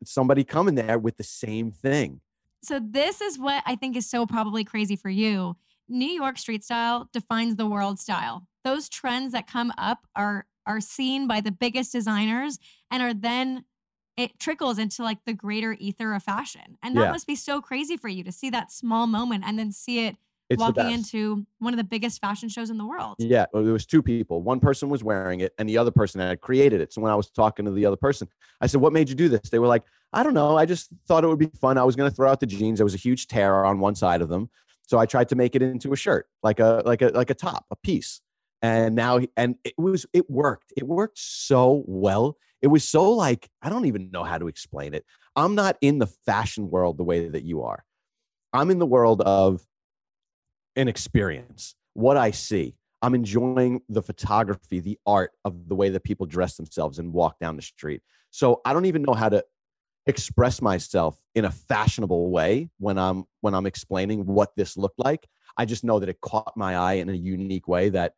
somebody 0.06 0.44
coming 0.44 0.76
there 0.76 1.00
with 1.00 1.18
the 1.18 1.24
same 1.24 1.72
thing. 1.72 2.22
So 2.64 2.80
this 2.80 3.22
is 3.22 3.38
what 3.38 3.64
I 3.66 3.76
think 3.76 3.96
is 3.96 4.10
so 4.10 4.26
probably 4.26 4.64
crazy 4.64 4.96
for 4.96 5.10
you. 5.10 5.58
New 5.90 6.08
York 6.08 6.38
street 6.38 6.64
style 6.64 7.10
defines 7.12 7.58
the 7.58 7.68
world 7.68 8.00
style. 8.00 8.48
Those 8.64 8.88
trends 8.88 9.34
that 9.34 9.48
come 9.48 9.72
up 9.78 10.08
are 10.16 10.48
are 10.66 10.80
seen 10.80 11.28
by 11.28 11.42
the 11.42 11.52
biggest 11.52 11.92
designers 11.92 12.58
and 12.90 13.04
are 13.04 13.14
then 13.14 13.66
it 14.16 14.40
trickles 14.40 14.80
into 14.80 15.04
like 15.04 15.18
the 15.26 15.34
greater 15.34 15.76
ether 15.78 16.14
of 16.14 16.24
fashion. 16.24 16.78
And 16.82 16.96
that 16.96 17.06
yeah. 17.06 17.12
must 17.12 17.28
be 17.28 17.36
so 17.36 17.60
crazy 17.62 17.98
for 17.98 18.08
you 18.08 18.24
to 18.24 18.32
see 18.32 18.50
that 18.52 18.72
small 18.72 19.08
moment 19.08 19.44
and 19.46 19.60
then 19.60 19.74
see 19.74 20.06
it 20.06 20.16
it's 20.50 20.60
walking 20.60 20.92
into 20.92 21.46
one 21.60 21.74
of 21.74 21.78
the 21.78 21.84
biggest 21.84 22.22
fashion 22.22 22.48
shows 22.48 22.70
in 22.70 22.78
the 22.78 22.86
world. 22.86 23.16
Yeah, 23.18 23.48
well, 23.52 23.64
there 23.64 23.74
was 23.74 23.86
two 23.86 24.02
people. 24.02 24.42
One 24.42 24.60
person 24.60 24.88
was 24.88 25.04
wearing 25.04 25.40
it, 25.40 25.54
and 25.58 25.68
the 25.68 25.78
other 25.78 25.92
person 25.92 26.22
had 26.22 26.42
created 26.42 26.80
it. 26.80 26.94
So 26.94 27.02
when 27.02 27.12
I 27.12 27.16
was 27.16 27.30
talking 27.30 27.66
to 27.66 27.72
the 27.72 27.86
other 27.86 27.96
person, 27.96 28.28
I 28.62 28.68
said, 28.68 28.82
"What 28.82 28.94
made 28.94 29.10
you 29.10 29.16
do 29.16 29.30
this?" 29.30 29.50
They 29.50 29.60
were 29.60 29.68
like, 29.68 29.84
"I 30.14 30.24
don't 30.24 30.34
know. 30.34 30.58
I 30.58 30.66
just 30.66 30.90
thought 31.08 31.24
it 31.24 31.28
would 31.28 31.40
be 31.40 31.52
fun. 31.60 31.78
I 31.78 31.84
was 31.84 31.96
going 31.96 32.10
to 32.10 32.16
throw 32.16 32.30
out 32.30 32.40
the 32.40 32.46
jeans. 32.46 32.80
There 32.80 32.86
was 32.86 32.94
a 32.94 32.98
huge 32.98 33.28
tear 33.28 33.66
on 33.66 33.80
one 33.80 33.96
side 33.96 34.22
of 34.22 34.30
them, 34.30 34.50
so 34.88 35.00
I 35.00 35.06
tried 35.06 35.30
to 35.30 35.36
make 35.36 35.56
it 35.56 35.62
into 35.62 35.94
a 35.94 35.96
shirt, 35.96 36.28
like 36.42 36.60
a 36.60 36.82
like 36.86 37.02
a 37.02 37.08
like 37.08 37.30
a 37.30 37.36
top, 37.36 37.66
a 37.72 37.76
piece." 37.76 38.22
And 38.62 38.96
now, 38.96 39.20
and 39.36 39.56
it 39.64 39.74
was 39.78 40.06
it 40.14 40.30
worked. 40.30 40.72
It 40.78 40.88
worked 40.88 41.20
so 41.20 41.84
well. 41.86 42.38
It 42.62 42.68
was 42.68 42.88
so 42.88 43.12
like 43.12 43.50
I 43.62 43.70
don't 43.70 43.86
even 43.86 44.12
know 44.12 44.24
how 44.24 44.38
to 44.38 44.48
explain 44.48 44.94
it. 44.94 45.06
I'm 45.36 45.56
not 45.56 45.78
in 45.82 46.00
the 46.00 46.08
fashion 46.08 46.70
world 46.70 46.98
the 46.98 47.04
way 47.04 47.28
that 47.28 47.44
you 47.44 47.64
are. 47.64 47.84
I'm 48.54 48.70
in 48.70 48.80
the 48.80 48.86
world 48.86 49.22
of 49.22 49.66
an 50.76 50.88
experience, 50.88 51.76
what 51.94 52.18
I 52.18 52.32
see. 52.32 52.76
I'm 53.02 53.16
enjoying 53.16 53.82
the 53.90 54.02
photography, 54.02 54.80
the 54.80 54.98
art 55.06 55.32
of 55.44 55.68
the 55.68 55.76
way 55.76 55.90
that 55.90 56.04
people 56.04 56.26
dress 56.26 56.56
themselves 56.56 57.00
and 57.00 57.12
walk 57.12 57.38
down 57.40 57.58
the 57.58 57.62
street. 57.62 58.02
So 58.30 58.62
I 58.64 58.72
don't 58.72 58.86
even 58.86 59.02
know 59.02 59.14
how 59.14 59.28
to 59.30 59.44
express 60.06 60.62
myself 60.62 61.18
in 61.36 61.46
a 61.46 61.52
fashionable 61.52 62.30
way 62.30 62.70
when 62.80 62.98
I'm 62.98 63.26
when 63.42 63.54
I'm 63.54 63.66
explaining 63.66 64.26
what 64.26 64.52
this 64.56 64.78
looked 64.78 65.00
like. 65.00 65.28
I 65.58 65.66
just 65.66 65.84
know 65.84 66.00
that 66.00 66.10
it 66.10 66.20
caught 66.22 66.54
my 66.56 66.76
eye 66.76 66.94
in 66.94 67.10
a 67.10 67.14
unique 67.14 67.68
way 67.68 67.90
that 67.90 68.14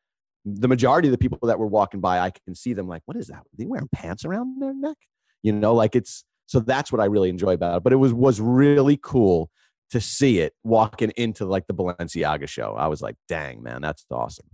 the 0.45 0.67
majority 0.67 1.07
of 1.07 1.11
the 1.11 1.17
people 1.17 1.39
that 1.43 1.59
were 1.59 1.67
walking 1.67 1.99
by, 1.99 2.19
I 2.19 2.31
can 2.31 2.55
see 2.55 2.73
them 2.73 2.87
like, 2.87 3.01
what 3.05 3.17
is 3.17 3.27
that? 3.27 3.37
Are 3.39 3.57
they 3.57 3.65
wearing 3.65 3.89
pants 3.93 4.25
around 4.25 4.61
their 4.61 4.73
neck? 4.73 4.97
You 5.43 5.51
know, 5.51 5.73
like 5.73 5.95
it's 5.95 6.23
so 6.47 6.59
that's 6.59 6.91
what 6.91 7.01
I 7.01 7.05
really 7.05 7.29
enjoy 7.29 7.53
about 7.53 7.77
it. 7.77 7.83
But 7.83 7.93
it 7.93 7.97
was 7.97 8.13
was 8.13 8.39
really 8.39 8.99
cool 9.01 9.49
to 9.91 10.01
see 10.01 10.39
it 10.39 10.53
walking 10.63 11.11
into 11.11 11.45
like 11.45 11.67
the 11.67 11.73
Balenciaga 11.73 12.47
show. 12.47 12.75
I 12.77 12.87
was 12.87 13.01
like, 13.01 13.15
dang, 13.27 13.61
man, 13.61 13.81
that's 13.81 14.05
awesome. 14.11 14.47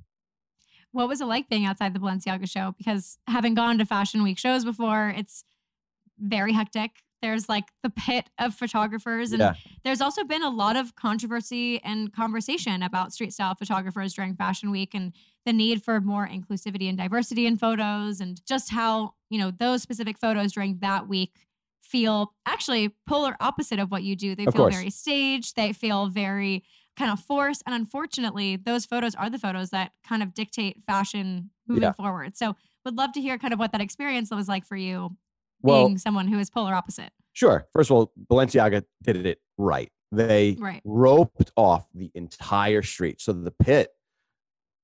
What 0.91 1.07
was 1.07 1.21
it 1.21 1.25
like 1.25 1.47
being 1.47 1.65
outside 1.65 1.93
the 1.93 1.99
Balenciaga 1.99 2.49
show? 2.49 2.75
Because 2.77 3.17
having 3.27 3.53
gone 3.53 3.77
to 3.77 3.85
Fashion 3.85 4.23
Week 4.23 4.37
shows 4.37 4.65
before, 4.65 5.13
it's 5.15 5.45
very 6.19 6.51
hectic. 6.51 6.91
There's 7.21 7.47
like 7.47 7.65
the 7.83 7.89
pit 7.89 8.29
of 8.39 8.55
photographers. 8.55 9.31
And 9.31 9.39
yeah. 9.39 9.53
there's 9.83 10.01
also 10.01 10.23
been 10.23 10.43
a 10.43 10.49
lot 10.49 10.75
of 10.75 10.95
controversy 10.95 11.81
and 11.83 12.11
conversation 12.13 12.83
about 12.83 13.13
street 13.13 13.33
style 13.33 13.55
photographers 13.55 14.13
during 14.13 14.35
Fashion 14.35 14.71
Week 14.71 14.93
and 14.93 15.13
the 15.45 15.53
need 15.53 15.83
for 15.83 15.99
more 16.01 16.27
inclusivity 16.27 16.87
and 16.87 16.97
diversity 16.97 17.45
in 17.45 17.57
photos 17.57 18.21
and 18.21 18.41
just 18.45 18.71
how, 18.71 19.13
you 19.29 19.39
know, 19.39 19.51
those 19.51 19.81
specific 19.81 20.17
photos 20.17 20.53
during 20.53 20.77
that 20.79 21.07
week 21.07 21.47
feel 21.81 22.33
actually 22.45 22.95
polar 23.07 23.35
opposite 23.39 23.79
of 23.79 23.91
what 23.91 24.03
you 24.03 24.15
do. 24.15 24.35
They 24.35 24.45
of 24.45 24.53
feel 24.53 24.63
course. 24.63 24.75
very 24.75 24.89
staged, 24.89 25.55
they 25.55 25.73
feel 25.73 26.07
very 26.07 26.63
kind 26.97 27.11
of 27.11 27.19
forced. 27.19 27.63
And 27.65 27.73
unfortunately, 27.73 28.55
those 28.55 28.85
photos 28.85 29.15
are 29.15 29.29
the 29.29 29.39
photos 29.39 29.69
that 29.71 29.91
kind 30.07 30.21
of 30.21 30.33
dictate 30.33 30.83
fashion 30.85 31.49
moving 31.67 31.83
yeah. 31.83 31.91
forward. 31.91 32.37
So 32.37 32.55
would 32.85 32.97
love 32.97 33.11
to 33.13 33.21
hear 33.21 33.37
kind 33.37 33.53
of 33.53 33.59
what 33.59 33.71
that 33.71 33.81
experience 33.81 34.31
was 34.31 34.47
like 34.47 34.65
for 34.65 34.75
you 34.75 35.15
well, 35.61 35.87
being 35.87 35.97
someone 35.97 36.27
who 36.27 36.39
is 36.39 36.49
polar 36.49 36.73
opposite. 36.73 37.11
Sure. 37.33 37.67
First 37.73 37.89
of 37.89 37.97
all, 37.97 38.11
Balenciaga 38.29 38.83
did 39.03 39.25
it 39.25 39.39
right. 39.57 39.91
They 40.11 40.57
right. 40.59 40.81
roped 40.83 41.51
off 41.55 41.87
the 41.93 42.11
entire 42.13 42.81
street. 42.81 43.21
So 43.21 43.31
the 43.31 43.51
pit, 43.51 43.89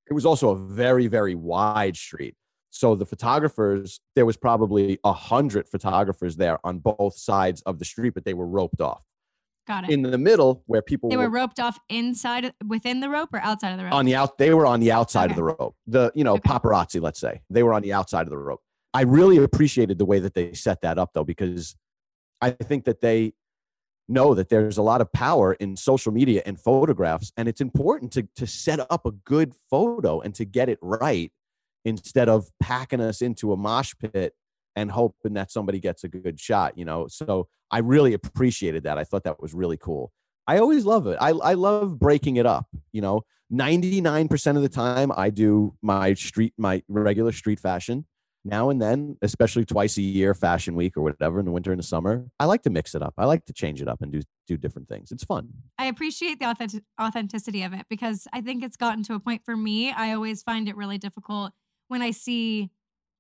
it 0.10 0.14
was 0.14 0.26
also 0.26 0.52
a 0.52 0.56
very, 0.56 1.08
very 1.08 1.36
wide 1.36 1.98
street. 1.98 2.36
So 2.70 2.96
the 2.96 3.06
photographers, 3.06 4.00
there 4.16 4.26
was 4.26 4.38
probably 4.38 5.00
a 5.04 5.12
hundred 5.12 5.68
photographers 5.68 6.38
there 6.38 6.60
on 6.64 6.80
both 6.80 7.18
sides 7.18 7.62
of 7.64 7.80
the 7.80 7.86
street, 7.86 8.14
but 8.14 8.24
they 8.24 8.34
were 8.34 8.48
roped 8.48 8.80
off. 8.80 9.04
Got 9.68 9.86
it. 9.86 9.90
In 9.90 10.02
the 10.02 10.18
middle, 10.18 10.64
where 10.68 10.82
people 10.82 11.10
they 11.10 11.18
were, 11.18 11.24
were 11.24 11.30
roped 11.30 11.60
off 11.60 11.78
inside 11.90 12.54
within 12.66 13.02
the 13.02 13.10
rope 13.10 13.30
or 13.34 13.40
outside 13.40 13.72
of 13.72 13.78
the 13.78 13.84
rope. 13.84 13.94
On 13.94 14.06
the 14.06 14.16
out, 14.16 14.38
they 14.38 14.54
were 14.54 14.66
on 14.66 14.80
the 14.80 14.94
outside 14.94 15.26
okay. 15.26 15.32
of 15.32 15.36
the 15.36 15.44
rope. 15.44 15.76
The 15.88 16.12
you 16.16 16.24
know 16.24 16.36
okay. 16.36 16.50
paparazzi, 16.50 17.02
let's 17.02 17.20
say, 17.20 17.42
they 17.50 17.64
were 17.64 17.74
on 17.74 17.82
the 17.82 17.92
outside 17.92 18.22
of 18.22 18.30
the 18.30 18.38
rope. 18.38 18.62
I 18.98 19.02
really 19.02 19.38
appreciated 19.38 20.00
the 20.00 20.06
way 20.06 20.18
that 20.18 20.34
they 20.34 20.54
set 20.54 20.82
that 20.82 20.98
up, 20.98 21.12
though, 21.14 21.24
because 21.24 21.76
I 22.42 22.50
think 22.50 22.86
that 22.86 23.00
they 23.00 23.34
know 24.10 24.34
that 24.34 24.50
there's 24.50 24.80
a 24.80 24.82
lot 24.82 25.02
of 25.02 25.14
power 25.14 25.54
in 25.54 25.78
social 25.78 26.12
media 26.12 26.42
and 26.48 26.60
photographs, 26.60 27.32
and 27.38 27.48
it's 27.48 27.62
important 27.62 28.12
to 28.14 28.28
to 28.38 28.48
set 28.48 28.80
up 28.90 29.06
a 29.06 29.12
good 29.12 29.54
photo 29.70 30.20
and 30.20 30.34
to 30.34 30.46
get 30.46 30.68
it 30.68 30.80
right 30.82 31.32
instead 31.86 32.28
of 32.28 32.50
packing 32.60 33.00
us 33.00 33.22
into 33.22 33.54
a 33.54 33.56
mosh 33.56 33.94
pit 34.00 34.34
and 34.76 34.90
hoping 34.90 35.36
that 35.36 35.52
somebody 35.52 35.80
gets 35.80 36.04
a 36.04 36.08
good 36.08 36.40
shot, 36.40 36.76
you 36.76 36.84
know. 36.84 37.08
So 37.08 37.50
I 37.70 37.82
really 37.82 38.14
appreciated 38.14 38.82
that. 38.86 38.98
I 38.98 39.04
thought 39.04 39.26
that 39.26 39.40
was 39.40 39.54
really 39.54 39.78
cool. 39.78 40.12
I 40.48 40.58
always 40.58 40.86
love 40.86 41.06
it. 41.06 41.20
I, 41.22 41.30
I 41.30 41.54
love 41.54 42.00
breaking 42.00 42.38
it 42.38 42.48
up. 42.48 42.66
You 42.94 43.02
know, 43.02 43.26
99% 43.54 44.56
of 44.56 44.64
the 44.64 44.70
time 44.70 45.12
I 45.16 45.30
do 45.30 45.76
my 45.84 46.16
street, 46.16 46.54
my 46.58 46.82
regular 46.88 47.32
street 47.32 47.60
fashion. 47.60 48.08
Now 48.48 48.70
and 48.70 48.82
then, 48.82 49.18
especially 49.22 49.66
twice 49.66 49.98
a 49.98 50.02
year, 50.02 50.34
fashion 50.34 50.76
week 50.76 50.96
or 50.96 51.02
whatever 51.02 51.40
in 51.40 51.46
the 51.46 51.52
winter 51.52 51.72
and 51.72 51.80
the 51.80 51.86
summer, 51.86 52.26
I 52.40 52.46
like 52.46 52.64
to 52.64 52.70
mix 52.70 52.96
it 52.96 53.02
up. 53.02 53.14
I 53.18 53.26
like 53.26 53.46
to 53.46 53.54
change 53.54 53.82
it 53.82 53.90
up 53.90 54.02
and 54.02 54.12
do 54.12 54.22
do 54.48 54.56
different 54.56 54.88
things. 54.88 55.12
It's 55.12 55.26
fun. 55.26 55.50
I 55.78 55.88
appreciate 55.88 56.40
the 56.40 56.50
authentic- 56.50 56.86
authenticity 57.00 57.64
of 57.64 57.74
it 57.74 57.86
because 57.90 58.28
I 58.32 58.40
think 58.40 58.64
it's 58.64 58.78
gotten 58.78 59.04
to 59.04 59.14
a 59.16 59.20
point 59.20 59.42
for 59.44 59.58
me. 59.58 59.92
I 59.92 60.14
always 60.14 60.42
find 60.42 60.70
it 60.70 60.78
really 60.78 60.98
difficult 60.98 61.52
when 61.90 62.02
I 62.02 62.12
see, 62.12 62.70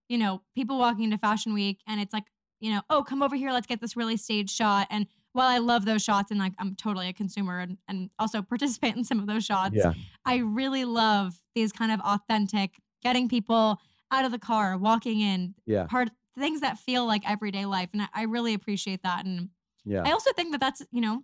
you 0.08 0.18
know, 0.18 0.44
people 0.56 0.80
walking 0.80 1.04
into 1.04 1.18
Fashion 1.18 1.54
Week 1.54 1.82
and 1.86 2.00
it's 2.00 2.14
like, 2.14 2.24
you 2.62 2.72
know, 2.72 2.82
oh, 2.90 3.04
come 3.04 3.22
over 3.22 3.36
here, 3.36 3.52
let's 3.52 3.68
get 3.68 3.82
this 3.82 3.98
really 3.98 4.16
staged 4.16 4.52
shot. 4.52 4.88
And 4.90 5.08
while 5.34 5.48
I 5.48 5.58
love 5.58 5.84
those 5.84 6.02
shots 6.02 6.32
and 6.32 6.40
like 6.40 6.54
I'm 6.58 6.76
totally 6.76 7.10
a 7.10 7.14
consumer 7.14 7.60
and, 7.60 7.78
and 7.90 8.10
also 8.18 8.42
participate 8.54 8.96
in 8.96 9.04
some 9.04 9.20
of 9.20 9.28
those 9.28 9.44
shots, 9.44 9.76
yeah. 9.76 9.94
I 10.26 10.38
really 10.38 10.86
love 10.86 11.36
these 11.54 11.74
kind 11.74 11.92
of 11.92 12.00
authentic, 12.00 12.80
getting 13.04 13.28
people 13.28 13.80
out 14.12 14.26
of 14.26 14.32
the 14.32 14.40
car, 14.40 14.78
walking 14.78 15.20
in, 15.20 15.56
yeah. 15.66 15.86
part 15.86 16.10
things 16.38 16.62
that 16.62 16.78
feel 16.78 17.06
like 17.06 17.30
everyday 17.30 17.66
life. 17.66 17.90
And 17.94 18.04
I, 18.04 18.08
I 18.14 18.24
really 18.24 18.54
appreciate 18.54 19.04
that. 19.04 19.26
And 19.26 19.50
yeah. 19.86 20.04
I 20.06 20.12
also 20.12 20.32
think 20.34 20.52
that 20.52 20.62
that's, 20.62 20.84
you 20.92 21.02
know, 21.02 21.24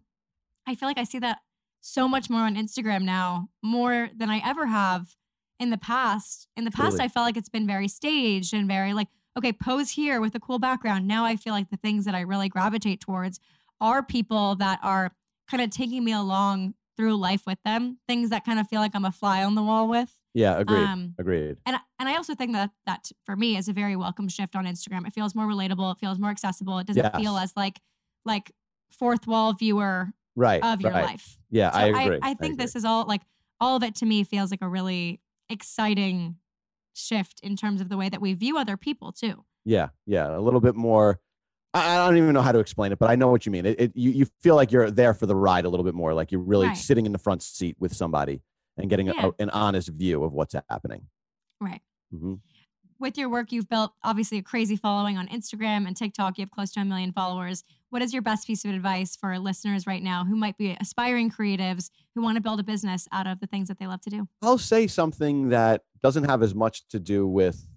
I 0.68 0.76
feel 0.76 0.90
like 0.90 0.98
I 0.98 1.04
see 1.04 1.20
that 1.20 1.40
so 1.82 2.08
much 2.08 2.30
more 2.30 2.42
on 2.42 2.56
Instagram 2.56 3.04
now, 3.04 3.50
more 3.62 4.10
than 4.16 4.30
I 4.30 4.42
ever 4.44 4.68
have 4.68 5.16
in 5.60 5.70
the 5.70 5.78
past. 5.78 6.48
In 6.56 6.64
the 6.64 6.72
past, 6.72 7.00
I 7.00 7.08
felt 7.08 7.26
like 7.26 7.38
it's 7.38 7.50
been 7.50 7.68
very 7.68 7.88
staged 7.88 8.54
and 8.54 8.68
very 8.68 8.94
like, 8.94 9.10
okay, 9.38 9.52
pose 9.52 9.92
here 9.92 10.22
with 10.22 10.34
a 10.36 10.40
cool 10.40 10.60
background. 10.60 11.08
Now 11.08 11.26
I 11.26 11.36
feel 11.36 11.54
like 11.54 11.70
the 11.70 11.78
things 11.78 12.06
that 12.06 12.16
I 12.16 12.22
really 12.22 12.50
gravitate 12.50 13.02
towards 13.02 13.40
are 13.82 14.02
people 14.02 14.56
that 14.56 14.80
are 14.82 15.12
kind 15.50 15.62
of 15.62 15.70
taking 15.70 16.04
me 16.04 16.14
along 16.14 16.76
through 16.96 17.16
life 17.18 17.44
with 17.46 17.58
them, 17.66 17.98
things 18.08 18.30
that 18.30 18.46
kind 18.46 18.60
of 18.60 18.68
feel 18.68 18.80
like 18.80 18.92
I'm 18.94 19.06
a 19.06 19.12
fly 19.12 19.44
on 19.44 19.56
the 19.56 19.64
wall 19.64 19.88
with. 19.88 20.22
Yeah, 20.34 20.58
agreed. 20.58 20.84
Um, 20.84 21.16
agreed. 21.20 21.58
And 21.66 21.78
and 22.00 22.10
I 22.10 22.16
also 22.16 22.34
think 22.34 22.54
that 22.54 22.72
that 22.86 23.12
for 23.24 23.36
me 23.36 23.56
is 23.56 23.68
a 23.68 23.74
very 23.74 23.96
welcome 23.96 24.28
shift 24.28 24.56
on 24.56 24.66
Instagram. 24.66 25.06
It 25.08 25.14
feels 25.14 25.36
more 25.36 25.46
relatable. 25.46 25.94
It 25.94 26.00
feels 26.00 26.20
more 26.20 26.32
accessible. 26.32 26.80
It 26.80 26.88
doesn't 26.88 27.04
yes. 27.04 27.16
feel 27.16 27.38
as 27.38 27.54
like 27.56 27.80
like 28.26 28.52
fourth 28.92 29.28
wall 29.28 29.54
viewer 29.54 30.10
right 30.36 30.64
of 30.64 30.82
your 30.82 30.92
right. 30.92 31.06
life. 31.06 31.38
Yeah, 31.50 31.72
so 31.72 31.80
I 31.80 31.86
agree. 31.86 32.20
I, 32.22 32.32
I 32.32 32.34
think 32.34 32.60
I 32.60 32.64
this 32.64 32.76
is 32.76 32.84
all 32.84 33.06
like 33.06 33.22
all 33.60 33.76
of 33.76 33.84
it 33.84 33.96
to 33.96 34.06
me 34.06 34.24
feels 34.24 34.50
like 34.50 34.62
a 34.62 34.68
really 34.68 35.22
exciting 35.50 36.38
shift 36.94 37.40
in 37.44 37.56
terms 37.56 37.80
of 37.82 37.90
the 37.90 37.98
way 37.98 38.10
that 38.10 38.22
we 38.22 38.34
view 38.34 38.58
other 38.58 38.78
people 38.78 39.12
too. 39.12 39.46
Yeah, 39.66 39.90
yeah, 40.08 40.36
a 40.36 40.40
little 40.40 40.62
bit 40.62 40.76
more. 40.76 41.20
I, 41.76 41.96
I 41.96 42.08
don't 42.08 42.18
even 42.18 42.34
know 42.34 42.42
how 42.42 42.52
to 42.52 42.60
explain 42.60 42.92
it, 42.92 42.98
but 42.98 43.12
I 43.12 43.16
know 43.16 43.30
what 43.30 43.46
you 43.46 43.52
mean. 43.52 43.68
It, 43.68 43.80
it, 43.80 43.92
you 43.94 44.10
you 44.10 44.26
feel 44.42 44.56
like 44.56 44.72
you're 44.72 44.90
there 44.90 45.14
for 45.14 45.28
the 45.28 45.36
ride 45.36 45.66
a 45.66 45.70
little 45.70 45.84
bit 45.84 45.94
more, 45.94 46.16
like 46.16 46.32
you're 46.32 46.42
really 46.42 46.68
right. 46.68 46.78
sitting 46.78 47.06
in 47.06 47.12
the 47.12 47.20
front 47.20 47.44
seat 47.44 47.76
with 47.80 47.94
somebody 47.94 48.42
and 48.78 48.90
getting 48.90 49.08
yeah. 49.08 49.28
a, 49.28 49.44
an 49.44 49.50
honest 49.50 49.90
view 49.90 50.24
of 50.24 50.34
what's 50.34 50.56
happening. 50.70 51.08
Right. 51.60 51.82
Mm-hmm. 52.14 52.36
With 53.00 53.18
your 53.18 53.28
work, 53.30 53.52
you've 53.52 53.68
built 53.68 53.92
obviously 54.04 54.38
a 54.38 54.42
crazy 54.42 54.76
following 54.76 55.18
on 55.18 55.28
Instagram 55.28 55.88
and 55.88 55.96
TikTok. 55.96 56.38
You 56.38 56.44
have 56.44 56.52
close 56.52 56.72
to 56.74 56.80
a 56.80 56.86
million 56.86 57.12
followers. 57.12 57.64
What 57.90 58.02
is 58.02 58.14
your 58.14 58.22
best 58.22 58.48
piece 58.48 58.64
of 58.64 58.72
advice 58.72 59.16
for 59.16 59.38
listeners 59.40 59.86
right 59.86 60.02
now 60.02 60.26
who 60.26 60.36
might 60.36 60.58
be 60.58 60.78
aspiring 60.80 61.30
creatives 61.30 61.90
who 62.16 62.22
want 62.22 62.38
to 62.38 62.42
build 62.42 62.60
a 62.60 62.64
business 62.64 63.08
out 63.12 63.28
of 63.28 63.40
the 63.40 63.48
things 63.48 63.68
that 63.68 63.78
they 63.78 63.88
love 63.88 64.02
to 64.02 64.10
do? 64.10 64.28
I'll 64.42 64.58
say 64.58 64.88
something 64.88 65.50
that 65.50 65.82
doesn't 66.02 66.24
have 66.26 66.42
as 66.42 66.56
much 66.56 66.88
to 66.90 67.00
do 67.00 67.28
with 67.28 67.68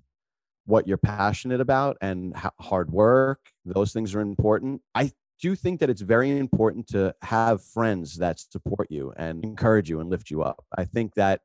what 0.64 0.86
you're 0.86 0.96
passionate 0.96 1.60
about 1.60 1.96
and 2.00 2.34
hard 2.60 2.90
work. 2.90 3.40
Those 3.64 3.92
things 3.92 4.14
are 4.14 4.20
important. 4.20 4.82
I 4.94 5.12
do 5.40 5.48
you 5.48 5.54
think 5.54 5.80
that 5.80 5.90
it's 5.90 6.00
very 6.00 6.36
important 6.38 6.86
to 6.88 7.14
have 7.22 7.62
friends 7.62 8.16
that 8.16 8.40
support 8.40 8.90
you 8.90 9.12
and 9.16 9.44
encourage 9.44 9.90
you 9.90 10.00
and 10.00 10.08
lift 10.08 10.30
you 10.30 10.42
up. 10.42 10.64
I 10.76 10.84
think 10.84 11.14
that 11.14 11.40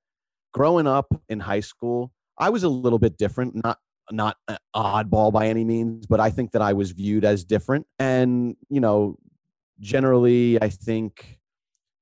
growing 0.53 0.87
up 0.87 1.13
in 1.27 1.41
high 1.41 1.59
school, 1.59 2.11
I 2.37 2.49
was 2.49 2.63
a 2.63 2.69
little 2.69 2.99
bit 2.99 3.17
different, 3.17 3.55
not 3.63 3.79
not 4.11 4.37
oddball 4.75 5.31
by 5.31 5.47
any 5.47 5.63
means, 5.63 6.05
but 6.05 6.19
I 6.19 6.29
think 6.29 6.51
that 6.51 6.61
I 6.61 6.73
was 6.73 6.91
viewed 6.91 7.23
as 7.23 7.43
different. 7.43 7.85
And, 7.99 8.55
you 8.69 8.81
know, 8.81 9.17
generally 9.79 10.61
I 10.61 10.69
think 10.69 11.39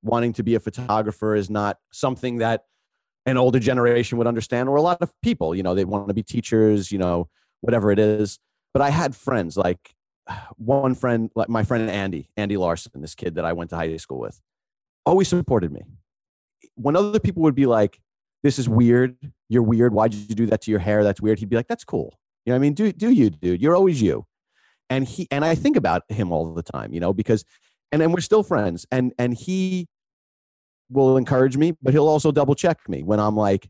wanting 0.02 0.34
to 0.34 0.44
be 0.44 0.56
a 0.56 0.60
photographer 0.60 1.36
is 1.36 1.50
not 1.50 1.78
something 1.92 2.38
that 2.38 2.64
an 3.26 3.38
older 3.38 3.60
generation 3.60 4.18
would 4.18 4.28
understand 4.28 4.70
or 4.70 4.76
a 4.76 4.82
lot 4.82 5.02
of 5.02 5.12
people, 5.22 5.54
you 5.54 5.62
know, 5.62 5.76
they 5.76 5.86
want 5.86 6.08
to 6.08 6.14
be 6.14 6.24
teachers, 6.24 6.92
you 6.92 6.98
know, 6.98 7.28
whatever 7.62 7.92
it 7.92 8.00
is. 8.00 8.40
But 8.74 8.82
I 8.82 8.90
had 8.90 9.16
friends 9.16 9.58
like 9.58 9.94
one 10.58 10.96
friend, 10.96 11.30
like 11.36 11.50
my 11.50 11.64
friend 11.64 11.90
Andy, 11.90 12.30
Andy 12.38 12.58
Larson, 12.58 13.02
this 13.02 13.16
kid 13.16 13.36
that 13.36 13.46
I 13.46 13.54
went 13.54 13.70
to 13.72 13.76
high 13.76 13.96
school 13.98 14.20
with, 14.20 14.40
always 15.06 15.28
supported 15.28 15.72
me. 15.72 15.82
When 16.76 16.96
other 16.96 17.20
people 17.20 17.44
would 17.44 17.56
be 17.56 17.66
like, 17.66 18.00
"This 18.44 18.60
is 18.60 18.70
weird. 18.70 19.18
You're 19.50 19.64
weird. 19.64 19.94
Why 19.94 20.08
did 20.08 20.30
you 20.30 20.36
do 20.36 20.46
that 20.48 20.62
to 20.62 20.72
your 20.72 20.80
hair? 20.80 21.04
That's 21.04 21.22
weird." 21.22 21.40
He'd 21.40 21.50
be 21.50 21.56
like, 21.56 21.68
"That's 21.68 21.84
cool. 21.84 22.20
You 22.46 22.52
know 22.52 22.56
I 22.56 22.60
mean? 22.60 22.74
Do 22.74 22.92
do 22.92 23.10
you, 23.10 23.30
dude? 23.30 23.62
You're 23.62 23.76
always 23.76 24.02
you." 24.02 24.26
And 24.90 25.08
he 25.08 25.28
and 25.32 25.46
I 25.46 25.56
think 25.56 25.78
about 25.78 26.04
him 26.10 26.32
all 26.32 26.54
the 26.54 26.64
time, 26.64 26.94
you 26.94 27.00
know, 27.00 27.14
because 27.14 27.44
and 27.92 28.02
and 28.02 28.14
we're 28.14 28.22
still 28.22 28.44
friends. 28.44 28.86
And 28.92 29.14
and 29.18 29.34
he 29.34 29.88
will 30.90 31.18
encourage 31.18 31.58
me, 31.58 31.74
but 31.82 31.94
he'll 31.94 32.08
also 32.08 32.32
double 32.32 32.56
check 32.56 32.88
me 32.90 33.04
when 33.04 33.20
I'm 33.20 33.36
like, 33.36 33.70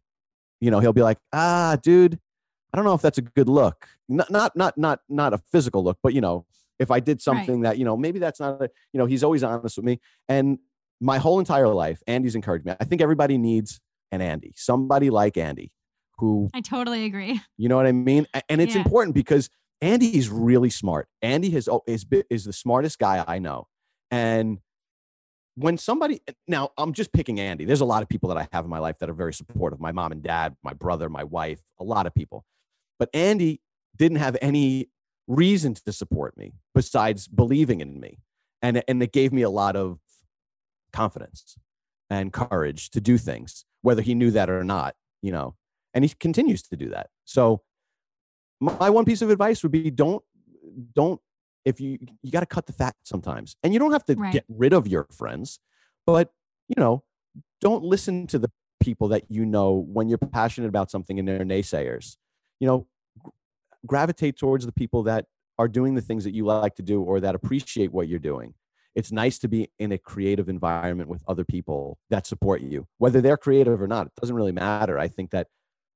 you 0.62 0.72
know, 0.72 0.80
he'll 0.80 0.94
be 0.94 1.04
like, 1.04 1.18
"Ah, 1.34 1.78
dude, 1.82 2.20
I 2.74 2.78
don't 2.78 2.86
know 2.86 2.94
if 2.94 3.02
that's 3.02 3.18
a 3.18 3.24
good 3.24 3.50
look. 3.50 3.88
Not 4.08 4.30
not 4.30 4.56
not 4.56 4.78
not 4.78 5.02
not 5.10 5.34
a 5.34 5.38
physical 5.38 5.84
look, 5.84 5.98
but 6.04 6.14
you 6.14 6.22
know, 6.22 6.46
if 6.78 6.92
I 6.92 7.00
did 7.00 7.22
something 7.22 7.62
right. 7.62 7.72
that, 7.72 7.78
you 7.78 7.86
know, 7.86 7.98
maybe 7.98 8.20
that's 8.20 8.40
not 8.40 8.62
a, 8.62 8.70
you 8.94 8.98
know, 8.98 9.06
he's 9.06 9.24
always 9.24 9.44
honest 9.44 9.78
with 9.78 9.86
me. 9.86 10.00
And 10.28 10.60
my 11.02 11.18
whole 11.18 11.40
entire 11.40 11.68
life, 11.68 12.02
Andy's 12.08 12.36
encouraged 12.36 12.66
me. 12.66 12.74
I 12.80 12.86
think 12.86 13.02
everybody 13.02 13.38
needs 13.38 13.80
an 14.12 14.22
Andy, 14.22 14.54
somebody 14.56 15.10
like 15.10 15.38
Andy 15.38 15.72
who 16.20 16.50
I 16.54 16.62
totally 16.62 17.06
agree. 17.06 17.42
You 17.58 17.70
know 17.70 17.78
what 17.78 17.88
I 17.88 17.92
mean? 17.92 18.28
And 18.48 18.62
it's 18.62 18.76
yeah. 18.76 18.82
important 18.82 19.16
because 19.16 19.50
Andy 19.82 20.18
is 20.18 20.30
really 20.30 20.70
smart. 20.70 21.08
Andy 21.22 21.50
has 21.52 21.68
is 21.88 22.06
is 22.30 22.46
the 22.46 22.54
smartest 22.54 23.00
guy 23.00 23.24
I 23.28 23.40
know. 23.40 23.68
And 24.12 24.60
when 25.56 25.78
somebody 25.78 26.22
now 26.48 26.72
I'm 26.78 26.94
just 26.94 27.12
picking 27.12 27.40
Andy. 27.40 27.66
There's 27.66 27.82
a 27.82 27.86
lot 27.86 28.04
of 28.04 28.10
people 28.10 28.30
that 28.30 28.38
I 28.38 28.48
have 28.52 28.66
in 28.66 28.70
my 28.70 28.80
life 28.80 29.00
that 29.00 29.10
are 29.10 29.14
very 29.14 29.34
supportive. 29.34 29.80
My 29.80 29.92
mom 29.92 30.12
and 30.12 30.22
dad, 30.22 30.56
my 30.64 30.74
brother, 30.74 31.10
my 31.10 31.24
wife, 31.24 31.62
a 31.80 31.84
lot 31.84 32.06
of 32.06 32.14
people. 32.14 32.46
But 33.00 33.10
Andy 33.14 33.62
didn't 33.96 34.18
have 34.18 34.38
any 34.42 34.90
reason 35.28 35.74
to 35.74 35.94
support 35.94 36.38
me 36.38 36.54
besides 36.76 37.28
believing 37.28 37.80
in 37.80 38.00
me. 38.00 38.20
And, 38.62 38.84
and 38.88 39.02
it 39.02 39.14
gave 39.14 39.32
me 39.32 39.42
a 39.42 39.50
lot 39.50 39.76
of 39.76 40.00
confidence 40.92 41.56
and 42.10 42.34
courage 42.34 42.90
to 42.92 43.00
do 43.00 43.18
things, 43.18 43.64
whether 43.82 44.02
he 44.02 44.16
knew 44.16 44.32
that 44.32 44.50
or 44.50 44.64
not, 44.64 44.96
you 45.22 45.32
know, 45.32 45.56
and 45.94 46.04
he 46.04 46.12
continues 46.20 46.64
to 46.64 46.76
do 46.76 46.90
that. 46.90 47.10
So 47.26 47.62
my 48.60 48.90
one 48.90 49.06
piece 49.06 49.22
of 49.22 49.30
advice 49.30 49.64
would 49.64 49.72
be 49.72 49.90
don't, 49.90 50.24
don't, 50.94 51.22
if 51.64 51.80
you, 51.80 52.00
you 52.24 52.32
got 52.32 52.40
to 52.40 52.46
cut 52.46 52.66
the 52.66 52.74
fat 52.74 52.96
sometimes 53.04 53.56
and 53.64 53.74
you 53.74 53.80
don't 53.80 53.92
have 53.92 54.06
to 54.06 54.16
right. 54.16 54.34
get 54.34 54.46
rid 54.50 54.74
of 54.74 54.88
your 54.88 55.08
friends, 55.12 55.60
but 56.06 56.32
you 56.68 56.76
know, 56.78 57.04
don't 57.62 57.84
listen 57.84 58.28
to 58.28 58.40
the 58.40 58.50
people 58.80 59.10
that 59.10 59.24
you 59.30 59.46
know 59.46 59.86
when 59.88 60.10
you're 60.10 60.18
passionate 60.18 60.68
about 60.68 60.90
something 60.90 61.20
and 61.20 61.28
they're 61.28 61.40
naysayers 61.40 62.16
you 62.60 62.68
know, 62.68 62.88
gravitate 63.86 64.38
towards 64.38 64.66
the 64.66 64.72
people 64.72 65.04
that 65.04 65.26
are 65.58 65.68
doing 65.68 65.96
the 65.96 66.02
things 66.02 66.24
that 66.24 66.34
you 66.34 66.46
like 66.46 66.76
to 66.76 66.82
do 66.82 67.02
or 67.02 67.20
that 67.20 67.36
appreciate 67.36 67.92
what 67.92 68.08
you're 68.08 68.20
doing. 68.20 68.54
It's 68.96 69.12
nice 69.12 69.38
to 69.40 69.48
be 69.48 69.70
in 69.78 69.92
a 69.92 69.98
creative 69.98 70.50
environment 70.50 71.10
with 71.10 71.24
other 71.28 71.44
people 71.44 71.98
that 72.10 72.26
support 72.26 72.62
you, 72.62 72.88
whether 72.98 73.22
they're 73.22 73.38
creative 73.38 73.82
or 73.82 73.88
not. 73.88 74.08
It 74.08 74.14
doesn't 74.20 74.36
really 74.36 74.52
matter. 74.52 74.98
I 74.98 75.08
think 75.08 75.32
that 75.32 75.48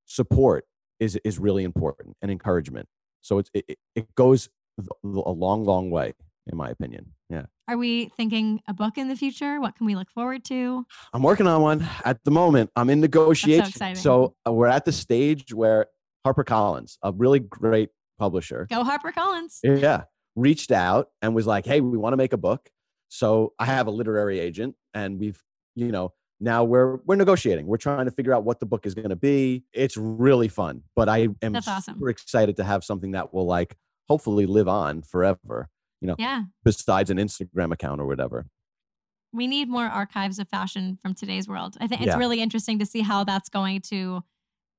support 0.06 0.66
is 1.00 1.18
is 1.24 1.40
really 1.40 1.64
important 1.64 2.16
and 2.22 2.32
encouragement. 2.32 2.88
So 3.22 3.40
it's, 3.40 3.50
it 3.54 3.78
it 3.96 4.14
goes 4.16 4.50
a 4.80 4.86
long, 5.04 5.64
long 5.66 5.90
way, 5.90 6.14
in 6.48 6.58
my 6.58 6.70
opinion. 6.70 7.14
Yeah. 7.30 7.46
Are 7.68 7.78
we 7.78 8.10
thinking 8.18 8.62
a 8.68 8.74
book 8.74 8.98
in 8.98 9.08
the 9.08 9.16
future? 9.16 9.60
What 9.60 9.76
can 9.76 9.86
we 9.86 9.96
look 9.96 10.10
forward 10.12 10.44
to? 10.46 10.86
I'm 11.14 11.24
working 11.24 11.48
on 11.48 11.62
one 11.62 11.88
at 12.04 12.24
the 12.24 12.32
moment. 12.32 12.70
I'm 12.76 12.90
in 12.90 13.00
negotiation. 13.00 13.96
So, 13.96 14.36
so, 14.46 14.52
we're 14.52 14.68
at 14.68 14.86
the 14.86 14.92
stage 14.92 15.54
where 15.54 15.88
HarperCollins, 16.26 16.98
a 17.04 17.12
really 17.12 17.40
great 17.40 17.90
publisher. 18.20 18.68
Go 18.70 18.84
HarperCollins. 18.84 19.60
Yeah. 19.64 20.04
Reached 20.36 20.72
out 20.72 21.10
and 21.22 21.36
was 21.36 21.46
like, 21.46 21.66
hey, 21.66 21.82
we 21.82 21.98
want 21.98 22.14
to 22.14 22.18
make 22.18 22.34
a 22.34 22.38
book. 22.38 22.70
So 23.10 23.54
I 23.60 23.66
have 23.66 23.88
a 23.88 23.92
literary 23.92 24.40
agent 24.40 24.76
and 24.94 25.20
we've, 25.20 25.42
you 25.76 25.92
know, 25.92 26.14
now 26.40 26.64
we're 26.64 26.98
we're 27.06 27.16
negotiating. 27.16 27.68
We're 27.68 27.78
trying 27.78 28.06
to 28.06 28.12
figure 28.12 28.34
out 28.34 28.44
what 28.44 28.60
the 28.60 28.66
book 28.66 28.86
is 28.86 28.96
going 28.96 29.10
to 29.10 29.16
be. 29.16 29.64
It's 29.72 29.96
really 29.96 30.48
fun, 30.48 30.82
but 30.96 31.08
I 31.08 31.28
am 31.42 31.54
That's 31.54 31.68
awesome. 31.68 31.96
super 31.96 32.10
excited 32.10 32.58
to 32.58 32.64
have 32.64 32.84
something 32.84 33.12
that 33.12 33.34
will 33.34 33.46
like 33.46 33.76
hopefully 34.10 34.46
live 34.46 34.68
on 34.68 35.04
forever. 35.04 35.70
You 36.02 36.08
know, 36.08 36.16
yeah. 36.20 36.44
besides 36.66 37.10
an 37.12 37.18
Instagram 37.18 37.72
account 37.72 38.02
or 38.02 38.06
whatever. 38.08 38.48
We 39.32 39.48
need 39.48 39.70
more 39.70 39.86
archives 39.86 40.38
of 40.38 40.50
fashion 40.50 40.98
from 41.02 41.14
today's 41.14 41.48
world. 41.48 41.78
I 41.80 41.88
think 41.88 42.02
it's 42.02 42.08
Yeah. 42.10 42.18
really 42.18 42.42
interesting 42.42 42.78
to 42.80 42.86
see 42.86 43.02
how 43.02 43.24
that's 43.24 43.48
going 43.50 43.82
to 43.90 44.22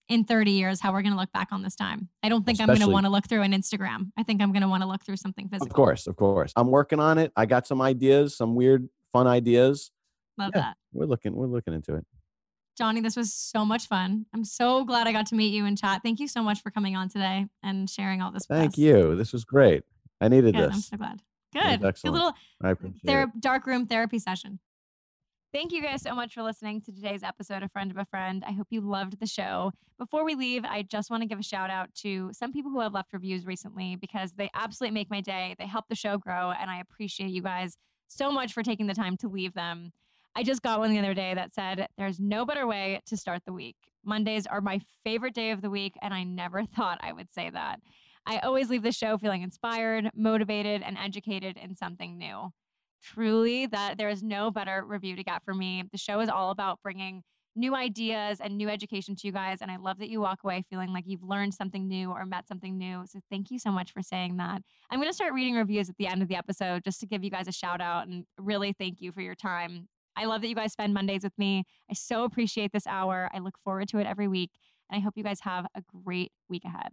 in 0.08 0.24
30 0.24 0.50
years 0.50 0.80
how 0.80 0.92
we're 0.92 1.02
going 1.02 1.14
to 1.14 1.18
look 1.18 1.32
back 1.32 1.48
on 1.50 1.62
this 1.62 1.74
time. 1.74 2.08
I 2.22 2.28
don't 2.28 2.44
think 2.44 2.60
I'm 2.60 2.66
going 2.66 2.80
to 2.80 2.88
want 2.88 3.06
to 3.06 3.10
look 3.10 3.26
through 3.28 3.42
an 3.42 3.52
Instagram. 3.52 4.10
I 4.16 4.22
think 4.22 4.42
I'm 4.42 4.52
going 4.52 4.62
to 4.62 4.68
want 4.68 4.82
to 4.82 4.88
look 4.88 5.04
through 5.04 5.16
something 5.16 5.48
physical. 5.48 5.66
Of 5.66 5.72
course, 5.72 6.06
of 6.06 6.16
course. 6.16 6.52
I'm 6.56 6.70
working 6.70 7.00
on 7.00 7.18
it. 7.18 7.32
I 7.36 7.46
got 7.46 7.66
some 7.66 7.80
ideas, 7.80 8.36
some 8.36 8.54
weird, 8.54 8.88
fun 9.12 9.26
ideas. 9.26 9.90
Love 10.36 10.50
Yeah. 10.54 10.60
that. 10.62 10.76
We're 10.92 11.06
looking, 11.06 11.34
we're 11.34 11.46
looking 11.46 11.72
into 11.74 11.94
it. 11.94 12.04
Johnny, 12.76 13.00
this 13.00 13.16
was 13.16 13.32
so 13.32 13.64
much 13.64 13.86
fun. 13.86 14.26
I'm 14.34 14.44
so 14.44 14.84
glad 14.84 15.06
I 15.06 15.12
got 15.12 15.26
to 15.26 15.36
meet 15.36 15.54
you 15.54 15.64
and 15.64 15.78
chat. 15.78 16.02
Thank 16.02 16.18
you 16.18 16.26
so 16.28 16.42
much 16.42 16.60
for 16.60 16.70
coming 16.70 16.96
on 16.96 17.08
today 17.08 17.46
and 17.62 17.88
sharing 17.88 18.20
all 18.20 18.32
this 18.32 18.46
Thank 18.46 18.72
us. 18.72 18.78
you. 18.78 19.14
This 19.14 19.32
was 19.32 19.44
great. 19.44 19.84
I 20.20 20.28
needed 20.28 20.54
Good. 20.54 20.70
I'm 20.72 20.80
so 20.80 20.96
glad. 20.96 21.22
Good. 21.52 21.84
Excellent. 21.84 22.14
little 22.14 22.32
I 22.60 22.70
appreciate 22.70 23.00
ther- 23.06 23.22
it. 23.34 23.40
dark 23.40 23.66
room 23.66 23.86
therapy 23.86 24.18
session. 24.18 24.58
Thank 25.54 25.70
you 25.70 25.80
guys 25.80 26.02
so 26.02 26.16
much 26.16 26.34
for 26.34 26.42
listening 26.42 26.80
to 26.80 26.90
today's 26.90 27.22
episode 27.22 27.62
of 27.62 27.70
Friend 27.70 27.88
of 27.88 27.96
a 27.96 28.04
Friend. 28.04 28.42
I 28.44 28.50
hope 28.50 28.66
you 28.70 28.80
loved 28.80 29.20
the 29.20 29.26
show. 29.28 29.70
Before 29.98 30.24
we 30.24 30.34
leave, 30.34 30.64
I 30.64 30.82
just 30.82 31.10
want 31.10 31.22
to 31.22 31.28
give 31.28 31.38
a 31.38 31.44
shout 31.44 31.70
out 31.70 31.94
to 32.02 32.30
some 32.32 32.52
people 32.52 32.72
who 32.72 32.80
have 32.80 32.92
left 32.92 33.12
reviews 33.12 33.46
recently 33.46 33.94
because 33.94 34.32
they 34.32 34.50
absolutely 34.52 34.94
make 34.94 35.12
my 35.12 35.20
day. 35.20 35.54
They 35.56 35.68
help 35.68 35.84
the 35.88 35.94
show 35.94 36.18
grow, 36.18 36.50
and 36.50 36.72
I 36.72 36.80
appreciate 36.80 37.30
you 37.30 37.40
guys 37.40 37.76
so 38.08 38.32
much 38.32 38.52
for 38.52 38.64
taking 38.64 38.88
the 38.88 38.94
time 38.94 39.16
to 39.18 39.28
leave 39.28 39.54
them. 39.54 39.92
I 40.34 40.42
just 40.42 40.60
got 40.60 40.80
one 40.80 40.90
the 40.90 40.98
other 40.98 41.14
day 41.14 41.34
that 41.34 41.54
said, 41.54 41.86
There's 41.96 42.18
no 42.18 42.44
better 42.44 42.66
way 42.66 43.00
to 43.06 43.16
start 43.16 43.42
the 43.46 43.52
week. 43.52 43.76
Mondays 44.04 44.48
are 44.48 44.60
my 44.60 44.80
favorite 45.04 45.34
day 45.34 45.52
of 45.52 45.62
the 45.62 45.70
week, 45.70 45.94
and 46.02 46.12
I 46.12 46.24
never 46.24 46.64
thought 46.76 46.98
I 47.00 47.12
would 47.12 47.32
say 47.32 47.48
that. 47.50 47.78
I 48.26 48.38
always 48.38 48.70
leave 48.70 48.82
the 48.82 48.90
show 48.90 49.18
feeling 49.18 49.42
inspired, 49.42 50.10
motivated, 50.16 50.82
and 50.82 50.98
educated 50.98 51.56
in 51.56 51.76
something 51.76 52.18
new 52.18 52.50
truly 53.04 53.66
that 53.66 53.98
there 53.98 54.08
is 54.08 54.22
no 54.22 54.50
better 54.50 54.84
review 54.84 55.16
to 55.16 55.24
get 55.24 55.44
for 55.44 55.54
me. 55.54 55.84
The 55.92 55.98
show 55.98 56.20
is 56.20 56.28
all 56.28 56.50
about 56.50 56.80
bringing 56.82 57.22
new 57.56 57.74
ideas 57.74 58.40
and 58.40 58.56
new 58.56 58.68
education 58.68 59.14
to 59.14 59.26
you 59.26 59.32
guys. 59.32 59.58
And 59.60 59.70
I 59.70 59.76
love 59.76 59.98
that 59.98 60.08
you 60.08 60.20
walk 60.20 60.40
away 60.42 60.64
feeling 60.68 60.92
like 60.92 61.04
you've 61.06 61.22
learned 61.22 61.54
something 61.54 61.86
new 61.86 62.10
or 62.10 62.26
met 62.26 62.48
something 62.48 62.76
new. 62.76 63.04
So 63.06 63.20
thank 63.30 63.50
you 63.50 63.58
so 63.58 63.70
much 63.70 63.92
for 63.92 64.02
saying 64.02 64.38
that. 64.38 64.62
I'm 64.90 64.98
going 64.98 65.10
to 65.10 65.14
start 65.14 65.32
reading 65.32 65.54
reviews 65.54 65.88
at 65.88 65.96
the 65.96 66.06
end 66.06 66.22
of 66.22 66.28
the 66.28 66.36
episode 66.36 66.82
just 66.82 67.00
to 67.00 67.06
give 67.06 67.22
you 67.22 67.30
guys 67.30 67.46
a 67.46 67.52
shout 67.52 67.80
out 67.80 68.08
and 68.08 68.24
really 68.38 68.72
thank 68.72 69.00
you 69.00 69.12
for 69.12 69.20
your 69.20 69.36
time. 69.36 69.88
I 70.16 70.24
love 70.26 70.42
that 70.42 70.48
you 70.48 70.54
guys 70.54 70.72
spend 70.72 70.94
Mondays 70.94 71.22
with 71.22 71.36
me. 71.38 71.64
I 71.90 71.94
so 71.94 72.24
appreciate 72.24 72.72
this 72.72 72.86
hour. 72.86 73.30
I 73.32 73.38
look 73.38 73.58
forward 73.62 73.88
to 73.88 73.98
it 73.98 74.06
every 74.06 74.28
week. 74.28 74.50
And 74.90 74.98
I 74.98 75.02
hope 75.02 75.14
you 75.16 75.24
guys 75.24 75.40
have 75.42 75.66
a 75.74 75.82
great 76.04 76.32
week 76.48 76.64
ahead. 76.64 76.92